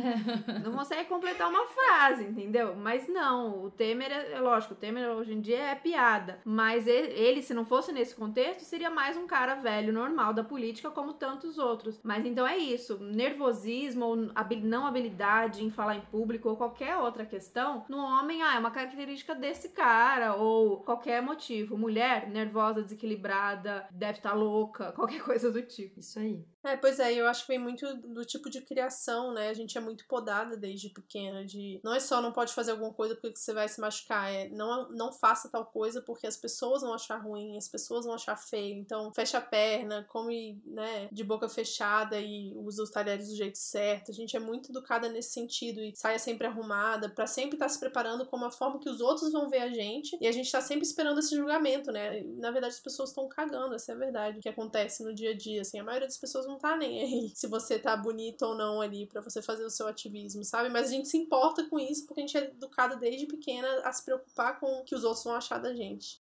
não 0.63 0.73
consegue 0.73 1.07
completar 1.07 1.49
uma 1.49 1.65
frase, 1.65 2.23
entendeu? 2.23 2.75
Mas 2.75 3.07
não, 3.07 3.63
o 3.63 3.71
Temer 3.71 4.11
é, 4.11 4.33
é 4.33 4.39
lógico, 4.39 4.73
o 4.73 4.77
Temer 4.77 5.09
hoje 5.09 5.33
em 5.33 5.41
dia 5.41 5.59
é 5.59 5.75
piada. 5.75 6.39
Mas 6.45 6.87
ele, 6.87 7.41
se 7.41 7.53
não 7.53 7.65
fosse 7.65 7.91
nesse 7.91 8.15
contexto, 8.15 8.61
seria 8.61 8.89
mais 8.89 9.17
um 9.17 9.27
cara 9.27 9.55
velho, 9.55 9.93
normal 9.93 10.33
da 10.33 10.43
política, 10.43 10.89
como 10.89 11.13
tantos 11.13 11.57
outros. 11.57 11.99
Mas 12.03 12.25
então 12.25 12.47
é 12.47 12.57
isso, 12.57 12.99
nervosismo 12.99 14.05
ou 14.05 14.15
não 14.63 14.85
habilidade 14.85 15.63
em 15.63 15.69
falar 15.69 15.95
em 15.95 16.01
público 16.01 16.49
ou 16.49 16.57
qualquer 16.57 16.80
outra 16.97 17.25
questão, 17.25 17.85
no 17.87 17.97
homem, 17.97 18.41
ah, 18.41 18.55
é 18.55 18.59
uma 18.59 18.71
característica 18.71 19.35
desse 19.35 19.69
cara, 19.69 20.35
ou 20.35 20.83
qualquer 20.83 21.21
motivo. 21.21 21.77
Mulher, 21.77 22.29
nervosa, 22.29 22.81
desequilibrada, 22.81 23.87
deve 23.91 24.19
estar 24.19 24.33
louca, 24.33 24.91
qualquer 24.93 25.21
coisa 25.21 25.51
do 25.51 25.61
tipo. 25.61 25.99
Isso 25.99 26.19
aí. 26.19 26.45
É, 26.63 26.77
pois 26.77 26.99
é, 26.99 27.13
eu 27.13 27.27
acho 27.27 27.41
que 27.41 27.47
vem 27.47 27.59
muito 27.59 27.91
do 27.97 28.23
tipo 28.23 28.47
de 28.49 28.61
criação, 28.61 29.33
né? 29.33 29.49
A 29.49 29.53
gente 29.53 29.75
é 29.77 29.81
muito 29.81 30.05
podada 30.07 30.55
desde 30.55 30.89
pequena, 30.89 31.43
de 31.43 31.81
não 31.83 31.93
é 31.93 31.99
só 31.99 32.21
não 32.21 32.31
pode 32.31 32.53
fazer 32.53 32.71
alguma 32.71 32.93
coisa 32.93 33.15
porque 33.15 33.35
você 33.35 33.51
vai 33.51 33.67
se 33.67 33.81
machucar, 33.81 34.31
é 34.31 34.47
não, 34.49 34.89
não 34.91 35.11
faça 35.11 35.49
tal 35.49 35.65
coisa 35.65 36.01
porque 36.01 36.27
as 36.27 36.37
pessoas 36.37 36.83
vão 36.83 36.93
achar 36.93 37.17
ruim, 37.17 37.57
as 37.57 37.67
pessoas 37.67 38.05
vão 38.05 38.13
achar 38.13 38.37
feio. 38.37 38.75
Então, 38.77 39.11
fecha 39.11 39.39
a 39.39 39.41
perna, 39.41 40.05
come, 40.07 40.61
né, 40.63 41.09
de 41.11 41.23
boca 41.23 41.49
fechada 41.49 42.19
e 42.19 42.53
usa 42.55 42.83
os 42.83 42.91
talheres 42.91 43.29
do 43.29 43.35
jeito 43.35 43.57
certo. 43.57 44.11
A 44.11 44.13
gente 44.13 44.37
é 44.37 44.39
muito 44.39 44.71
educada 44.71 45.09
nesse 45.09 45.31
sentido 45.31 45.81
e 45.81 45.95
saia 45.95 46.19
sempre 46.19 46.45
arrumada, 46.45 47.09
para 47.09 47.25
sempre 47.25 47.55
estar 47.55 47.65
tá 47.65 47.69
se 47.69 47.79
preparando 47.79 48.27
como 48.27 48.45
a 48.45 48.51
forma 48.51 48.79
que 48.79 48.89
os 48.89 49.01
outros 49.01 49.31
vão 49.31 49.49
ver 49.49 49.61
a 49.61 49.69
gente 49.69 50.15
e 50.21 50.27
a 50.27 50.31
gente 50.31 50.51
tá 50.51 50.61
sempre 50.61 50.85
esperando 50.85 51.19
esse 51.19 51.35
julgamento, 51.35 51.91
né? 51.91 52.21
Na 52.37 52.51
verdade, 52.51 52.75
as 52.75 52.79
pessoas 52.79 53.09
estão 53.09 53.27
cagando, 53.27 53.73
essa 53.73 53.91
é 53.91 53.95
a 53.95 53.97
verdade, 53.97 54.39
que 54.39 54.49
acontece 54.49 55.03
no 55.03 55.13
dia 55.13 55.31
a 55.31 55.35
dia, 55.35 55.61
assim, 55.61 55.79
a 55.79 55.83
maioria 55.83 56.07
das 56.07 56.17
pessoas 56.17 56.50
não 56.51 56.59
tá 56.59 56.75
nem 56.75 57.01
aí 57.01 57.31
se 57.35 57.47
você 57.47 57.79
tá 57.79 57.95
bonito 57.95 58.43
ou 58.43 58.55
não 58.55 58.81
ali 58.81 59.07
para 59.07 59.21
você 59.21 59.41
fazer 59.41 59.63
o 59.63 59.69
seu 59.69 59.87
ativismo, 59.87 60.43
sabe? 60.43 60.69
Mas 60.69 60.89
a 60.89 60.91
gente 60.91 61.07
se 61.07 61.17
importa 61.17 61.67
com 61.69 61.79
isso 61.79 62.05
porque 62.05 62.21
a 62.21 62.25
gente 62.25 62.37
é 62.37 62.45
educada 62.45 62.95
desde 62.95 63.25
pequena 63.25 63.67
a 63.83 63.91
se 63.91 64.03
preocupar 64.03 64.59
com 64.59 64.79
o 64.79 64.83
que 64.83 64.95
os 64.95 65.03
outros 65.03 65.23
vão 65.23 65.35
achar 65.35 65.59
da 65.59 65.73
gente. 65.73 66.21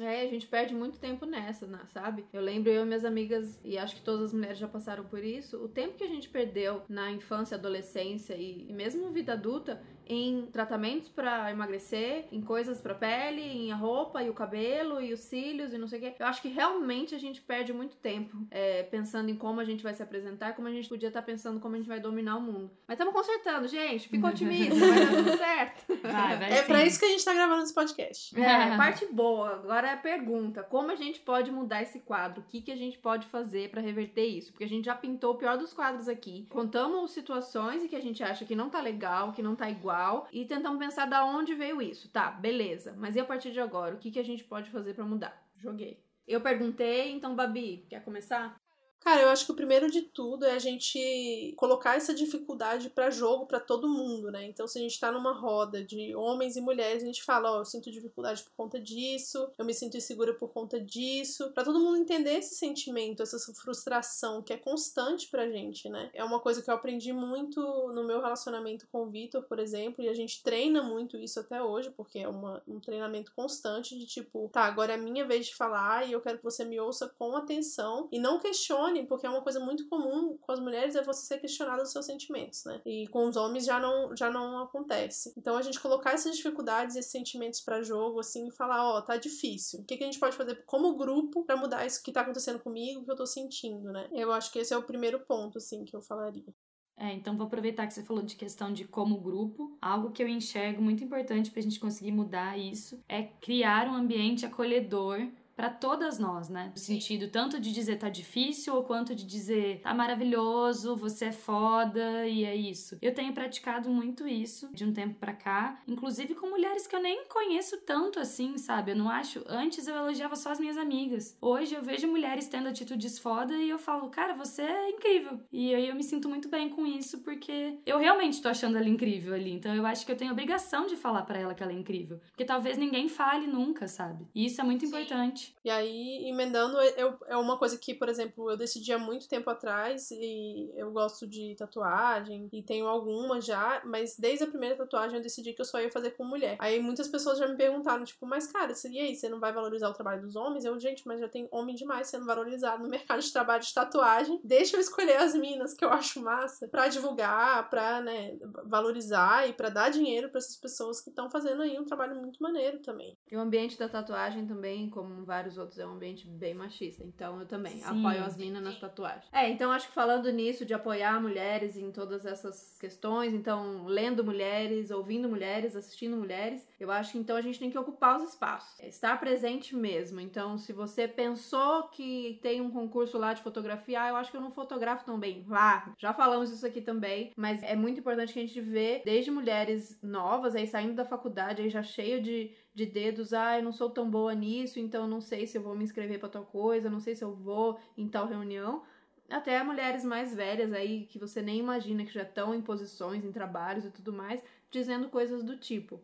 É, 0.00 0.22
a 0.22 0.28
gente 0.28 0.46
perde 0.46 0.74
muito 0.74 0.98
tempo 0.98 1.26
nessa, 1.26 1.66
né, 1.66 1.80
sabe? 1.92 2.24
Eu 2.32 2.40
lembro 2.40 2.70
eu 2.70 2.82
e 2.82 2.86
minhas 2.86 3.04
amigas, 3.04 3.58
e 3.64 3.76
acho 3.76 3.96
que 3.96 4.02
todas 4.02 4.26
as 4.26 4.32
mulheres 4.32 4.58
já 4.58 4.68
passaram 4.68 5.04
por 5.04 5.24
isso, 5.24 5.56
o 5.56 5.68
tempo 5.68 5.96
que 5.96 6.04
a 6.04 6.08
gente 6.08 6.28
perdeu 6.28 6.82
na 6.88 7.10
infância, 7.10 7.56
adolescência 7.56 8.34
e, 8.34 8.68
e 8.68 8.72
mesmo 8.72 9.10
vida 9.10 9.32
adulta 9.32 9.82
em 10.08 10.46
tratamentos 10.46 11.08
para 11.08 11.50
emagrecer, 11.50 12.24
em 12.32 12.40
coisas 12.40 12.80
para 12.80 12.94
pele, 12.94 13.42
em 13.42 13.70
a 13.70 13.76
roupa 13.76 14.22
e 14.22 14.30
o 14.30 14.34
cabelo 14.34 15.00
e 15.00 15.12
os 15.12 15.20
cílios 15.20 15.74
e 15.74 15.78
não 15.78 15.86
sei 15.86 15.98
o 15.98 16.02
quê. 16.02 16.14
Eu 16.18 16.26
acho 16.26 16.40
que 16.40 16.48
realmente 16.48 17.14
a 17.14 17.18
gente 17.18 17.42
perde 17.42 17.72
muito 17.74 17.94
tempo 17.96 18.36
é, 18.50 18.84
pensando 18.84 19.28
em 19.28 19.36
como 19.36 19.60
a 19.60 19.64
gente 19.64 19.82
vai 19.82 19.92
se 19.92 20.02
apresentar, 20.02 20.54
como 20.54 20.66
a 20.66 20.72
gente 20.72 20.88
podia 20.88 21.08
estar 21.08 21.20
tá 21.20 21.26
pensando 21.26 21.60
como 21.60 21.74
a 21.74 21.78
gente 21.78 21.88
vai 21.88 22.00
dominar 22.00 22.36
o 22.36 22.40
mundo. 22.40 22.70
Mas 22.86 22.94
estamos 22.94 23.12
consertando, 23.12 23.68
gente. 23.68 24.08
Fica 24.08 24.26
otimista, 24.28 24.74
vai 24.74 25.06
dar 25.06 25.14
tudo 25.14 25.36
certo. 25.36 25.98
Vai, 26.02 26.36
vai 26.38 26.52
é 26.58 26.62
para 26.62 26.84
isso 26.86 26.98
que 26.98 27.04
a 27.04 27.08
gente 27.08 27.24
tá 27.24 27.34
gravando 27.34 27.62
esse 27.64 27.74
podcast. 27.74 28.40
É, 28.40 28.76
parte 28.76 29.04
boa. 29.12 29.56
Agora 29.56 29.88
é 29.88 29.92
a 29.92 29.96
pergunta: 29.96 30.62
como 30.62 30.90
a 30.90 30.96
gente 30.96 31.20
pode 31.20 31.50
mudar 31.50 31.82
esse 31.82 32.00
quadro? 32.00 32.40
O 32.40 32.44
que, 32.44 32.62
que 32.62 32.72
a 32.72 32.76
gente 32.76 32.98
pode 32.98 33.26
fazer 33.26 33.70
para 33.70 33.82
reverter 33.82 34.24
isso? 34.24 34.52
Porque 34.52 34.64
a 34.64 34.68
gente 34.68 34.86
já 34.86 34.94
pintou 34.94 35.34
o 35.34 35.36
pior 35.36 35.58
dos 35.58 35.74
quadros 35.74 36.08
aqui. 36.08 36.46
Contamos 36.48 37.10
situações 37.10 37.84
e 37.84 37.88
que 37.88 37.96
a 37.96 38.00
gente 38.00 38.22
acha 38.22 38.46
que 38.46 38.56
não 38.56 38.70
tá 38.70 38.80
legal, 38.80 39.32
que 39.32 39.42
não 39.42 39.54
tá 39.54 39.68
igual 39.68 39.97
e 40.32 40.44
tentamos 40.44 40.78
pensar 40.78 41.06
da 41.06 41.24
onde 41.24 41.54
veio 41.54 41.80
isso. 41.82 42.10
Tá, 42.10 42.30
beleza. 42.30 42.94
Mas 42.96 43.16
e 43.16 43.20
a 43.20 43.24
partir 43.24 43.52
de 43.52 43.60
agora? 43.60 43.94
O 43.94 43.98
que, 43.98 44.10
que 44.10 44.18
a 44.18 44.24
gente 44.24 44.44
pode 44.44 44.70
fazer 44.70 44.94
para 44.94 45.04
mudar? 45.04 45.48
Joguei. 45.56 46.02
Eu 46.26 46.40
perguntei, 46.40 47.10
então, 47.12 47.34
Babi, 47.34 47.86
quer 47.88 48.04
começar? 48.04 48.60
Cara, 49.00 49.22
eu 49.22 49.28
acho 49.28 49.46
que 49.46 49.52
o 49.52 49.56
primeiro 49.56 49.90
de 49.90 50.02
tudo 50.02 50.44
é 50.44 50.52
a 50.52 50.58
gente 50.58 51.54
colocar 51.56 51.96
essa 51.96 52.12
dificuldade 52.12 52.90
para 52.90 53.10
jogo 53.10 53.46
para 53.46 53.60
todo 53.60 53.88
mundo, 53.88 54.30
né? 54.30 54.44
Então, 54.44 54.66
se 54.66 54.78
a 54.78 54.82
gente 54.82 54.98
tá 54.98 55.10
numa 55.10 55.32
roda 55.32 55.82
de 55.82 56.14
homens 56.14 56.56
e 56.56 56.60
mulheres, 56.60 57.02
a 57.02 57.06
gente 57.06 57.22
fala, 57.22 57.52
ó, 57.52 57.56
oh, 57.56 57.60
eu 57.60 57.64
sinto 57.64 57.90
dificuldade 57.90 58.42
por 58.42 58.52
conta 58.56 58.78
disso, 58.78 59.50
eu 59.56 59.64
me 59.64 59.72
sinto 59.72 59.96
insegura 59.96 60.34
por 60.34 60.48
conta 60.50 60.80
disso, 60.80 61.50
para 61.52 61.64
todo 61.64 61.80
mundo 61.80 61.96
entender 61.96 62.34
esse 62.34 62.56
sentimento, 62.56 63.22
essa 63.22 63.38
frustração 63.54 64.42
que 64.42 64.52
é 64.52 64.56
constante 64.56 65.28
pra 65.28 65.48
gente, 65.48 65.88
né? 65.88 66.10
É 66.12 66.24
uma 66.24 66.40
coisa 66.40 66.60
que 66.60 66.68
eu 66.68 66.74
aprendi 66.74 67.12
muito 67.12 67.60
no 67.92 68.04
meu 68.04 68.20
relacionamento 68.20 68.86
com 68.92 69.04
o 69.04 69.10
Vitor, 69.10 69.42
por 69.44 69.58
exemplo, 69.58 70.04
e 70.04 70.08
a 70.08 70.14
gente 70.14 70.42
treina 70.42 70.82
muito 70.82 71.16
isso 71.16 71.40
até 71.40 71.62
hoje, 71.62 71.90
porque 71.96 72.18
é 72.18 72.28
uma, 72.28 72.62
um 72.66 72.80
treinamento 72.80 73.32
constante 73.34 73.96
de 73.96 74.06
tipo, 74.06 74.50
tá, 74.52 74.62
agora 74.62 74.92
é 74.92 74.96
a 74.96 74.98
minha 74.98 75.24
vez 75.24 75.46
de 75.46 75.54
falar 75.54 76.06
e 76.06 76.12
eu 76.12 76.20
quero 76.20 76.38
que 76.38 76.44
você 76.44 76.64
me 76.64 76.78
ouça 76.80 77.08
com 77.18 77.36
atenção 77.36 78.08
e 78.12 78.18
não 78.18 78.38
questione 78.38 78.87
questione, 78.88 79.06
porque 79.06 79.26
é 79.26 79.30
uma 79.30 79.42
coisa 79.42 79.60
muito 79.60 79.88
comum 79.88 80.36
com 80.38 80.52
as 80.52 80.60
mulheres 80.60 80.94
é 80.94 81.02
você 81.02 81.26
ser 81.26 81.38
questionado 81.38 81.82
dos 81.82 81.92
seus 81.92 82.06
sentimentos, 82.06 82.64
né? 82.64 82.80
E 82.84 83.06
com 83.08 83.26
os 83.28 83.36
homens 83.36 83.64
já 83.64 83.78
não, 83.78 84.16
já 84.16 84.30
não 84.30 84.58
acontece. 84.62 85.32
Então 85.36 85.56
a 85.56 85.62
gente 85.62 85.80
colocar 85.80 86.12
essas 86.12 86.36
dificuldades, 86.36 86.96
esses 86.96 87.10
sentimentos 87.10 87.60
para 87.60 87.82
jogo, 87.82 88.20
assim, 88.20 88.48
e 88.48 88.52
falar, 88.52 88.84
ó, 88.84 88.98
oh, 88.98 89.02
tá 89.02 89.16
difícil. 89.16 89.80
O 89.80 89.84
que, 89.84 89.96
que 89.96 90.04
a 90.04 90.06
gente 90.06 90.18
pode 90.18 90.36
fazer 90.36 90.64
como 90.66 90.96
grupo 90.96 91.44
para 91.44 91.56
mudar 91.56 91.86
isso 91.86 92.02
que 92.02 92.12
tá 92.12 92.22
acontecendo 92.22 92.58
comigo, 92.58 93.04
que 93.04 93.10
eu 93.10 93.16
tô 93.16 93.26
sentindo, 93.26 93.92
né? 93.92 94.08
Eu 94.12 94.32
acho 94.32 94.52
que 94.52 94.58
esse 94.58 94.72
é 94.72 94.76
o 94.76 94.82
primeiro 94.82 95.20
ponto, 95.20 95.58
assim, 95.58 95.84
que 95.84 95.94
eu 95.94 96.02
falaria. 96.02 96.54
É, 97.00 97.12
então 97.12 97.36
vou 97.36 97.46
aproveitar 97.46 97.86
que 97.86 97.94
você 97.94 98.02
falou 98.02 98.24
de 98.24 98.34
questão 98.34 98.72
de 98.72 98.84
como 98.84 99.20
grupo. 99.20 99.78
Algo 99.80 100.10
que 100.10 100.20
eu 100.20 100.26
enxergo 100.26 100.82
muito 100.82 101.04
importante 101.04 101.48
para 101.48 101.60
a 101.60 101.62
gente 101.62 101.78
conseguir 101.78 102.10
mudar 102.10 102.58
isso 102.58 103.00
é 103.08 103.22
criar 103.22 103.86
um 103.86 103.94
ambiente 103.94 104.44
acolhedor 104.44 105.28
para 105.58 105.70
todas 105.70 106.20
nós, 106.20 106.48
né? 106.48 106.70
No 106.72 106.78
sentido 106.78 107.26
tanto 107.26 107.58
de 107.58 107.72
dizer 107.72 107.96
tá 107.96 108.08
difícil 108.08 108.76
ou 108.76 108.84
quanto 108.84 109.12
de 109.12 109.26
dizer 109.26 109.80
tá 109.80 109.92
maravilhoso, 109.92 110.94
você 110.94 111.24
é 111.26 111.32
foda 111.32 112.28
e 112.28 112.44
é 112.44 112.54
isso. 112.54 112.96
Eu 113.02 113.12
tenho 113.12 113.32
praticado 113.32 113.90
muito 113.90 114.28
isso 114.28 114.70
de 114.72 114.84
um 114.84 114.92
tempo 114.92 115.16
para 115.18 115.32
cá, 115.32 115.82
inclusive 115.88 116.36
com 116.36 116.48
mulheres 116.48 116.86
que 116.86 116.94
eu 116.94 117.02
nem 117.02 117.26
conheço 117.26 117.76
tanto 117.78 118.20
assim, 118.20 118.56
sabe? 118.56 118.92
Eu 118.92 118.96
não 118.96 119.10
acho. 119.10 119.42
Antes 119.48 119.88
eu 119.88 119.96
elogiava 119.96 120.36
só 120.36 120.52
as 120.52 120.60
minhas 120.60 120.76
amigas. 120.76 121.36
Hoje 121.40 121.74
eu 121.74 121.82
vejo 121.82 122.06
mulheres 122.06 122.46
tendo 122.46 122.68
atitudes 122.68 123.18
foda 123.18 123.52
e 123.56 123.68
eu 123.68 123.80
falo, 123.80 124.08
cara, 124.10 124.34
você 124.34 124.62
é 124.62 124.90
incrível. 124.90 125.40
E 125.50 125.74
aí 125.74 125.88
eu 125.88 125.96
me 125.96 126.04
sinto 126.04 126.28
muito 126.28 126.48
bem 126.48 126.68
com 126.68 126.86
isso 126.86 127.18
porque 127.24 127.80
eu 127.84 127.98
realmente 127.98 128.40
tô 128.40 128.48
achando 128.48 128.78
ela 128.78 128.88
incrível 128.88 129.34
ali. 129.34 129.54
Então 129.54 129.74
eu 129.74 129.84
acho 129.84 130.06
que 130.06 130.12
eu 130.12 130.16
tenho 130.16 130.30
obrigação 130.30 130.86
de 130.86 130.94
falar 130.94 131.22
para 131.22 131.40
ela 131.40 131.52
que 131.52 131.64
ela 131.64 131.72
é 131.72 131.76
incrível, 131.76 132.20
porque 132.30 132.44
talvez 132.44 132.78
ninguém 132.78 133.08
fale 133.08 133.48
nunca, 133.48 133.88
sabe? 133.88 134.24
E 134.32 134.46
isso 134.46 134.60
é 134.60 134.64
muito 134.64 134.82
Sim. 134.82 134.86
importante. 134.86 135.47
E 135.64 135.70
aí, 135.70 136.28
emendando, 136.28 136.78
eu, 136.80 137.18
é 137.26 137.36
uma 137.36 137.58
coisa 137.58 137.76
que, 137.78 137.94
por 137.94 138.08
exemplo, 138.08 138.50
eu 138.50 138.56
decidi 138.56 138.92
há 138.92 138.98
muito 138.98 139.28
tempo 139.28 139.48
atrás 139.50 140.10
e 140.10 140.70
eu 140.74 140.90
gosto 140.90 141.26
de 141.26 141.54
tatuagem 141.56 142.48
e 142.52 142.62
tenho 142.62 142.86
algumas 142.86 143.44
já, 143.44 143.82
mas 143.84 144.16
desde 144.18 144.44
a 144.44 144.48
primeira 144.48 144.76
tatuagem 144.76 145.16
eu 145.16 145.22
decidi 145.22 145.52
que 145.52 145.60
eu 145.60 145.64
só 145.64 145.80
ia 145.80 145.90
fazer 145.90 146.12
com 146.12 146.24
mulher. 146.24 146.56
Aí 146.58 146.80
muitas 146.80 147.08
pessoas 147.08 147.38
já 147.38 147.46
me 147.46 147.56
perguntaram, 147.56 148.04
tipo, 148.04 148.26
mas 148.26 148.50
cara, 148.50 148.72
e 148.90 148.98
aí, 148.98 149.14
você 149.14 149.28
não 149.28 149.40
vai 149.40 149.52
valorizar 149.52 149.88
o 149.88 149.94
trabalho 149.94 150.22
dos 150.22 150.36
homens? 150.36 150.64
Eu, 150.64 150.78
gente, 150.78 151.06
mas 151.06 151.20
já 151.20 151.28
tem 151.28 151.48
homem 151.50 151.74
demais 151.74 152.08
sendo 152.08 152.26
valorizado 152.26 152.82
no 152.82 152.88
mercado 152.90 153.20
de 153.20 153.32
trabalho 153.32 153.62
de 153.62 153.72
tatuagem. 153.72 154.40
Deixa 154.44 154.76
eu 154.76 154.80
escolher 154.80 155.16
as 155.16 155.34
minas 155.34 155.74
que 155.74 155.84
eu 155.84 155.90
acho 155.90 156.22
massa 156.22 156.68
pra 156.68 156.88
divulgar, 156.88 157.68
pra, 157.70 158.00
né, 158.00 158.36
valorizar 158.64 159.48
e 159.48 159.52
pra 159.52 159.68
dar 159.68 159.90
dinheiro 159.90 160.28
para 160.28 160.38
essas 160.38 160.56
pessoas 160.56 161.00
que 161.00 161.10
estão 161.10 161.30
fazendo 161.30 161.62
aí 161.62 161.78
um 161.78 161.84
trabalho 161.84 162.16
muito 162.16 162.42
maneiro 162.42 162.80
também. 162.80 163.16
E 163.30 163.36
o 163.36 163.40
ambiente 163.40 163.78
da 163.78 163.88
tatuagem 163.88 164.46
também, 164.46 164.88
como 164.90 165.24
vai 165.24 165.37
vários 165.38 165.56
outros 165.56 165.78
é 165.78 165.86
um 165.86 165.92
ambiente 165.92 166.26
bem 166.26 166.52
machista. 166.52 167.04
Então 167.04 167.38
eu 167.38 167.46
também 167.46 167.78
Sim. 167.78 167.84
apoio 167.84 168.24
as 168.24 168.36
minas 168.36 168.62
nas 168.62 168.78
tatuagens. 168.78 169.26
É, 169.32 169.48
então 169.48 169.70
acho 169.70 169.86
que 169.86 169.94
falando 169.94 170.30
nisso, 170.32 170.64
de 170.64 170.74
apoiar 170.74 171.20
mulheres 171.20 171.76
em 171.76 171.92
todas 171.92 172.26
essas 172.26 172.76
questões, 172.80 173.32
então 173.32 173.86
lendo 173.86 174.24
mulheres, 174.24 174.90
ouvindo 174.90 175.28
mulheres, 175.28 175.76
assistindo 175.76 176.16
mulheres, 176.16 176.66
eu 176.80 176.90
acho 176.90 177.12
que 177.12 177.18
então 177.18 177.36
a 177.36 177.40
gente 177.40 177.58
tem 177.58 177.70
que 177.70 177.78
ocupar 177.78 178.16
os 178.16 178.28
espaços. 178.30 178.80
É 178.80 178.88
estar 178.88 179.18
presente 179.20 179.76
mesmo. 179.76 180.20
Então, 180.20 180.58
se 180.58 180.72
você 180.72 181.06
pensou 181.06 181.84
que 181.84 182.40
tem 182.42 182.60
um 182.60 182.70
concurso 182.70 183.16
lá 183.16 183.32
de 183.32 183.42
fotografia, 183.42 184.02
ah, 184.02 184.08
eu 184.08 184.16
acho 184.16 184.30
que 184.30 184.36
eu 184.36 184.40
não 184.40 184.50
fotografo 184.50 185.04
tão 185.04 185.18
bem. 185.18 185.44
Vá! 185.46 185.92
Já 185.98 186.12
falamos 186.12 186.50
isso 186.50 186.66
aqui 186.66 186.80
também, 186.80 187.32
mas 187.36 187.62
é 187.62 187.76
muito 187.76 188.00
importante 188.00 188.32
que 188.32 188.40
a 188.40 188.46
gente 188.46 188.60
vê 188.60 189.02
desde 189.04 189.30
mulheres 189.30 189.98
novas 190.02 190.56
aí 190.56 190.66
saindo 190.66 190.94
da 190.94 191.04
faculdade 191.04 191.62
aí 191.62 191.70
já 191.70 191.82
cheio 191.82 192.20
de 192.20 192.52
de 192.78 192.86
dedos, 192.86 193.32
ah, 193.32 193.58
eu 193.58 193.62
não 193.64 193.72
sou 193.72 193.90
tão 193.90 194.08
boa 194.08 194.32
nisso, 194.34 194.78
então 194.78 195.08
não 195.08 195.20
sei 195.20 195.46
se 195.46 195.58
eu 195.58 195.62
vou 195.62 195.74
me 195.74 195.82
inscrever 195.82 196.20
para 196.20 196.28
tal 196.28 196.44
coisa, 196.46 196.88
não 196.88 197.00
sei 197.00 197.16
se 197.16 197.24
eu 197.24 197.34
vou 197.34 197.78
em 197.96 198.08
tal 198.08 198.26
reunião. 198.28 198.84
Até 199.28 199.62
mulheres 199.64 200.04
mais 200.04 200.34
velhas 200.34 200.72
aí 200.72 201.04
que 201.06 201.18
você 201.18 201.42
nem 201.42 201.58
imagina 201.58 202.04
que 202.04 202.12
já 202.12 202.22
estão 202.22 202.54
em 202.54 202.62
posições, 202.62 203.24
em 203.24 203.32
trabalhos 203.32 203.84
e 203.84 203.90
tudo 203.90 204.12
mais, 204.12 204.40
dizendo 204.70 205.08
coisas 205.08 205.42
do 205.42 205.56
tipo. 205.56 206.00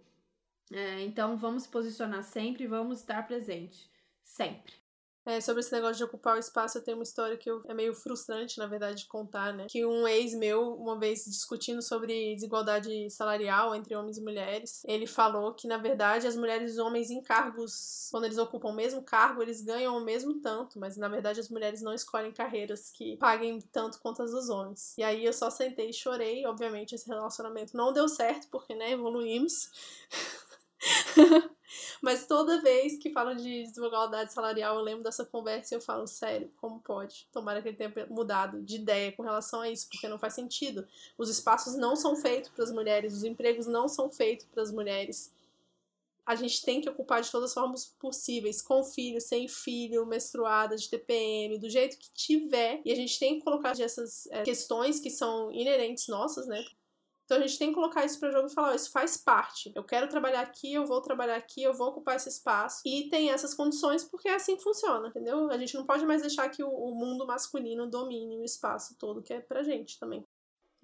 É, 0.73 1.01
então 1.03 1.37
vamos 1.37 1.63
se 1.63 1.69
posicionar 1.69 2.25
sempre, 2.25 2.67
vamos 2.67 2.99
estar 2.99 3.25
presente 3.27 3.89
sempre. 4.23 4.75
É, 5.27 5.41
sobre 5.41 5.61
esse 5.61 5.73
negócio 5.73 5.97
de 5.97 6.05
ocupar 6.05 6.37
o 6.37 6.41
espaço, 6.41 6.77
eu 6.77 6.83
tenho 6.83 6.99
uma 6.99 7.03
história 7.03 7.37
que 7.37 7.51
eu, 7.51 7.63
é 7.67 7.73
meio 7.73 7.95
frustrante, 7.95 8.59
na 8.59 8.67
verdade, 8.67 9.03
de 9.03 9.07
contar, 9.07 9.55
né? 9.55 9.67
Que 9.69 9.85
um 9.87 10.07
ex 10.07 10.35
meu, 10.35 10.75
uma 10.75 10.99
vez 10.99 11.25
discutindo 11.25 11.81
sobre 11.81 12.35
desigualdade 12.35 13.09
salarial 13.11 13.75
entre 13.75 13.97
homens 13.97 14.19
e 14.19 14.21
mulheres, 14.21 14.83
ele 14.87 15.07
falou 15.07 15.55
que, 15.55 15.67
na 15.67 15.79
verdade, 15.79 16.27
as 16.27 16.37
mulheres 16.37 16.71
e 16.71 16.73
os 16.73 16.79
homens 16.79 17.11
em 17.11 17.23
cargos, 17.23 18.09
quando 18.11 18.25
eles 18.25 18.37
ocupam 18.37 18.69
o 18.69 18.75
mesmo 18.75 19.03
cargo, 19.03 19.41
eles 19.41 19.63
ganham 19.63 19.97
o 19.97 20.05
mesmo 20.05 20.41
tanto, 20.41 20.79
mas 20.79 20.97
na 20.97 21.09
verdade 21.09 21.41
as 21.41 21.49
mulheres 21.49 21.81
não 21.81 21.95
escolhem 21.95 22.33
carreiras 22.33 22.91
que 22.91 23.17
paguem 23.17 23.61
tanto 23.73 23.99
quanto 24.01 24.23
as 24.23 24.31
dos 24.31 24.51
homens. 24.51 24.95
E 24.99 25.03
aí 25.03 25.25
eu 25.25 25.33
só 25.33 25.49
sentei 25.49 25.89
e 25.89 25.93
chorei, 25.93 26.47
obviamente 26.47 26.95
esse 26.95 27.09
relacionamento 27.09 27.77
não 27.77 27.93
deu 27.93 28.09
certo, 28.09 28.49
porque, 28.51 28.75
né, 28.75 28.93
evoluímos. 28.93 29.71
Mas 32.01 32.27
toda 32.27 32.61
vez 32.61 32.99
que 32.99 33.11
falam 33.11 33.35
de 33.35 33.65
desigualdade 33.65 34.33
salarial, 34.33 34.77
eu 34.77 34.83
lembro 34.83 35.03
dessa 35.03 35.25
conversa 35.25 35.75
e 35.75 35.77
eu 35.77 35.81
falo, 35.81 36.07
sério, 36.07 36.53
como 36.57 36.81
pode? 36.81 37.27
Tomara 37.33 37.63
que 37.63 37.69
ele 37.69 37.77
tenha 37.77 38.07
mudado 38.11 38.63
de 38.63 38.77
ideia 38.77 39.13
com 39.13 39.23
relação 39.23 39.61
a 39.61 39.71
isso, 39.71 39.89
porque 39.89 40.09
não 40.09 40.19
faz 40.19 40.35
sentido. 40.35 40.87
Os 41.17 41.31
espaços 41.31 41.75
não 41.75 41.97
são 41.97 42.17
feitos 42.17 42.51
para 42.51 42.65
as 42.65 42.71
mulheres, 42.71 43.15
os 43.15 43.25
empregos 43.25 43.67
não 43.67 43.89
são 43.89 44.11
feitos 44.11 44.47
para 44.47 44.63
as 44.63 44.71
mulheres. 44.71 45.33
A 46.27 46.35
gente 46.35 46.65
tem 46.65 46.81
que 46.81 46.89
ocupar 46.89 47.21
de 47.21 47.31
todas 47.31 47.51
as 47.51 47.55
formas 47.55 47.87
possíveis, 47.99 48.63
com 48.63 48.83
filho, 48.83 49.21
sem 49.21 49.47
filho, 49.47 50.07
menstruada, 50.07 50.75
de 50.75 50.89
TPM, 50.89 51.59
do 51.59 51.69
jeito 51.69 51.99
que 51.99 52.11
tiver. 52.13 52.81
E 52.85 52.91
a 52.91 52.95
gente 52.95 53.19
tem 53.19 53.39
que 53.39 53.45
colocar 53.45 53.79
essas 53.79 54.27
é, 54.29 54.43
questões 54.43 54.99
que 55.01 55.11
são 55.11 55.53
inerentes 55.53 56.09
nossas, 56.09 56.47
né? 56.47 56.65
Então 57.25 57.39
a 57.39 57.41
gente 57.41 57.59
tem 57.59 57.69
que 57.69 57.75
colocar 57.75 58.05
isso 58.05 58.21
para 58.21 58.31
jogo 58.31 58.49
e 58.49 58.53
falar, 58.53 58.73
oh, 58.73 58.75
isso 58.75 58.91
faz 58.91 59.17
parte. 59.17 59.73
Eu 59.75 59.83
quero 59.83 60.09
trabalhar 60.09 60.41
aqui, 60.41 60.73
eu 60.75 60.87
vou 60.87 61.01
trabalhar 61.01 61.37
aqui, 61.37 61.63
eu 61.63 61.73
vou 61.73 61.89
ocupar 61.89 62.17
esse 62.17 62.29
espaço. 62.29 62.83
E 62.85 63.09
tem 63.09 63.31
essas 63.31 63.55
condições 63.55 64.05
porque 64.05 64.29
é 64.29 64.35
assim 64.35 64.57
que 64.57 64.63
funciona, 64.63 65.09
entendeu? 65.09 65.51
A 65.51 65.57
gente 65.57 65.75
não 65.75 65.87
pode 65.87 66.05
mais 66.05 66.21
deixar 66.21 66.49
que 66.51 66.63
o, 66.63 66.69
o 66.69 66.95
mundo 66.95 67.27
masculino 67.27 67.89
domine 67.89 68.39
o 68.39 68.45
espaço 68.45 68.97
todo 68.99 69.23
que 69.23 69.33
é 69.33 69.41
pra 69.41 69.63
gente 69.63 69.99
também. 69.99 70.25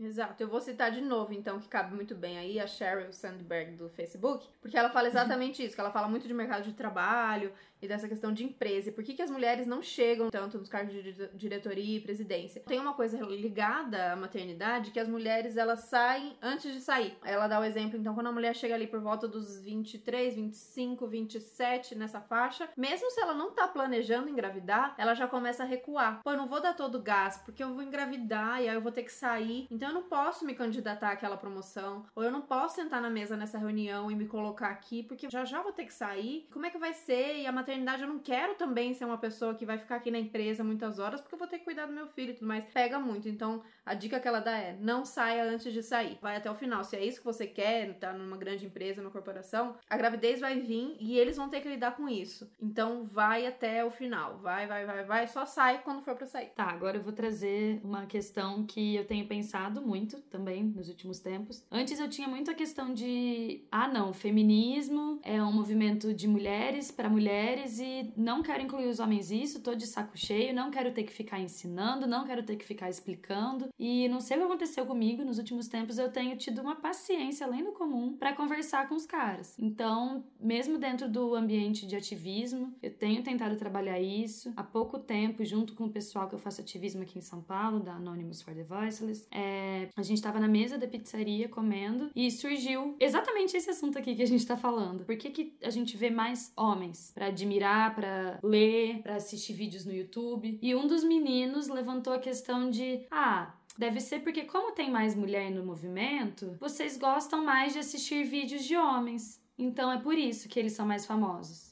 Exato. 0.01 0.43
Eu 0.43 0.49
vou 0.49 0.63
citar 0.63 0.91
de 0.91 1.03
novo, 1.03 1.35
então, 1.35 1.61
que 1.61 1.69
cabe 1.69 1.95
muito 1.95 2.15
bem 2.15 2.39
aí, 2.39 2.59
a 2.59 2.67
Sheryl 2.67 3.13
Sandberg 3.13 3.77
do 3.77 3.91
Facebook, 3.91 4.49
porque 4.59 4.79
ela 4.79 4.89
fala 4.89 5.09
exatamente 5.09 5.63
isso, 5.63 5.75
que 5.75 5.81
ela 5.81 5.91
fala 5.91 6.09
muito 6.09 6.27
de 6.27 6.33
mercado 6.33 6.65
de 6.65 6.73
trabalho 6.73 7.53
e 7.83 7.89
dessa 7.89 8.09
questão 8.09 8.33
de 8.33 8.45
empresa. 8.45 8.89
E 8.89 8.93
por 8.93 9.03
que, 9.03 9.15
que 9.15 9.23
as 9.23 9.31
mulheres 9.31 9.67
não 9.67 9.83
chegam 9.83 10.31
tanto 10.31 10.59
nos 10.59 10.69
cargos 10.69 10.93
de 10.93 11.29
diretoria 11.35 11.97
e 11.97 12.01
presidência? 12.01 12.63
Tem 12.67 12.79
uma 12.79 12.95
coisa 12.95 13.19
ligada 13.19 14.13
à 14.13 14.17
maternidade 14.17 14.91
que 14.91 15.01
as 15.01 15.09
mulheres 15.09 15.57
elas 15.57 15.81
saem 15.81 16.37
antes 16.43 16.73
de 16.73 16.81
sair. 16.81 17.17
Ela 17.25 17.49
dá 17.49 17.59
o 17.59 17.65
exemplo, 17.65 17.99
então, 17.99 18.15
quando 18.15 18.29
a 18.29 18.33
mulher 18.33 18.55
chega 18.55 18.75
ali 18.75 18.87
por 18.87 19.01
volta 19.01 19.27
dos 19.27 19.59
23, 19.61 20.35
25, 20.35 21.07
27 21.07 21.95
nessa 21.95 22.21
faixa, 22.21 22.69
mesmo 22.77 23.11
se 23.11 23.21
ela 23.21 23.35
não 23.35 23.53
tá 23.53 23.67
planejando 23.67 24.29
engravidar, 24.29 24.95
ela 24.99 25.15
já 25.15 25.27
começa 25.27 25.63
a 25.63 25.67
recuar. 25.67 26.21
Pô, 26.23 26.33
eu 26.33 26.37
não 26.37 26.47
vou 26.47 26.61
dar 26.61 26.75
todo 26.75 26.97
o 26.97 27.03
gás 27.03 27.39
porque 27.39 27.63
eu 27.63 27.75
vou 27.75 27.83
engravidar 27.83 28.63
e 28.63 28.69
aí 28.69 28.75
eu 28.75 28.81
vou 28.81 28.93
ter 28.93 29.03
que 29.03 29.13
sair. 29.13 29.67
Então 29.71 29.89
eu 29.89 29.95
não 29.95 30.03
posso 30.03 30.45
me 30.45 30.55
candidatar 30.55 31.11
àquela 31.11 31.37
promoção, 31.37 32.05
ou 32.15 32.23
eu 32.23 32.31
não 32.31 32.43
posso 32.43 32.77
sentar 32.77 33.01
na 33.01 33.11
mesa 33.11 33.37
nessa 33.37 33.59
reunião 33.59 34.11
e 34.11 34.15
me 34.15 34.27
colocar 34.27 34.69
aqui 34.69 35.03
porque 35.03 35.29
já 35.31 35.45
já 35.45 35.63
vou 35.63 35.73
ter 35.73 35.87
que 35.87 35.95
sair. 35.95 36.47
Como 36.53 36.67
é 36.67 36.71
que 36.71 36.79
vai 36.79 36.93
ser? 36.93 37.39
E 37.39 37.47
a 37.47 37.53
maternidade 37.53 37.70
maternidade, 37.71 38.03
eu 38.03 38.09
não 38.09 38.19
quero 38.19 38.55
também 38.55 38.93
ser 38.95 39.05
uma 39.05 39.19
pessoa 39.19 39.55
que 39.55 39.65
vai 39.65 39.79
ficar 39.79 39.97
aqui 39.97 40.11
na 40.11 40.19
empresa 40.19 40.65
muitas 40.65 40.99
horas, 40.99 41.21
porque 41.21 41.35
eu 41.35 41.39
vou 41.39 41.47
ter 41.47 41.59
que 41.59 41.65
cuidar 41.65 41.87
do 41.87 41.93
meu 41.93 42.07
filho 42.09 42.31
e 42.31 42.35
tudo 42.35 42.47
mais. 42.47 42.65
Pega 42.65 42.99
muito. 42.99 43.29
Então, 43.29 43.63
a 43.87 43.95
dica 43.95 44.19
que 44.19 44.27
ela 44.27 44.41
dá 44.41 44.57
é: 44.57 44.77
não 44.81 45.05
saia 45.05 45.45
antes 45.45 45.73
de 45.73 45.83
sair. 45.83 46.19
Vai 46.21 46.37
até 46.37 46.51
o 46.51 46.55
final. 46.55 46.83
Se 46.83 46.97
é 46.97 47.05
isso 47.05 47.19
que 47.19 47.25
você 47.25 47.47
quer, 47.47 47.95
tá 47.99 48.13
numa 48.13 48.37
grande 48.37 48.67
empresa, 48.67 49.01
numa 49.01 49.11
corporação, 49.11 49.77
a 49.89 49.97
gravidez 49.97 50.41
vai 50.41 50.59
vir 50.59 50.97
e 50.99 51.19
eles 51.19 51.37
vão 51.37 51.49
ter 51.49 51.61
que 51.61 51.69
lidar 51.69 51.97
com 51.97 52.09
isso. 52.09 52.51
Então, 52.61 53.05
vai 53.05 53.47
até 53.47 53.85
o 53.85 53.91
final. 53.91 54.39
Vai, 54.39 54.67
vai, 54.67 54.85
vai, 54.85 55.05
vai. 55.05 55.27
Só 55.29 55.45
sai 55.45 55.83
quando 55.83 56.03
for 56.03 56.17
pra 56.17 56.27
sair. 56.27 56.51
Tá, 56.51 56.65
agora 56.65 56.97
eu 56.97 57.03
vou 57.03 57.13
trazer 57.13 57.81
uma 57.85 58.07
questão 58.07 58.65
que 58.65 58.97
eu 58.97 59.07
tenho 59.07 59.27
pensado 59.27 59.81
muito 59.81 60.21
também 60.23 60.63
nos 60.63 60.89
últimos 60.89 61.21
tempos. 61.21 61.65
Antes 61.71 62.01
eu 62.01 62.09
tinha 62.09 62.27
muito 62.27 62.51
a 62.51 62.55
questão 62.55 62.93
de: 62.93 63.65
ah, 63.71 63.87
não, 63.87 64.13
feminismo 64.13 65.21
é 65.23 65.43
um 65.43 65.53
movimento 65.53 66.13
de 66.13 66.27
mulheres 66.27 66.91
para 66.91 67.09
mulheres 67.09 67.60
mulheres 67.61 67.79
e 67.79 68.13
não 68.17 68.43
quero 68.43 68.63
incluir 68.63 68.89
os 68.89 68.99
homens 68.99 69.31
nisso, 69.31 69.61
tô 69.61 69.75
de 69.75 69.87
saco 69.87 70.17
cheio, 70.17 70.55
não 70.55 70.71
quero 70.71 70.93
ter 70.93 71.05
que 71.05 71.13
ficar 71.13 71.39
ensinando, 71.39 72.07
não 72.07 72.25
quero 72.25 72.43
ter 72.43 72.57
que 72.57 72.65
ficar 72.65 72.89
explicando. 72.89 73.69
E 73.79 74.09
não 74.09 74.21
sei 74.21 74.37
o 74.37 74.41
que 74.41 74.47
aconteceu 74.47 74.87
comigo 74.87 75.25
nos 75.25 75.39
últimos 75.39 75.69
tempos, 75.69 75.99
eu 75.99 76.11
tenho 76.11 76.37
tido 76.37 76.61
uma 76.61 76.77
paciência 76.77 77.47
além 77.47 77.65
do 77.65 77.73
comum 77.73 78.17
para 78.17 78.35
conversar 78.35 78.89
com 78.89 78.95
os 78.95 79.07
caras. 79.07 79.57
Então, 79.59 80.25
mesmo 80.41 80.79
dentro 80.79 81.09
do 81.09 81.35
ambiente 81.35 81.87
de 81.87 81.97
ativismo, 81.97 82.75
eu 82.83 82.93
tenho 82.93 83.23
tentado 83.23 83.57
trabalhar 83.57 84.01
isso. 84.01 84.53
Há 84.57 84.63
pouco 84.63 84.99
tempo, 84.99 85.45
junto 85.45 85.75
com 85.75 85.85
o 85.85 85.91
pessoal 85.91 86.29
que 86.29 86.35
eu 86.35 86.39
faço 86.39 86.61
ativismo 86.61 87.03
aqui 87.03 87.19
em 87.19 87.23
São 87.23 87.43
Paulo, 87.43 87.81
da 87.81 87.95
Anonymous 87.95 88.43
for 88.43 88.55
the 88.55 88.63
Voiceless, 88.63 89.27
é, 89.31 89.89
a 89.97 90.03
gente 90.03 90.23
tava 90.23 90.41
na 90.41 90.49
mesa 90.49 90.79
da 90.79 90.87
pizzaria 90.87 91.49
comendo 91.49 92.11
e 92.15 92.31
surgiu 92.31 92.97
exatamente 92.99 93.57
esse 93.57 93.71
assunto 93.71 93.99
aqui 93.99 94.15
que 94.15 94.23
a 94.23 94.27
gente 94.27 94.47
tá 94.47 94.57
falando. 94.57 95.05
Por 95.05 95.17
que, 95.17 95.31
que 95.31 95.57
a 95.63 95.71
gente 95.71 95.97
vê 95.97 96.11
mais 96.11 96.53
homens 96.57 97.11
para 97.15 97.27
admirar 97.27 97.50
admirar, 97.51 97.95
para 97.95 98.39
ler, 98.43 99.03
para 99.03 99.17
assistir 99.17 99.53
vídeos 99.53 99.85
no 99.85 99.93
YouTube. 99.93 100.59
E 100.63 100.75
um 100.75 100.87
dos 100.87 101.03
meninos 101.03 101.69
levantou 101.69 102.13
a 102.13 102.19
questão 102.19 102.71
de: 102.71 103.07
ah, 103.11 103.55
Deve 103.79 104.01
ser 104.01 104.21
porque, 104.21 104.45
como 104.45 104.73
tem 104.73 104.91
mais 104.91 105.15
mulher 105.15 105.51
no 105.51 105.65
movimento, 105.65 106.57
vocês 106.61 106.99
gostam 106.99 107.45
mais 107.45 107.73
de 107.73 107.79
assistir 107.79 108.25
vídeos 108.25 108.65
de 108.65 108.77
homens. 108.77 109.40
Então 109.61 109.93
é 109.93 109.99
por 109.99 110.17
isso 110.17 110.49
que 110.49 110.59
eles 110.59 110.73
são 110.73 110.87
mais 110.87 111.05
famosos. 111.05 111.71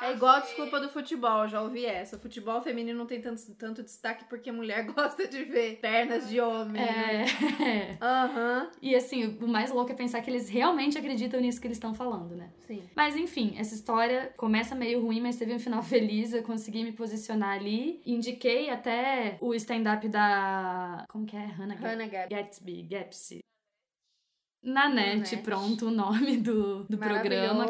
É 0.00 0.12
igual 0.12 0.36
a 0.36 0.40
desculpa 0.40 0.80
do 0.80 0.88
futebol, 0.88 1.46
já 1.46 1.60
ouvi 1.62 1.84
essa. 1.84 2.16
O 2.16 2.18
futebol 2.18 2.60
feminino 2.62 2.98
não 2.98 3.06
tem 3.06 3.20
tanto, 3.20 3.54
tanto 3.54 3.82
destaque 3.82 4.24
porque 4.24 4.50
mulher 4.50 4.84
gosta 4.92 5.28
de 5.28 5.44
ver 5.44 5.76
pernas 5.76 6.28
de 6.28 6.40
homem. 6.40 6.82
É. 6.82 7.24
Aham. 8.00 8.62
Uhum. 8.62 8.70
E 8.80 8.94
assim, 8.94 9.36
o 9.40 9.46
mais 9.46 9.70
louco 9.70 9.92
é 9.92 9.94
pensar 9.94 10.22
que 10.22 10.30
eles 10.30 10.48
realmente 10.48 10.96
acreditam 10.96 11.40
nisso 11.40 11.60
que 11.60 11.66
eles 11.66 11.76
estão 11.76 11.94
falando, 11.94 12.34
né? 12.34 12.50
Sim. 12.66 12.82
Mas 12.94 13.16
enfim, 13.16 13.54
essa 13.58 13.74
história 13.74 14.32
começa 14.36 14.74
meio 14.74 15.02
ruim, 15.02 15.20
mas 15.20 15.36
teve 15.36 15.54
um 15.54 15.58
final 15.58 15.82
feliz. 15.84 16.32
Eu 16.32 16.42
consegui 16.42 16.82
me 16.82 16.92
posicionar 16.92 17.56
ali. 17.56 18.00
Indiquei 18.06 18.70
até 18.70 19.36
o 19.40 19.54
stand-up 19.54 20.08
da. 20.08 21.04
Como 21.08 21.26
que 21.26 21.36
é? 21.36 21.44
Hannah, 21.44 21.74
Hannah 21.74 22.06
Gatsby. 22.06 22.82
Gatsby 22.82 23.46
na 24.66 24.88
net, 24.88 25.36
pronto, 25.38 25.86
o 25.86 25.90
nome 25.90 26.38
do, 26.38 26.82
do 26.84 26.98
programa. 26.98 27.66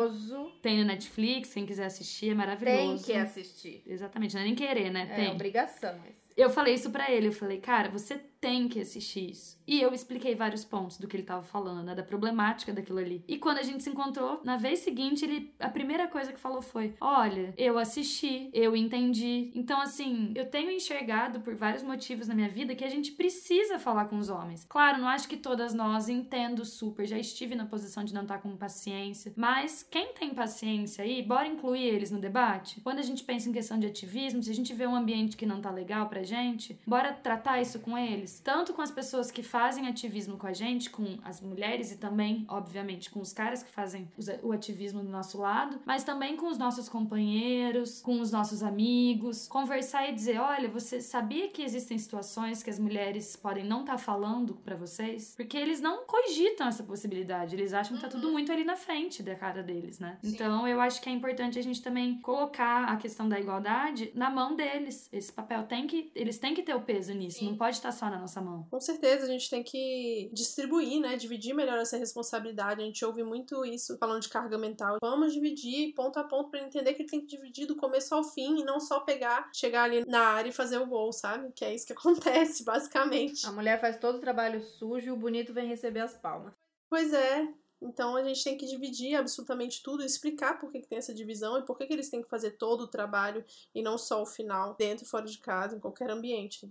Tem 0.63 0.79
no 0.79 0.85
Netflix, 0.85 1.53
quem 1.53 1.67
quiser 1.67 1.85
assistir, 1.85 2.31
é 2.31 2.35
maravilhoso. 2.35 3.05
Tem 3.05 3.05
que 3.05 3.13
assistir. 3.13 3.83
Exatamente, 3.87 4.35
não 4.35 4.41
é 4.41 4.45
nem 4.45 4.55
querer, 4.55 4.91
né? 4.91 5.07
É 5.13 5.15
Tem. 5.15 5.31
obrigação. 5.31 5.95
Mas... 6.03 6.17
Eu 6.35 6.49
falei 6.49 6.75
isso 6.75 6.91
para 6.91 7.11
ele, 7.11 7.29
eu 7.29 7.33
falei, 7.33 7.61
cara, 7.61 7.91
você 7.91 8.19
tem 8.47 8.69
que 8.69 8.81
assistir 8.81 9.33
isso. 9.33 9.61
E 9.67 9.81
eu 9.81 9.93
expliquei 9.93 10.37
vários 10.37 10.65
pontos 10.65 10.99
do 10.99 11.09
que 11.09 11.17
ele 11.17 11.25
tava 11.25 11.43
falando, 11.43 11.83
né? 11.83 11.97
Da 11.97 12.05
problemática 12.05 12.73
daquilo 12.73 13.01
ali. 13.01 13.25
E 13.27 13.39
quando 13.39 13.59
a 13.59 13.63
gente 13.65 13.83
se 13.83 13.91
encontrou, 13.91 14.41
na 14.45 14.57
vez 14.57 14.79
seguinte, 14.79 15.25
ele. 15.25 15.53
A 15.59 15.69
primeira 15.69 16.07
coisa 16.07 16.33
que 16.33 16.39
falou 16.39 16.63
foi: 16.63 16.95
Olha, 17.01 17.53
eu 17.59 17.77
assisti, 17.77 18.49
eu 18.53 18.77
entendi. 18.77 19.51
Então, 19.53 19.81
assim, 19.81 20.33
eu 20.37 20.47
tenho 20.47 20.71
enxergado 20.71 21.41
por 21.41 21.57
vários 21.57 21.83
motivos 21.83 22.29
na 22.29 22.37
minha 22.37 22.49
vida 22.49 22.77
que 22.77 22.85
a 22.85 22.89
gente 22.89 23.11
precisa 23.11 23.81
falar 23.81 24.05
com 24.05 24.17
os 24.17 24.29
homens. 24.29 24.65
Claro, 24.69 25.01
não 25.01 25.09
acho 25.09 25.27
que 25.27 25.37
todas 25.37 25.75
nós 25.75 26.09
entendo 26.09 26.65
super, 26.65 27.05
já 27.05 27.19
estive 27.19 27.57
na 27.57 27.67
posição 27.67 28.05
de 28.05 28.15
não 28.15 28.23
estar 28.23 28.39
com 28.39 28.57
paciência. 28.57 29.33
Mas 29.35 29.83
quem 29.83 30.13
tem 30.13 30.33
paciência 30.33 31.03
aí, 31.03 31.21
bora 31.21 31.49
incluir 31.49 31.83
eles 31.83 32.13
no 32.13 32.21
debate? 32.21 32.81
Quando 32.83 33.01
a 33.01 33.03
gente 33.03 33.25
pensa 33.25 33.49
em 33.49 33.53
questão 33.53 33.77
de 33.77 33.89
ativismo, 33.89 34.41
se 34.41 34.53
a 34.53 34.55
gente 34.55 34.73
vê 34.73 34.87
um 34.87 34.95
ambiente 34.95 35.37
que 35.37 35.45
não 35.45 35.61
tá 35.61 35.73
legal 35.73 36.09
pra 36.09 36.23
gente, 36.23 36.79
bora 36.87 37.13
tratar 37.13 37.61
isso 37.61 37.81
com 37.81 37.99
eles. 37.99 38.36
Tanto 38.41 38.73
com 38.73 38.83
as 38.83 38.91
pessoas 38.91 39.31
que 39.31 39.43
fazem 39.43 39.87
ativismo 39.87 40.37
com 40.37 40.47
a 40.47 40.53
gente, 40.53 40.91
com 40.91 41.19
as 41.25 41.41
mulheres 41.41 41.93
e 41.93 41.97
também, 41.97 42.45
obviamente, 42.49 43.11
com 43.11 43.21
os 43.21 43.33
caras 43.33 43.63
que 43.63 43.71
fazem 43.71 44.09
o 44.43 44.53
ativismo 44.53 45.03
do 45.03 45.09
nosso 45.09 45.39
lado, 45.39 45.81
mas 45.85 46.05
também 46.05 46.37
com 46.37 46.49
os 46.49 46.59
nossos 46.59 46.89
companheiros, 46.89 48.01
com 48.03 48.21
os 48.21 48.31
nossos 48.31 48.63
amigos, 48.63 49.47
conversar 49.49 50.09
e 50.09 50.15
dizer: 50.15 50.39
olha, 50.39 50.69
você 50.69 51.01
sabia 51.01 51.49
que 51.49 51.63
existem 51.63 51.99
situações 51.99 52.63
que 52.63 52.71
as 52.71 52.79
mulheres 52.79 53.37
podem 53.37 53.65
não 53.65 53.81
estar 53.81 53.93
tá 53.93 53.99
falando 53.99 54.55
para 54.55 54.77
vocês? 54.77 55.35
Porque 55.37 55.57
eles 55.57 55.81
não 55.81 56.05
cogitam 56.07 56.69
essa 56.69 56.83
possibilidade, 56.83 57.55
eles 57.55 57.73
acham 57.73 57.97
que 57.97 58.03
tá 58.03 58.09
tudo 58.09 58.31
muito 58.31 58.53
ali 58.53 58.65
na 58.65 58.77
frente 58.77 59.23
da 59.23 59.35
cara 59.35 59.63
deles, 59.63 59.99
né? 59.99 60.19
Sim. 60.23 60.35
Então 60.35 60.67
eu 60.67 60.81
acho 60.81 61.01
que 61.01 61.09
é 61.09 61.13
importante 61.13 61.59
a 61.59 61.63
gente 61.63 61.83
também 61.83 62.21
colocar 62.21 62.85
a 62.85 62.97
questão 62.97 63.29
da 63.29 63.39
igualdade 63.39 64.11
na 64.15 64.31
mão 64.31 64.57
deles. 64.57 65.09
Esse 65.13 65.33
papel 65.33 65.65
tem 65.65 65.87
que, 65.87 66.11
eles 66.15 66.39
têm 66.39 66.55
que 66.55 66.63
ter 66.63 66.75
o 66.75 66.81
peso 66.81 67.13
nisso, 67.15 67.41
Sim. 67.41 67.51
não 67.51 67.57
pode 67.57 67.77
estar 67.77 67.93
só 67.93 68.09
na 68.11 68.16
nossa 68.19 68.41
mão. 68.41 68.67
Com 68.71 68.81
certeza, 68.81 69.25
a 69.25 69.29
gente 69.29 69.49
tem 69.49 69.63
que 69.63 70.31
distribuir, 70.33 71.01
né? 71.01 71.17
Dividir 71.17 71.55
melhor 71.55 71.79
essa 71.79 71.97
responsabilidade. 71.97 72.83
A 72.83 72.85
gente 72.85 73.05
ouve 73.05 73.23
muito 73.23 73.65
isso 73.65 73.97
falando 73.99 74.23
de 74.23 74.29
carga 74.29 74.59
mental. 74.59 74.99
Vamos 75.01 75.33
dividir 75.33 75.95
ponto 75.95 76.19
a 76.19 76.25
ponto 76.25 76.51
para 76.51 76.61
entender 76.61 76.95
que 76.95 77.05
tem 77.05 77.21
que 77.21 77.27
dividir 77.27 77.67
do 77.67 77.77
começo 77.77 78.15
ao 78.15 78.25
fim 78.25 78.61
e 78.61 78.65
não 78.65 78.81
só 78.81 79.01
pegar, 79.01 79.51
chegar 79.53 79.85
ali 79.85 80.05
na 80.07 80.21
área 80.21 80.51
e 80.51 80.53
fazer 80.53 80.79
o 80.79 80.87
gol, 80.87 81.13
sabe? 81.13 81.53
Que 81.53 81.65
é 81.65 81.75
isso 81.75 81.87
que 81.87 81.93
acontece, 81.95 82.65
basicamente. 82.65 83.47
A 83.47 83.53
mulher 83.53 83.81
faz 83.81 83.99
todo 83.99 84.17
o 84.17 84.21
trabalho 84.21 84.63
sujo 84.63 85.07
e 85.07 85.11
o 85.11 85.17
bonito 85.17 85.53
vem 85.53 85.69
receber 85.69 86.01
as 86.01 86.15
palmas. 86.15 86.55
Pois 86.89 87.13
é, 87.13 87.49
então 87.81 88.17
a 88.17 88.25
gente 88.25 88.43
tem 88.43 88.57
que 88.57 88.67
dividir 88.67 89.15
absolutamente 89.17 89.83
tudo, 89.83 90.03
explicar 90.03 90.59
por 90.59 90.71
que, 90.71 90.81
que 90.81 90.89
tem 90.89 90.99
essa 90.99 91.15
divisão 91.15 91.59
e 91.59 91.63
por 91.63 91.77
que, 91.77 91.87
que 91.87 91.93
eles 91.93 92.09
têm 92.09 92.23
que 92.23 92.29
fazer 92.29 92.53
todo 92.53 92.83
o 92.83 92.89
trabalho 92.89 93.45
e 93.75 93.83
não 93.83 93.99
só 93.99 94.23
o 94.23 94.27
final, 94.27 94.75
dentro 94.75 95.05
e 95.05 95.09
fora 95.09 95.27
de 95.27 95.39
casa, 95.39 95.77
em 95.77 95.81
qualquer 95.81 96.11
ambiente. 96.11 96.71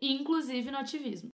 Inclusive 0.00 0.70
no 0.70 0.78
ativismo 0.78 1.30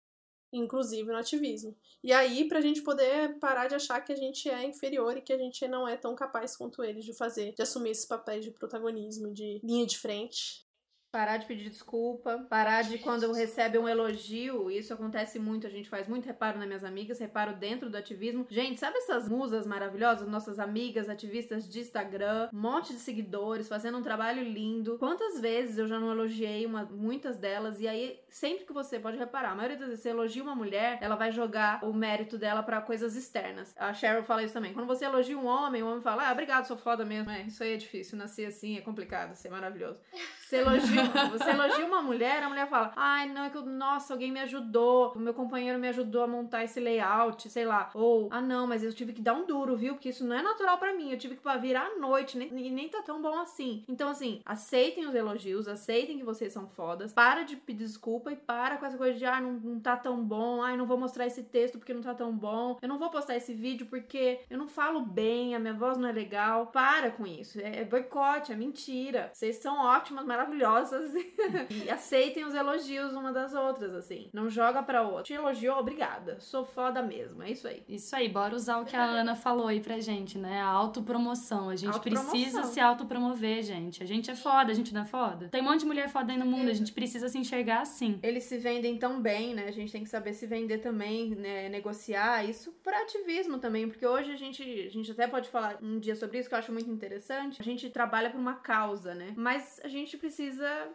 inclusive 0.52 1.12
no 1.12 1.18
ativismo. 1.18 1.76
E 2.04 2.12
aí, 2.12 2.48
pra 2.48 2.62
gente 2.62 2.82
poder 2.82 3.38
parar 3.40 3.68
de 3.68 3.76
achar 3.76 4.02
que 4.02 4.12
a 4.12 4.16
gente 4.16 4.50
é 4.50 4.64
inferior 4.66 5.16
e 5.18 5.22
que 5.22 5.34
a 5.34 5.38
gente 5.38 5.68
não 5.68 5.88
é 5.88 5.96
tão 5.96 6.16
capaz 6.16 6.56
quanto 6.58 6.84
eles 6.84 7.06
de 7.06 7.14
fazer, 7.14 7.54
de 7.54 7.62
assumir 7.62 7.92
esses 7.92 8.06
papéis 8.06 8.44
de 8.44 8.52
protagonismo, 8.52 9.32
de 9.32 9.60
linha 9.64 9.86
de 9.86 9.98
frente. 9.98 10.66
Parar 11.12 11.38
de 11.38 11.48
pedir 11.48 11.70
desculpa, 11.70 12.46
parar 12.48 12.84
de 12.84 13.00
quando 13.00 13.32
recebe 13.32 13.80
um 13.80 13.90
elogio, 13.90 14.70
isso 14.70 14.94
acontece 14.94 15.40
muito, 15.40 15.66
a 15.66 15.70
gente 15.70 15.90
faz 15.90 16.08
muito 16.08 16.28
reparo 16.28 16.60
nas 16.60 16.68
minhas 16.68 16.84
amigas, 16.84 17.18
reparo 17.18 17.56
dentro 17.56 17.90
do 17.90 17.98
ativismo. 17.98 18.46
Gente, 18.48 18.80
sabe 18.80 19.00
essas 19.00 19.28
musas 19.28 19.66
maravilhosas, 19.66 20.28
nossas 20.28 20.60
amigas 20.60 21.10
ativistas 21.10 21.68
de 21.68 21.80
Instagram, 21.80 22.50
um 22.54 22.60
monte 22.60 22.94
de 22.94 23.00
seguidores, 23.00 23.68
fazendo 23.68 23.98
um 23.98 24.04
trabalho 24.04 24.44
lindo. 24.44 25.00
Quantas 25.00 25.40
vezes 25.40 25.80
eu 25.80 25.88
já 25.88 26.00
não 26.00 26.12
elogiei 26.12 26.64
uma, 26.68 26.86
muitas 26.86 27.38
delas, 27.38 27.82
e 27.82 27.88
aí 27.88 28.20
sempre 28.30 28.66
que 28.66 28.72
você 28.72 29.00
pode 29.00 29.18
reparar, 29.18 29.54
a 29.54 29.56
maioria 29.56 29.78
das 29.78 29.88
vezes 29.88 30.04
você 30.04 30.10
elogia 30.10 30.44
uma 30.44 30.54
mulher, 30.54 31.00
ela 31.02 31.16
vai 31.16 31.32
jogar 31.32 31.84
o 31.84 31.92
mérito 31.92 32.38
dela 32.38 32.62
para 32.62 32.82
coisas 32.82 33.16
externas. 33.16 33.74
A 33.76 33.96
Cheryl 33.96 34.22
fala 34.22 34.44
isso 34.44 34.54
também. 34.54 34.74
Quando 34.74 34.86
você 34.86 35.06
elogia 35.06 35.36
um 35.36 35.48
homem, 35.48 35.82
o 35.82 35.88
homem 35.88 36.04
fala: 36.04 36.30
"Ah, 36.30 36.32
obrigado, 36.32 36.68
sou 36.68 36.78
foda 36.78 37.04
mesmo". 37.04 37.32
É, 37.32 37.42
isso 37.42 37.64
aí 37.64 37.74
é 37.74 37.78
difícil, 37.78 38.16
nascer 38.16 38.46
assim 38.46 38.78
é 38.78 38.82
complicado, 38.82 39.34
ser 39.34 39.50
maravilhoso. 39.50 40.00
Você 40.50 40.58
elogia, 40.58 41.04
você 41.30 41.52
elogia 41.52 41.86
uma 41.86 42.02
mulher, 42.02 42.42
a 42.42 42.50
mulher 42.50 42.68
fala: 42.68 42.92
"Ai, 42.96 43.30
não 43.30 43.44
é 43.44 43.52
que 43.52 43.58
eu, 43.58 43.62
nossa, 43.64 44.16
alguém 44.16 44.32
me 44.32 44.40
ajudou, 44.40 45.14
o 45.16 45.20
meu 45.20 45.32
companheiro 45.32 45.78
me 45.78 45.88
ajudou 45.90 46.24
a 46.24 46.28
montar 46.28 46.64
esse 46.64 46.80
layout, 46.80 47.48
sei 47.52 47.66
lá". 47.66 47.92
Ou: 47.94 48.30
"Ah, 48.32 48.42
não, 48.42 48.66
mas 48.66 48.84
eu 48.84 48.92
tive 48.92 49.14
que 49.14 49.22
dar 49.22 49.36
um 49.36 49.46
duro, 49.46 49.78
viu? 49.78 49.94
Porque 49.94 50.10
isso 50.10 50.26
não 50.26 50.36
é 50.36 50.42
natural 50.42 50.80
para 50.80 50.92
mim. 50.92 51.12
Eu 51.12 51.20
tive 51.20 51.36
que 51.36 51.60
virar 51.60 51.86
à 51.86 52.00
noite, 52.00 52.36
nem, 52.36 52.50
nem 52.72 52.90
tá 52.90 53.04
tão 53.04 53.22
bom 53.22 53.38
assim". 53.38 53.84
Então, 53.88 54.10
assim, 54.10 54.42
aceitem 54.44 55.06
os 55.06 55.14
elogios, 55.14 55.68
aceitem 55.68 56.18
que 56.18 56.24
vocês 56.24 56.52
são 56.52 56.68
fodas. 56.68 57.14
Para 57.14 57.44
de 57.44 57.56
pedir 57.56 57.86
desculpa 57.86 58.32
e 58.32 58.36
para 58.36 58.78
com 58.78 58.88
essa 58.88 58.98
coisa 58.98 59.20
de: 59.20 59.26
"Ah, 59.26 59.40
não, 59.40 59.52
não 59.52 59.80
tá 59.80 59.96
tão 59.96 60.18
bom. 60.24 60.64
Ai, 60.64 60.76
não 60.76 60.88
vou 60.88 60.98
mostrar 60.98 61.28
esse 61.28 61.44
texto 61.44 61.78
porque 61.78 61.94
não 61.94 62.02
tá 62.02 62.16
tão 62.16 62.36
bom. 62.36 62.76
Eu 62.82 62.90
não 62.90 62.98
vou 62.98 63.12
postar 63.12 63.36
esse 63.36 63.54
vídeo 63.54 63.86
porque 63.86 64.40
eu 64.50 64.58
não 64.58 64.68
falo 64.68 65.02
bem, 65.02 65.54
a 65.54 65.60
minha 65.60 65.76
voz 65.76 65.96
não 65.96 66.10
é 66.10 66.12
legal". 66.12 66.66
Para 66.74 67.12
com 67.12 67.28
isso. 67.28 67.62
É, 67.62 67.82
é 67.82 67.86
boicote, 67.86 68.52
é 68.52 68.56
mentira. 68.56 69.30
Vocês 69.32 69.58
são 69.58 69.78
ótimas, 69.78 70.26
maravilhosas 70.40 71.12
e 71.70 71.90
aceitem 71.90 72.46
os 72.46 72.54
elogios 72.54 73.14
uma 73.14 73.32
das 73.32 73.54
outras, 73.54 73.94
assim. 73.94 74.30
Não 74.34 74.50
joga 74.50 74.82
pra 74.82 75.02
outra. 75.02 75.24
Te 75.24 75.34
elogiou, 75.34 75.78
obrigada. 75.78 76.40
Sou 76.40 76.66
foda 76.66 77.02
mesmo. 77.02 77.44
É 77.44 77.52
isso 77.52 77.68
aí. 77.68 77.84
Isso 77.88 78.16
aí, 78.16 78.30
bora 78.30 78.56
usar 78.56 78.78
o 78.80 78.86
que 78.86 78.96
a 78.96 79.04
Ana 79.04 79.36
falou 79.36 79.68
aí 79.68 79.82
pra 79.82 80.00
gente, 80.00 80.38
né? 80.38 80.62
A 80.62 80.68
autopromoção. 80.68 81.70
A 81.70 81.76
gente 81.76 81.94
Autopromoção. 81.94 82.32
precisa 82.32 82.64
se 82.64 82.80
autopromover, 82.80 83.62
gente. 83.64 84.02
A 84.02 84.06
gente 84.06 84.32
é 84.32 84.36
foda, 84.36 84.72
a 84.72 84.76
gente 84.76 84.94
não 84.94 85.02
é 85.02 85.06
foda. 85.06 85.50
Tem 85.50 85.62
um 85.62 85.66
monte 85.66 85.82
de 85.82 85.86
mulher 85.86 86.10
foda 86.10 86.32
aí 86.32 86.38
no 86.38 86.46
mundo, 86.46 86.70
a 86.70 86.74
gente 86.74 86.94
precisa 86.94 87.28
se 87.28 87.38
enxergar 87.38 87.82
assim. 87.82 88.20
Eles 88.24 88.44
se 88.46 88.58
vendem 88.58 88.98
tão 88.98 89.22
bem, 89.22 89.54
né? 89.54 89.66
A 89.68 89.72
gente 89.72 89.92
tem 89.92 90.04
que 90.04 90.10
saber 90.10 90.34
se 90.34 90.46
vender 90.46 90.80
também, 90.80 91.36
né? 91.36 91.70
Negociar 91.70 92.44
isso 92.46 92.72
para 92.84 93.02
ativismo 93.02 93.58
também, 93.58 93.88
porque 93.88 94.06
hoje 94.06 94.32
a 94.32 94.36
gente, 94.36 94.62
a 94.64 94.90
gente 94.90 95.12
até 95.12 95.28
pode 95.28 95.50
falar 95.50 95.78
um 95.82 96.00
dia 96.00 96.16
sobre 96.16 96.40
isso 96.40 96.48
que 96.48 96.56
eu 96.56 96.60
acho 96.60 96.72
muito 96.72 96.90
interessante. 96.90 97.58
A 97.60 97.64
gente 97.64 97.90
trabalha 97.90 98.30
por 98.30 98.40
uma 98.40 98.56
causa, 98.56 99.14
né? 99.14 99.34
Mas 99.36 99.80
a 99.84 99.88
gente 99.88 100.18
precisa 100.18 100.29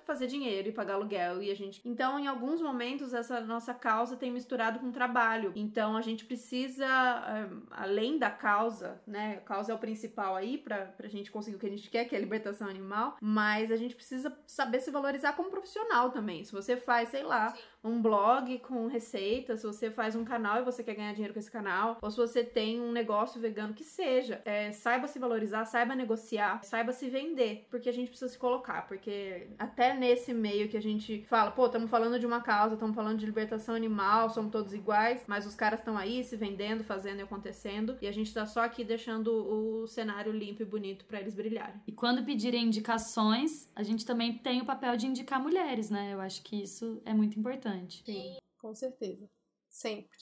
fazer 0.04 0.26
dinheiro 0.26 0.68
e 0.68 0.72
pagar 0.72 0.94
aluguel 0.94 1.42
e 1.42 1.50
a 1.50 1.54
gente. 1.54 1.80
Então, 1.84 2.18
em 2.18 2.26
alguns 2.26 2.60
momentos 2.60 3.12
essa 3.12 3.40
nossa 3.40 3.74
causa 3.74 4.16
tem 4.16 4.30
misturado 4.30 4.78
com 4.78 4.90
trabalho. 4.90 5.52
Então, 5.54 5.96
a 5.96 6.00
gente 6.00 6.24
precisa 6.24 6.86
eh, 6.86 7.48
além 7.70 8.18
da 8.18 8.30
causa, 8.30 9.00
né? 9.06 9.36
A 9.38 9.40
causa 9.40 9.72
é 9.72 9.74
o 9.74 9.78
principal 9.78 10.36
aí 10.36 10.58
pra, 10.58 10.86
pra 10.86 11.08
gente 11.08 11.30
conseguir 11.30 11.56
o 11.56 11.58
que 11.58 11.66
a 11.66 11.70
gente 11.70 11.90
quer, 11.90 12.04
que 12.04 12.14
é 12.14 12.18
a 12.18 12.20
libertação 12.20 12.68
animal, 12.68 13.16
mas 13.20 13.70
a 13.70 13.76
gente 13.76 13.94
precisa 13.94 14.36
saber 14.46 14.80
se 14.80 14.90
valorizar 14.90 15.32
como 15.34 15.50
profissional 15.50 16.10
também. 16.10 16.44
Se 16.44 16.52
você 16.52 16.76
faz, 16.76 17.08
sei 17.08 17.22
lá, 17.22 17.54
um 17.84 18.00
blog 18.00 18.58
com 18.60 18.86
receitas, 18.86 19.60
se 19.60 19.66
você 19.66 19.90
faz 19.90 20.16
um 20.16 20.24
canal 20.24 20.60
e 20.60 20.64
você 20.64 20.82
quer 20.82 20.94
ganhar 20.94 21.12
dinheiro 21.12 21.34
com 21.34 21.38
esse 21.38 21.50
canal, 21.50 21.98
ou 22.00 22.10
se 22.10 22.16
você 22.16 22.42
tem 22.42 22.80
um 22.80 22.90
negócio 22.90 23.40
vegano 23.40 23.74
que 23.74 23.84
seja, 23.84 24.40
é, 24.46 24.72
saiba 24.72 25.06
se 25.06 25.18
valorizar, 25.18 25.66
saiba 25.66 25.94
negociar, 25.94 26.64
saiba 26.64 26.92
se 26.92 27.10
vender, 27.10 27.66
porque 27.70 27.88
a 27.88 27.92
gente 27.92 28.08
precisa 28.08 28.30
se 28.30 28.38
colocar, 28.38 28.88
porque 28.88 29.48
até 29.58 29.92
nesse 29.94 30.32
meio 30.32 30.68
que 30.68 30.76
a 30.76 30.82
gente 30.82 31.24
fala, 31.26 31.50
pô, 31.50 31.66
estamos 31.66 31.90
falando 31.90 32.18
de 32.18 32.24
uma 32.24 32.40
causa, 32.40 32.74
estamos 32.74 32.96
falando 32.96 33.18
de 33.18 33.26
libertação 33.26 33.74
animal, 33.74 34.30
somos 34.30 34.50
todos 34.50 34.72
iguais, 34.72 35.22
mas 35.26 35.46
os 35.46 35.54
caras 35.54 35.80
estão 35.80 35.98
aí 35.98 36.24
se 36.24 36.36
vendendo, 36.36 36.82
fazendo 36.82 37.18
e 37.18 37.22
acontecendo, 37.22 37.98
e 38.00 38.06
a 38.06 38.12
gente 38.12 38.32
tá 38.32 38.46
só 38.46 38.62
aqui 38.62 38.82
deixando 38.82 39.28
o 39.28 39.86
cenário 39.86 40.32
limpo 40.32 40.62
e 40.62 40.64
bonito 40.64 41.04
para 41.04 41.20
eles 41.20 41.34
brilharem. 41.34 41.74
E 41.86 41.92
quando 41.92 42.24
pedirem 42.24 42.64
indicações, 42.64 43.68
a 43.76 43.82
gente 43.82 44.06
também 44.06 44.38
tem 44.38 44.62
o 44.62 44.64
papel 44.64 44.96
de 44.96 45.06
indicar 45.06 45.40
mulheres, 45.40 45.90
né? 45.90 46.14
Eu 46.14 46.20
acho 46.20 46.42
que 46.42 46.62
isso 46.62 47.02
é 47.04 47.12
muito 47.12 47.38
importante. 47.38 47.73
Sim, 48.04 48.36
com 48.58 48.74
certeza. 48.74 49.28
Sempre. 49.68 50.18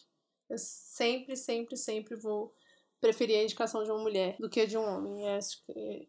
Eu 0.49 0.59
sempre, 0.59 1.37
sempre, 1.37 1.77
sempre 1.77 2.17
vou 2.17 2.55
preferir 3.03 3.41
a 3.41 3.43
indicação 3.43 3.83
de 3.83 3.91
uma 3.91 4.01
mulher 4.01 4.37
do 4.39 4.49
que 4.49 4.65
de 4.65 4.79
um 4.79 4.83
homem. 4.83 5.29
É 5.29 5.39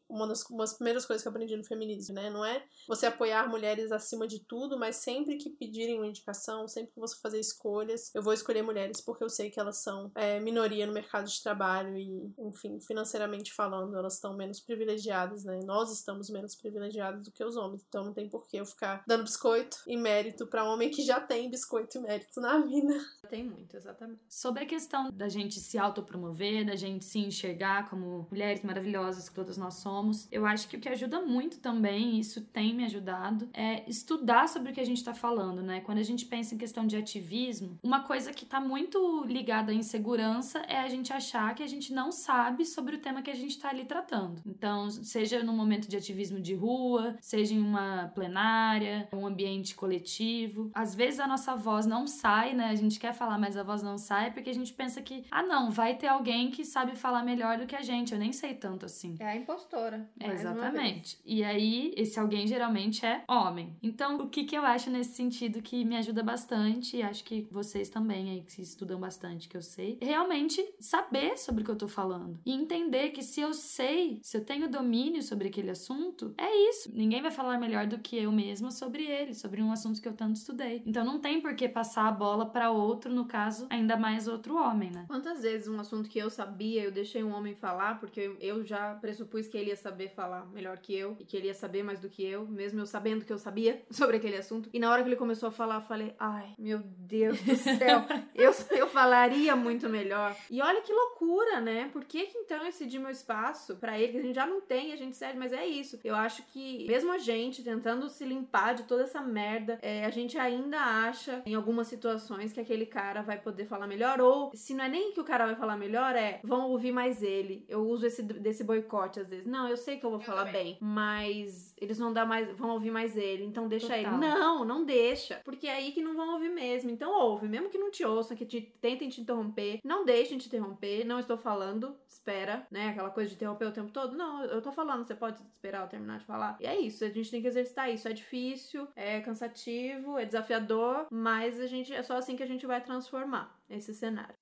uma 0.08 0.28
das, 0.28 0.48
uma 0.48 0.60
das 0.60 0.76
primeiras 0.76 1.06
coisas 1.08 1.24
que 1.24 1.28
eu 1.28 1.32
aprendi 1.32 1.58
no 1.58 1.64
feminismo, 1.64 2.14
né? 2.14 2.30
Não 2.30 2.46
é 2.46 2.64
você 2.88 3.08
apoiar 3.08 3.50
mulheres 3.50 3.92
acima 3.92 4.28
de 4.28 4.40
tudo, 4.46 4.78
mas 4.78 4.98
sempre 4.98 5.38
que 5.38 5.50
pedirem 5.50 5.98
uma 5.98 6.06
indicação, 6.06 6.68
sempre 6.68 6.94
que 6.94 7.00
você 7.00 7.20
fazer 7.20 7.40
escolhas, 7.40 8.14
eu 8.14 8.22
vou 8.22 8.32
escolher 8.32 8.62
mulheres 8.62 9.02
porque 9.02 9.24
eu 9.24 9.30
sei 9.30 9.50
que 9.50 9.60
elas 9.60 9.78
são 9.78 10.12
é, 10.14 10.40
minoria 10.40 10.86
no 10.86 10.94
mercado 10.94 11.28
de 11.28 11.42
trabalho 11.42 11.98
e, 11.98 12.32
enfim, 12.38 12.80
financeiramente 12.80 13.52
falando, 13.52 13.98
elas 13.98 14.14
estão 14.14 14.36
menos 14.36 14.60
privilegiadas, 14.60 15.44
né? 15.44 15.60
Nós 15.66 15.92
estamos 15.92 16.30
menos 16.30 16.56
privilegiados 16.56 17.24
do 17.24 17.32
que 17.32 17.44
os 17.44 17.56
homens. 17.56 17.84
Então 17.88 18.06
não 18.06 18.14
tem 18.14 18.30
por 18.30 18.48
que 18.48 18.58
eu 18.58 18.66
ficar 18.68 19.04
dando 19.08 19.24
biscoito 19.24 19.78
e 19.88 19.98
mérito 19.98 20.46
para 20.46 20.64
homem 20.64 20.92
que 20.92 21.02
já 21.02 21.20
tem 21.20 21.50
biscoito 21.50 21.98
e 21.98 22.02
mérito 22.02 22.40
na 22.40 22.60
vida. 22.60 22.94
Tem 23.30 23.44
muito, 23.44 23.76
exatamente. 23.76 24.22
Sobre 24.30 24.64
a 24.64 24.68
questão 24.68 25.10
da 25.12 25.28
gente 25.28 25.60
se 25.60 25.80
autopromover, 25.80 26.66
da 26.66 26.76
gente 26.76 26.83
se 27.02 27.20
enxergar 27.20 27.90
como 27.90 28.28
mulheres 28.30 28.64
maravilhosas 28.64 29.30
que 29.30 29.36
todas 29.36 29.58
nós 29.58 29.76
somos, 29.76 30.28
eu 30.32 30.46
acho 30.46 30.68
que 30.68 30.78
o 30.78 30.80
que 30.80 30.90
ajuda 30.90 31.22
muito 31.22 31.60
também, 31.60 32.20
isso 32.20 32.42
tem 32.42 32.74
me 32.74 32.86
ajudado, 32.86 33.50
é 33.54 33.88
estudar 33.90 34.48
sobre 34.48 34.72
o 34.72 34.74
que 34.74 34.82
a 34.82 34.86
gente 34.86 35.04
tá 35.04 35.14
falando, 35.14 35.62
né? 35.62 35.82
Quando 35.82 35.98
a 35.98 36.04
gente 36.04 36.26
pensa 36.26 36.56
em 36.56 36.58
questão 36.58 36.86
de 36.86 36.96
ativismo, 36.96 37.78
uma 37.84 38.02
coisa 38.02 38.32
que 38.32 38.46
tá 38.46 38.60
muito 38.60 39.24
ligada 39.26 39.72
à 39.72 39.76
insegurança 39.76 40.60
é 40.68 40.80
a 40.80 40.90
gente 40.90 41.12
achar 41.14 41.54
que 41.56 41.64
a 41.64 41.68
gente 41.68 41.94
não 41.94 42.12
sabe 42.12 42.66
sobre 42.66 42.96
o 42.96 43.00
tema 43.00 43.22
que 43.22 43.32
a 43.32 43.36
gente 43.36 43.60
tá 43.60 43.70
ali 43.70 43.86
tratando. 43.86 44.42
Então, 44.46 44.90
seja 44.90 45.44
no 45.44 45.54
momento 45.54 45.88
de 45.88 45.98
ativismo 45.98 46.40
de 46.40 46.54
rua, 46.54 47.16
seja 47.22 47.54
em 47.54 47.60
uma 47.60 48.12
plenária, 48.14 49.08
um 49.14 49.26
ambiente 49.26 49.76
coletivo, 49.76 50.72
às 50.74 50.96
vezes 50.96 51.20
a 51.20 51.28
nossa 51.28 51.56
voz 51.56 51.86
não 51.86 52.08
sai, 52.08 52.54
né? 52.54 52.70
A 52.70 52.76
gente 52.76 53.00
quer 53.00 53.14
falar, 53.14 53.38
mas 53.38 53.58
a 53.58 53.64
voz 53.64 53.82
não 53.82 53.98
sai 53.98 54.32
porque 54.32 54.50
a 54.50 54.54
gente 54.54 54.74
pensa 54.74 55.02
que, 55.02 55.26
ah, 55.32 55.44
não, 55.44 55.72
vai 55.72 55.96
ter 55.96 56.08
alguém 56.08 56.52
que 56.52 56.66
sabe 56.74 56.96
falar 56.96 57.24
melhor 57.24 57.60
do 57.60 57.68
que 57.68 57.76
a 57.76 57.82
gente, 57.82 58.14
eu 58.14 58.20
nem 58.20 58.34
sei 58.34 58.56
tanto 58.56 58.86
assim. 58.86 59.16
É 59.20 59.28
a 59.28 59.36
impostora. 59.36 60.10
É, 60.20 60.32
exatamente. 60.32 61.20
E 61.24 61.44
aí, 61.44 61.94
esse 61.96 62.20
alguém 62.20 62.48
geralmente 62.48 63.06
é 63.06 63.24
homem. 63.30 63.78
Então, 63.82 64.18
o 64.18 64.28
que, 64.28 64.44
que 64.44 64.58
eu 64.58 64.66
acho 64.66 64.90
nesse 64.90 65.14
sentido 65.14 65.62
que 65.62 65.86
me 65.86 65.96
ajuda 65.96 66.24
bastante, 66.24 66.98
e 66.98 67.04
acho 67.04 67.24
que 67.24 67.48
vocês 67.52 67.90
também 67.90 68.32
aí 68.32 68.42
que 68.42 68.62
estudam 68.62 69.00
bastante, 69.00 69.48
que 69.48 69.56
eu 69.56 69.62
sei, 69.62 70.00
realmente 70.02 70.64
saber 70.80 71.38
sobre 71.38 71.62
o 71.62 71.66
que 71.66 71.72
eu 71.72 71.76
tô 71.76 71.88
falando. 71.88 72.40
E 72.44 72.52
entender 72.52 73.10
que 73.10 73.22
se 73.22 73.40
eu 73.40 73.54
sei, 73.54 74.20
se 74.24 74.36
eu 74.38 74.44
tenho 74.44 74.68
domínio 74.70 75.22
sobre 75.22 75.50
aquele 75.50 75.70
assunto, 75.70 76.34
é 76.38 76.70
isso. 76.70 76.92
Ninguém 76.92 77.22
vai 77.22 77.32
falar 77.32 77.60
melhor 77.60 77.86
do 77.86 78.00
que 78.00 78.18
eu 78.18 78.32
mesma 78.32 78.72
sobre 78.72 79.06
ele, 79.06 79.36
sobre 79.36 79.62
um 79.62 79.72
assunto 79.72 80.02
que 80.02 80.08
eu 80.08 80.14
tanto 80.14 80.38
estudei. 80.38 80.82
Então 80.86 81.06
não 81.06 81.20
tem 81.20 81.40
por 81.40 81.56
que 81.56 81.70
passar 81.70 82.08
a 82.08 82.12
bola 82.12 82.48
para 82.48 82.72
outro, 82.72 83.14
no 83.14 83.26
caso, 83.26 83.68
ainda 83.70 83.96
mais 83.96 84.28
outro 84.28 84.56
homem, 84.56 84.90
né? 84.90 85.06
Quantas 85.08 85.44
vezes 85.44 85.68
um 85.68 85.80
assunto 85.80 86.10
que 86.10 86.18
eu 86.18 86.30
sabia, 86.30 86.53
eu 86.62 86.92
deixei 86.92 87.24
um 87.24 87.34
homem 87.34 87.56
falar, 87.56 88.00
porque 88.00 88.36
eu- 88.40 88.64
já 88.64 88.94
pressupus 88.96 89.48
que 89.48 89.58
ele 89.58 89.70
ia 89.70 89.76
saber 89.76 90.10
falar 90.10 90.46
melhor 90.52 90.78
que 90.78 90.96
eu, 90.96 91.16
e 91.20 91.26
que 91.26 91.36
ele 91.36 91.48
ia 91.48 91.54
saber 91.54 91.84
mais 91.84 92.00
do 92.00 92.10
que 92.10 92.24
eu, 92.24 92.46
mesmo 92.48 92.80
eu 92.80 92.86
sabendo 92.86 93.26
que 93.26 93.34
eu 93.34 93.38
sabia 93.38 93.82
sobre 93.92 94.18
aquele 94.18 94.38
assunto. 94.38 94.70
E 94.74 94.80
na 94.80 94.92
hora 94.92 95.02
que 95.04 95.10
ele 95.10 95.16
começou 95.16 95.50
a 95.50 95.52
falar, 95.52 95.76
eu 95.76 95.82
falei, 95.82 96.14
ai, 96.20 96.54
meu 96.58 96.80
Deus 96.84 97.42
do 97.42 97.56
céu, 97.56 98.04
eu, 98.36 98.52
eu 98.72 98.88
falaria 98.88 99.56
muito 99.56 99.90
melhor. 99.90 100.36
E 100.50 100.62
olha 100.62 100.82
que 100.82 100.92
loucura, 100.94 101.60
né? 101.60 101.90
Por 101.92 102.06
que, 102.06 102.26
que 102.28 102.38
então 102.38 102.64
eu 102.66 102.72
cedi 102.72 103.00
meu 103.00 103.10
espaço 103.10 103.76
pra 103.78 104.00
ele, 104.00 104.12
que 104.14 104.18
a 104.20 104.22
gente 104.22 104.36
já 104.36 104.46
não 104.46 104.62
tem, 104.62 104.94
a 104.94 104.96
gente 104.96 105.16
cede, 105.16 105.38
mas 105.38 105.52
é 105.54 105.66
isso. 105.66 106.00
Eu 106.04 106.16
acho 106.16 106.44
que, 106.48 106.86
mesmo 106.88 107.12
a 107.12 107.18
gente 107.18 107.64
tentando 107.64 108.08
se 108.10 108.24
limpar 108.26 108.74
de 108.76 108.84
toda 108.84 109.04
essa 109.04 109.22
merda, 109.22 109.80
é, 109.82 110.06
a 110.06 110.10
gente 110.10 110.38
ainda 110.38 110.80
acha, 110.80 111.42
em 111.46 111.56
algumas 111.56 111.88
situações, 111.88 112.54
que 112.54 112.60
aquele 112.60 112.86
cara 112.86 113.22
vai 113.22 113.38
poder 113.40 113.66
falar 113.66 113.88
melhor, 113.88 114.20
ou 114.22 114.52
se 114.54 114.74
não 114.74 114.84
é 114.86 114.90
nem 114.90 115.12
que 115.12 115.20
o 115.20 115.24
cara 115.24 115.46
vai 115.46 115.56
falar 115.56 115.78
melhor, 115.78 116.16
é 116.16 116.40
vão 116.44 116.70
ouvir 116.70 116.92
mais 116.92 117.24
ele. 117.24 117.66
Eu 117.68 117.88
uso 117.88 118.06
esse 118.06 118.22
desse 118.22 118.64
boicote 118.64 119.20
às 119.20 119.30
vezes. 119.30 119.46
Não, 119.46 119.68
eu 119.68 119.78
sei 119.78 119.98
que 119.98 120.06
eu 120.06 120.10
vou 120.10 120.20
falar 120.20 120.46
bem, 120.52 120.78
mas 120.82 121.74
eles 121.78 121.98
vão 121.98 122.12
dar 122.12 122.26
mais, 122.26 122.56
vão 122.58 122.72
ouvir 122.72 122.92
mais 122.92 123.16
ele, 123.16 123.44
então 123.46 123.68
deixa 123.68 123.88
Total. 123.88 124.00
ele. 124.00 124.18
Não, 124.18 124.66
não 124.66 124.86
deixa, 124.86 125.42
porque 125.46 125.68
é 125.68 125.76
aí 125.76 125.92
que 125.92 126.02
não 126.02 126.16
vão 126.16 126.34
ouvir 126.34 126.50
mesmo. 126.50 126.90
Então 126.90 127.12
ouve, 127.12 127.48
mesmo 127.48 127.70
que 127.70 127.78
não 127.78 127.90
te 127.90 128.04
ouçam, 128.04 128.36
que 128.36 128.46
te 128.46 128.62
tentem 128.82 129.10
te 129.10 129.22
interromper, 129.22 129.80
não 129.84 130.04
deixem 130.04 130.38
te 130.38 130.48
interromper. 130.48 131.06
Não 131.06 131.20
estou 131.20 131.38
falando, 131.38 131.98
espera, 132.08 132.68
né? 132.70 132.90
Aquela 132.90 133.10
coisa 133.10 133.30
de 133.30 133.36
interromper 133.36 133.66
o 133.66 133.72
tempo 133.72 133.92
todo. 133.92 134.16
Não, 134.16 134.44
eu 134.44 134.62
tô 134.62 134.72
falando, 134.72 135.06
você 135.06 135.16
pode 135.16 135.42
esperar 135.50 135.84
eu 135.84 135.88
terminar 135.88 136.20
de 136.20 136.26
falar. 136.26 136.58
E 136.60 136.66
é 136.66 136.78
isso, 136.80 137.06
a 137.06 137.10
gente 137.10 137.32
tem 137.32 137.42
que 137.42 137.48
exercitar 137.48 137.90
isso. 137.90 138.08
É 138.08 138.14
difícil, 138.14 138.88
é 138.96 139.22
cansativo, 139.22 140.18
é 140.18 140.26
desafiador, 140.26 141.08
mas 141.12 141.60
a 141.60 141.68
gente 141.68 141.94
é 141.94 142.02
só 142.02 142.18
assim 142.18 142.36
que 142.36 142.44
a 142.44 142.48
gente 142.48 142.66
vai 142.66 142.82
transformar 142.82 143.58
esse 143.70 143.94
cenário. 143.94 144.36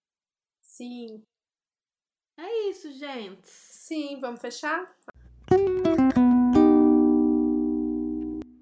Sim. 0.62 1.24
É 2.44 2.70
isso, 2.70 2.92
gente. 2.92 3.48
Sim, 3.48 4.20
vamos 4.20 4.42
fechar? 4.42 4.92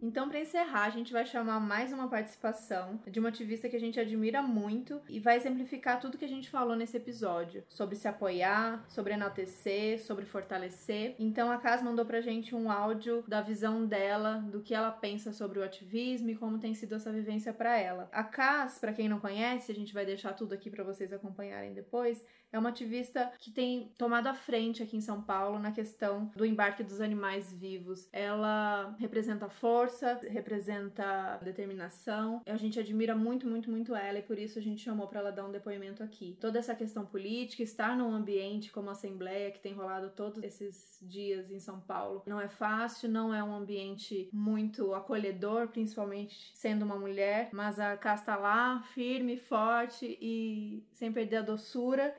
Então 0.01 0.27
para 0.27 0.39
encerrar, 0.39 0.85
a 0.85 0.89
gente 0.89 1.13
vai 1.13 1.25
chamar 1.25 1.59
mais 1.59 1.93
uma 1.93 2.09
participação 2.09 2.99
de 3.07 3.19
uma 3.19 3.29
ativista 3.29 3.69
que 3.69 3.75
a 3.75 3.79
gente 3.79 3.99
admira 3.99 4.41
muito 4.41 4.99
e 5.07 5.19
vai 5.19 5.37
exemplificar 5.37 5.99
tudo 5.99 6.17
que 6.17 6.25
a 6.25 6.27
gente 6.27 6.49
falou 6.49 6.75
nesse 6.75 6.97
episódio 6.97 7.63
sobre 7.69 7.95
se 7.95 8.07
apoiar, 8.07 8.83
sobre 8.89 9.13
enaltecer, 9.13 10.01
sobre 10.01 10.25
fortalecer. 10.25 11.15
Então, 11.19 11.51
a 11.51 11.57
Cas 11.57 11.83
mandou 11.83 12.03
pra 12.05 12.21
gente 12.21 12.55
um 12.55 12.71
áudio 12.71 13.23
da 13.27 13.39
visão 13.39 13.85
dela, 13.85 14.43
do 14.51 14.61
que 14.61 14.73
ela 14.73 14.91
pensa 14.91 15.31
sobre 15.31 15.59
o 15.59 15.63
ativismo 15.63 16.31
e 16.31 16.35
como 16.35 16.57
tem 16.57 16.73
sido 16.73 16.95
essa 16.95 17.11
vivência 17.11 17.53
para 17.53 17.77
ela. 17.77 18.09
A 18.11 18.23
Cas, 18.23 18.79
para 18.79 18.91
quem 18.91 19.07
não 19.07 19.19
conhece, 19.19 19.71
a 19.71 19.75
gente 19.75 19.93
vai 19.93 20.05
deixar 20.05 20.33
tudo 20.33 20.53
aqui 20.53 20.71
para 20.71 20.83
vocês 20.83 21.13
acompanharem 21.13 21.71
depois 21.71 22.21
é 22.51 22.59
uma 22.59 22.69
ativista 22.69 23.31
que 23.39 23.51
tem 23.51 23.91
tomado 23.97 24.27
a 24.27 24.33
frente 24.33 24.81
aqui 24.81 24.97
em 24.97 25.01
São 25.01 25.21
Paulo 25.21 25.59
na 25.59 25.71
questão 25.71 26.31
do 26.35 26.45
embarque 26.45 26.83
dos 26.83 27.01
animais 27.01 27.53
vivos. 27.53 28.07
Ela 28.11 28.95
representa 28.99 29.49
força, 29.49 30.19
representa 30.23 31.37
determinação. 31.43 32.41
A 32.45 32.57
gente 32.57 32.79
admira 32.79 33.15
muito, 33.15 33.47
muito, 33.47 33.69
muito 33.69 33.95
ela 33.95 34.19
e 34.19 34.23
por 34.23 34.37
isso 34.37 34.57
a 34.57 34.61
gente 34.61 34.81
chamou 34.81 35.07
para 35.07 35.19
ela 35.19 35.31
dar 35.31 35.45
um 35.45 35.51
depoimento 35.51 36.03
aqui. 36.03 36.37
Toda 36.39 36.59
essa 36.59 36.75
questão 36.75 37.05
política, 37.05 37.63
estar 37.63 37.95
num 37.95 38.11
ambiente 38.11 38.71
como 38.71 38.89
a 38.89 38.93
Assembleia 38.93 39.51
que 39.51 39.59
tem 39.59 39.73
rolado 39.73 40.09
todos 40.09 40.43
esses 40.43 40.97
dias 41.01 41.51
em 41.51 41.59
São 41.59 41.79
Paulo, 41.79 42.23
não 42.25 42.39
é 42.39 42.47
fácil, 42.47 43.09
não 43.09 43.33
é 43.33 43.43
um 43.43 43.53
ambiente 43.53 44.29
muito 44.33 44.93
acolhedor, 44.93 45.67
principalmente 45.67 46.51
sendo 46.53 46.83
uma 46.83 46.97
mulher, 46.97 47.49
mas 47.53 47.79
a 47.79 47.95
Cá 47.95 48.15
está 48.15 48.35
lá, 48.35 48.81
firme, 48.93 49.37
forte 49.37 50.17
e 50.21 50.83
sem 50.93 51.11
perder 51.11 51.37
a 51.37 51.41
doçura. 51.41 52.15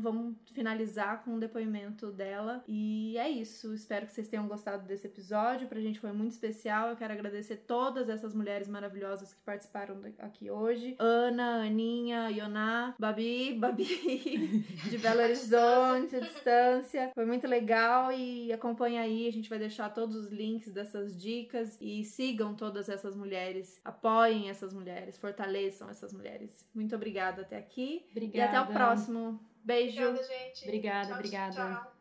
Vamos 0.00 0.36
finalizar 0.52 1.22
com 1.24 1.32
um 1.32 1.38
depoimento 1.38 2.10
dela. 2.10 2.62
E 2.66 3.16
é 3.18 3.28
isso. 3.28 3.74
Espero 3.74 4.06
que 4.06 4.12
vocês 4.12 4.28
tenham 4.28 4.46
gostado 4.46 4.86
desse 4.86 5.06
episódio. 5.06 5.68
Pra 5.68 5.80
gente 5.80 6.00
foi 6.00 6.12
muito 6.12 6.32
especial. 6.32 6.88
Eu 6.88 6.96
quero 6.96 7.12
agradecer 7.12 7.56
todas 7.66 8.08
essas 8.08 8.34
mulheres 8.34 8.68
maravilhosas 8.68 9.34
que 9.34 9.40
participaram 9.42 10.00
aqui 10.18 10.50
hoje: 10.50 10.96
Ana, 10.98 11.64
Aninha, 11.64 12.30
Ioná, 12.30 12.94
Babi, 12.98 13.54
Babi, 13.58 14.64
de 14.88 14.98
Belo 14.98 15.22
Horizonte, 15.22 16.16
a 16.16 16.20
distância. 16.20 17.10
Foi 17.14 17.24
muito 17.24 17.46
legal 17.46 18.12
e 18.12 18.52
acompanha 18.52 19.02
aí. 19.02 19.26
A 19.26 19.32
gente 19.32 19.48
vai 19.48 19.58
deixar 19.58 19.88
todos 19.90 20.16
os 20.16 20.30
links 20.30 20.72
dessas 20.72 21.16
dicas 21.16 21.76
e 21.80 22.04
sigam 22.04 22.54
todas 22.54 22.88
essas 22.88 23.14
mulheres. 23.16 23.80
Apoiem 23.84 24.50
essas 24.50 24.72
mulheres, 24.72 25.16
fortaleçam 25.16 25.88
essas 25.88 26.12
mulheres. 26.12 26.66
Muito 26.74 26.94
obrigada 26.94 27.42
até 27.42 27.56
aqui. 27.56 28.06
Obrigada. 28.10 28.52
E 28.52 28.56
até 28.56 28.60
o 28.60 28.72
próximo. 28.72 29.40
Beijo. 29.66 30.00
Obrigada, 30.00 30.28
gente. 30.28 30.62
Obrigada, 30.62 31.06
Tchau, 31.08 31.16
obrigada. 31.16 31.54
Tchau. 31.54 31.96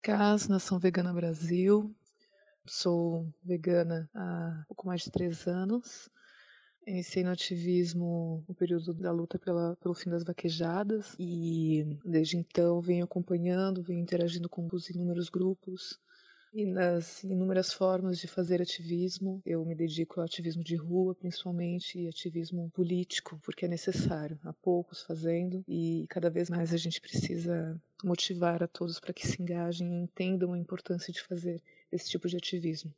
Cas, 0.00 0.48
Nação 0.48 0.78
Vegana 0.78 1.12
Brasil. 1.12 1.94
Sou 2.64 3.28
vegana 3.42 4.08
há 4.14 4.64
pouco 4.66 4.86
mais 4.86 5.02
de 5.02 5.10
três 5.10 5.46
anos. 5.46 6.08
Iniciei 6.86 7.22
no 7.22 7.30
ativismo 7.30 8.42
no 8.48 8.54
período 8.54 8.94
da 8.94 9.12
luta 9.12 9.38
pela, 9.38 9.76
pelo 9.76 9.92
fim 9.92 10.08
das 10.08 10.24
vaquejadas 10.24 11.14
e 11.18 11.98
desde 12.02 12.38
então 12.38 12.80
venho 12.80 13.04
acompanhando, 13.04 13.82
venho 13.82 14.00
interagindo 14.00 14.48
com 14.48 14.66
os 14.72 14.88
inúmeros 14.88 15.28
grupos 15.28 16.00
e 16.52 16.66
nas 16.66 17.22
inúmeras 17.24 17.72
formas 17.72 18.18
de 18.18 18.26
fazer 18.26 18.60
ativismo. 18.62 19.40
Eu 19.44 19.64
me 19.64 19.74
dedico 19.74 20.20
ao 20.20 20.26
ativismo 20.26 20.62
de 20.64 20.76
rua, 20.76 21.14
principalmente, 21.14 21.98
e 21.98 22.08
ativismo 22.08 22.70
político, 22.70 23.38
porque 23.42 23.64
é 23.64 23.68
necessário. 23.68 24.38
Há 24.44 24.52
poucos 24.52 25.02
fazendo 25.02 25.64
e 25.68 26.06
cada 26.08 26.30
vez 26.30 26.50
mais 26.50 26.72
a 26.72 26.76
gente 26.76 27.00
precisa 27.00 27.80
motivar 28.04 28.62
a 28.62 28.68
todos 28.68 28.98
para 29.00 29.12
que 29.14 29.26
se 29.26 29.40
engajem 29.40 29.92
e 29.92 30.02
entendam 30.02 30.52
a 30.52 30.58
importância 30.58 31.12
de 31.12 31.22
fazer 31.22 31.62
esse 31.92 32.08
tipo 32.08 32.28
de 32.28 32.36
ativismo. 32.36 32.94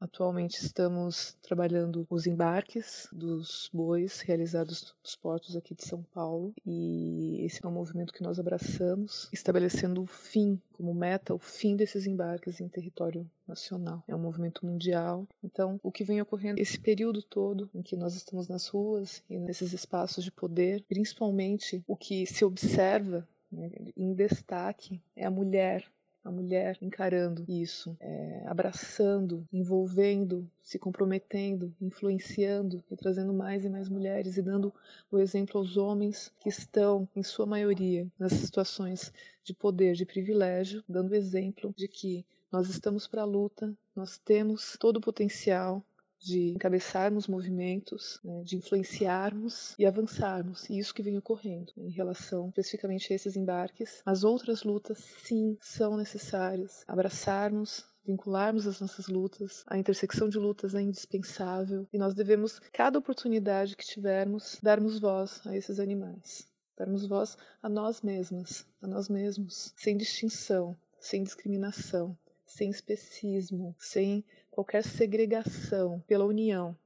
Atualmente 0.00 0.64
estamos 0.64 1.36
trabalhando 1.42 2.06
os 2.08 2.26
embarques 2.26 3.08
dos 3.12 3.68
bois 3.72 4.20
realizados 4.20 4.94
nos 5.02 5.16
portos 5.16 5.56
aqui 5.56 5.74
de 5.74 5.84
São 5.84 6.02
Paulo 6.02 6.54
e 6.64 7.40
esse 7.44 7.64
é 7.64 7.68
um 7.68 7.72
movimento 7.72 8.12
que 8.12 8.22
nós 8.22 8.38
abraçamos, 8.38 9.28
estabelecendo 9.32 10.02
o 10.02 10.06
fim 10.06 10.60
como 10.72 10.94
meta, 10.94 11.34
o 11.34 11.38
fim 11.38 11.74
desses 11.74 12.06
embarques 12.06 12.60
em 12.60 12.68
território 12.68 13.28
nacional. 13.46 14.04
É 14.06 14.14
um 14.14 14.20
movimento 14.20 14.64
mundial. 14.64 15.26
Então, 15.42 15.80
o 15.82 15.90
que 15.90 16.04
vem 16.04 16.20
ocorrendo 16.20 16.60
esse 16.60 16.78
período 16.78 17.20
todo 17.20 17.68
em 17.74 17.82
que 17.82 17.96
nós 17.96 18.14
estamos 18.14 18.46
nas 18.46 18.68
ruas 18.68 19.24
e 19.28 19.36
nesses 19.36 19.72
espaços 19.72 20.22
de 20.22 20.30
poder, 20.30 20.84
principalmente 20.88 21.82
o 21.88 21.96
que 21.96 22.24
se 22.24 22.44
observa 22.44 23.26
né, 23.50 23.70
em 23.96 24.14
destaque 24.14 25.00
é 25.16 25.24
a 25.24 25.30
mulher 25.30 25.84
a 26.28 26.30
mulher 26.30 26.76
encarando 26.82 27.42
isso, 27.48 27.96
é, 27.98 28.44
abraçando, 28.46 29.48
envolvendo, 29.50 30.48
se 30.62 30.78
comprometendo, 30.78 31.74
influenciando 31.80 32.84
e 32.90 32.96
trazendo 32.96 33.32
mais 33.32 33.64
e 33.64 33.70
mais 33.70 33.88
mulheres 33.88 34.36
e 34.36 34.42
dando 34.42 34.72
o 35.10 35.18
exemplo 35.18 35.58
aos 35.58 35.78
homens 35.78 36.30
que 36.38 36.50
estão, 36.50 37.08
em 37.16 37.22
sua 37.22 37.46
maioria, 37.46 38.06
nas 38.18 38.32
situações 38.34 39.10
de 39.42 39.54
poder, 39.54 39.94
de 39.94 40.04
privilégio, 40.04 40.84
dando 40.86 41.14
exemplo 41.14 41.72
de 41.74 41.88
que 41.88 42.26
nós 42.52 42.68
estamos 42.68 43.06
para 43.06 43.22
a 43.22 43.26
luta, 43.26 43.74
nós 43.96 44.18
temos 44.18 44.76
todo 44.78 44.98
o 44.98 45.00
potencial, 45.00 45.82
de 46.18 46.50
encabeçarmos 46.50 47.26
movimentos, 47.26 48.20
né, 48.24 48.42
de 48.42 48.56
influenciarmos 48.56 49.74
e 49.78 49.86
avançarmos. 49.86 50.68
E 50.68 50.78
isso 50.78 50.94
que 50.94 51.02
vem 51.02 51.16
ocorrendo 51.16 51.72
em 51.76 51.90
relação 51.90 52.48
especificamente 52.48 53.12
a 53.12 53.16
esses 53.16 53.36
embarques. 53.36 54.02
As 54.04 54.24
outras 54.24 54.62
lutas, 54.64 54.98
sim, 55.24 55.56
são 55.60 55.96
necessárias. 55.96 56.84
Abraçarmos, 56.86 57.86
vincularmos 58.04 58.66
as 58.66 58.80
nossas 58.80 59.06
lutas. 59.06 59.64
A 59.66 59.76
intersecção 59.76 60.28
de 60.28 60.38
lutas 60.38 60.74
é 60.74 60.80
indispensável 60.80 61.86
e 61.92 61.98
nós 61.98 62.14
devemos, 62.14 62.58
cada 62.72 62.98
oportunidade 62.98 63.76
que 63.76 63.84
tivermos, 63.84 64.58
darmos 64.62 64.98
voz 64.98 65.42
a 65.46 65.56
esses 65.56 65.78
animais. 65.78 66.48
Darmos 66.76 67.06
voz 67.06 67.36
a 67.62 67.68
nós 67.68 68.02
mesmas, 68.02 68.64
a 68.80 68.86
nós 68.86 69.08
mesmos, 69.08 69.74
sem 69.76 69.96
distinção, 69.96 70.76
sem 70.98 71.22
discriminação, 71.22 72.16
sem 72.46 72.70
especismo, 72.70 73.74
sem 73.78 74.24
qualquer 74.58 74.82
segregação, 74.82 76.00
pela 76.00 76.24
união. 76.24 76.76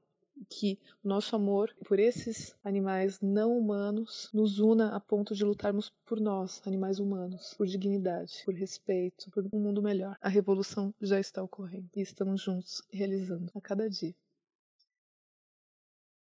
Que 0.47 0.79
o 1.03 1.09
nosso 1.09 1.35
amor 1.35 1.75
por 1.87 1.99
esses 1.99 2.55
animais 2.63 3.19
não 3.23 3.57
humanos 3.57 4.29
nos 4.35 4.59
una 4.59 4.95
a 4.95 5.01
ponto 5.01 5.35
de 5.35 5.43
lutarmos 5.43 5.91
por 6.05 6.21
nós, 6.21 6.61
animais 6.67 6.99
humanos, 6.99 7.55
por 7.57 7.67
dignidade, 7.67 8.43
por 8.45 8.53
respeito, 8.53 9.31
por 9.31 9.49
um 9.51 9.59
mundo 9.59 9.81
melhor. 9.81 10.19
A 10.21 10.29
revolução 10.29 10.93
já 11.01 11.19
está 11.19 11.43
ocorrendo 11.43 11.89
e 11.97 12.03
estamos 12.03 12.43
juntos 12.43 12.83
realizando 12.93 13.51
a 13.55 13.61
cada 13.61 13.89
dia. 13.89 14.15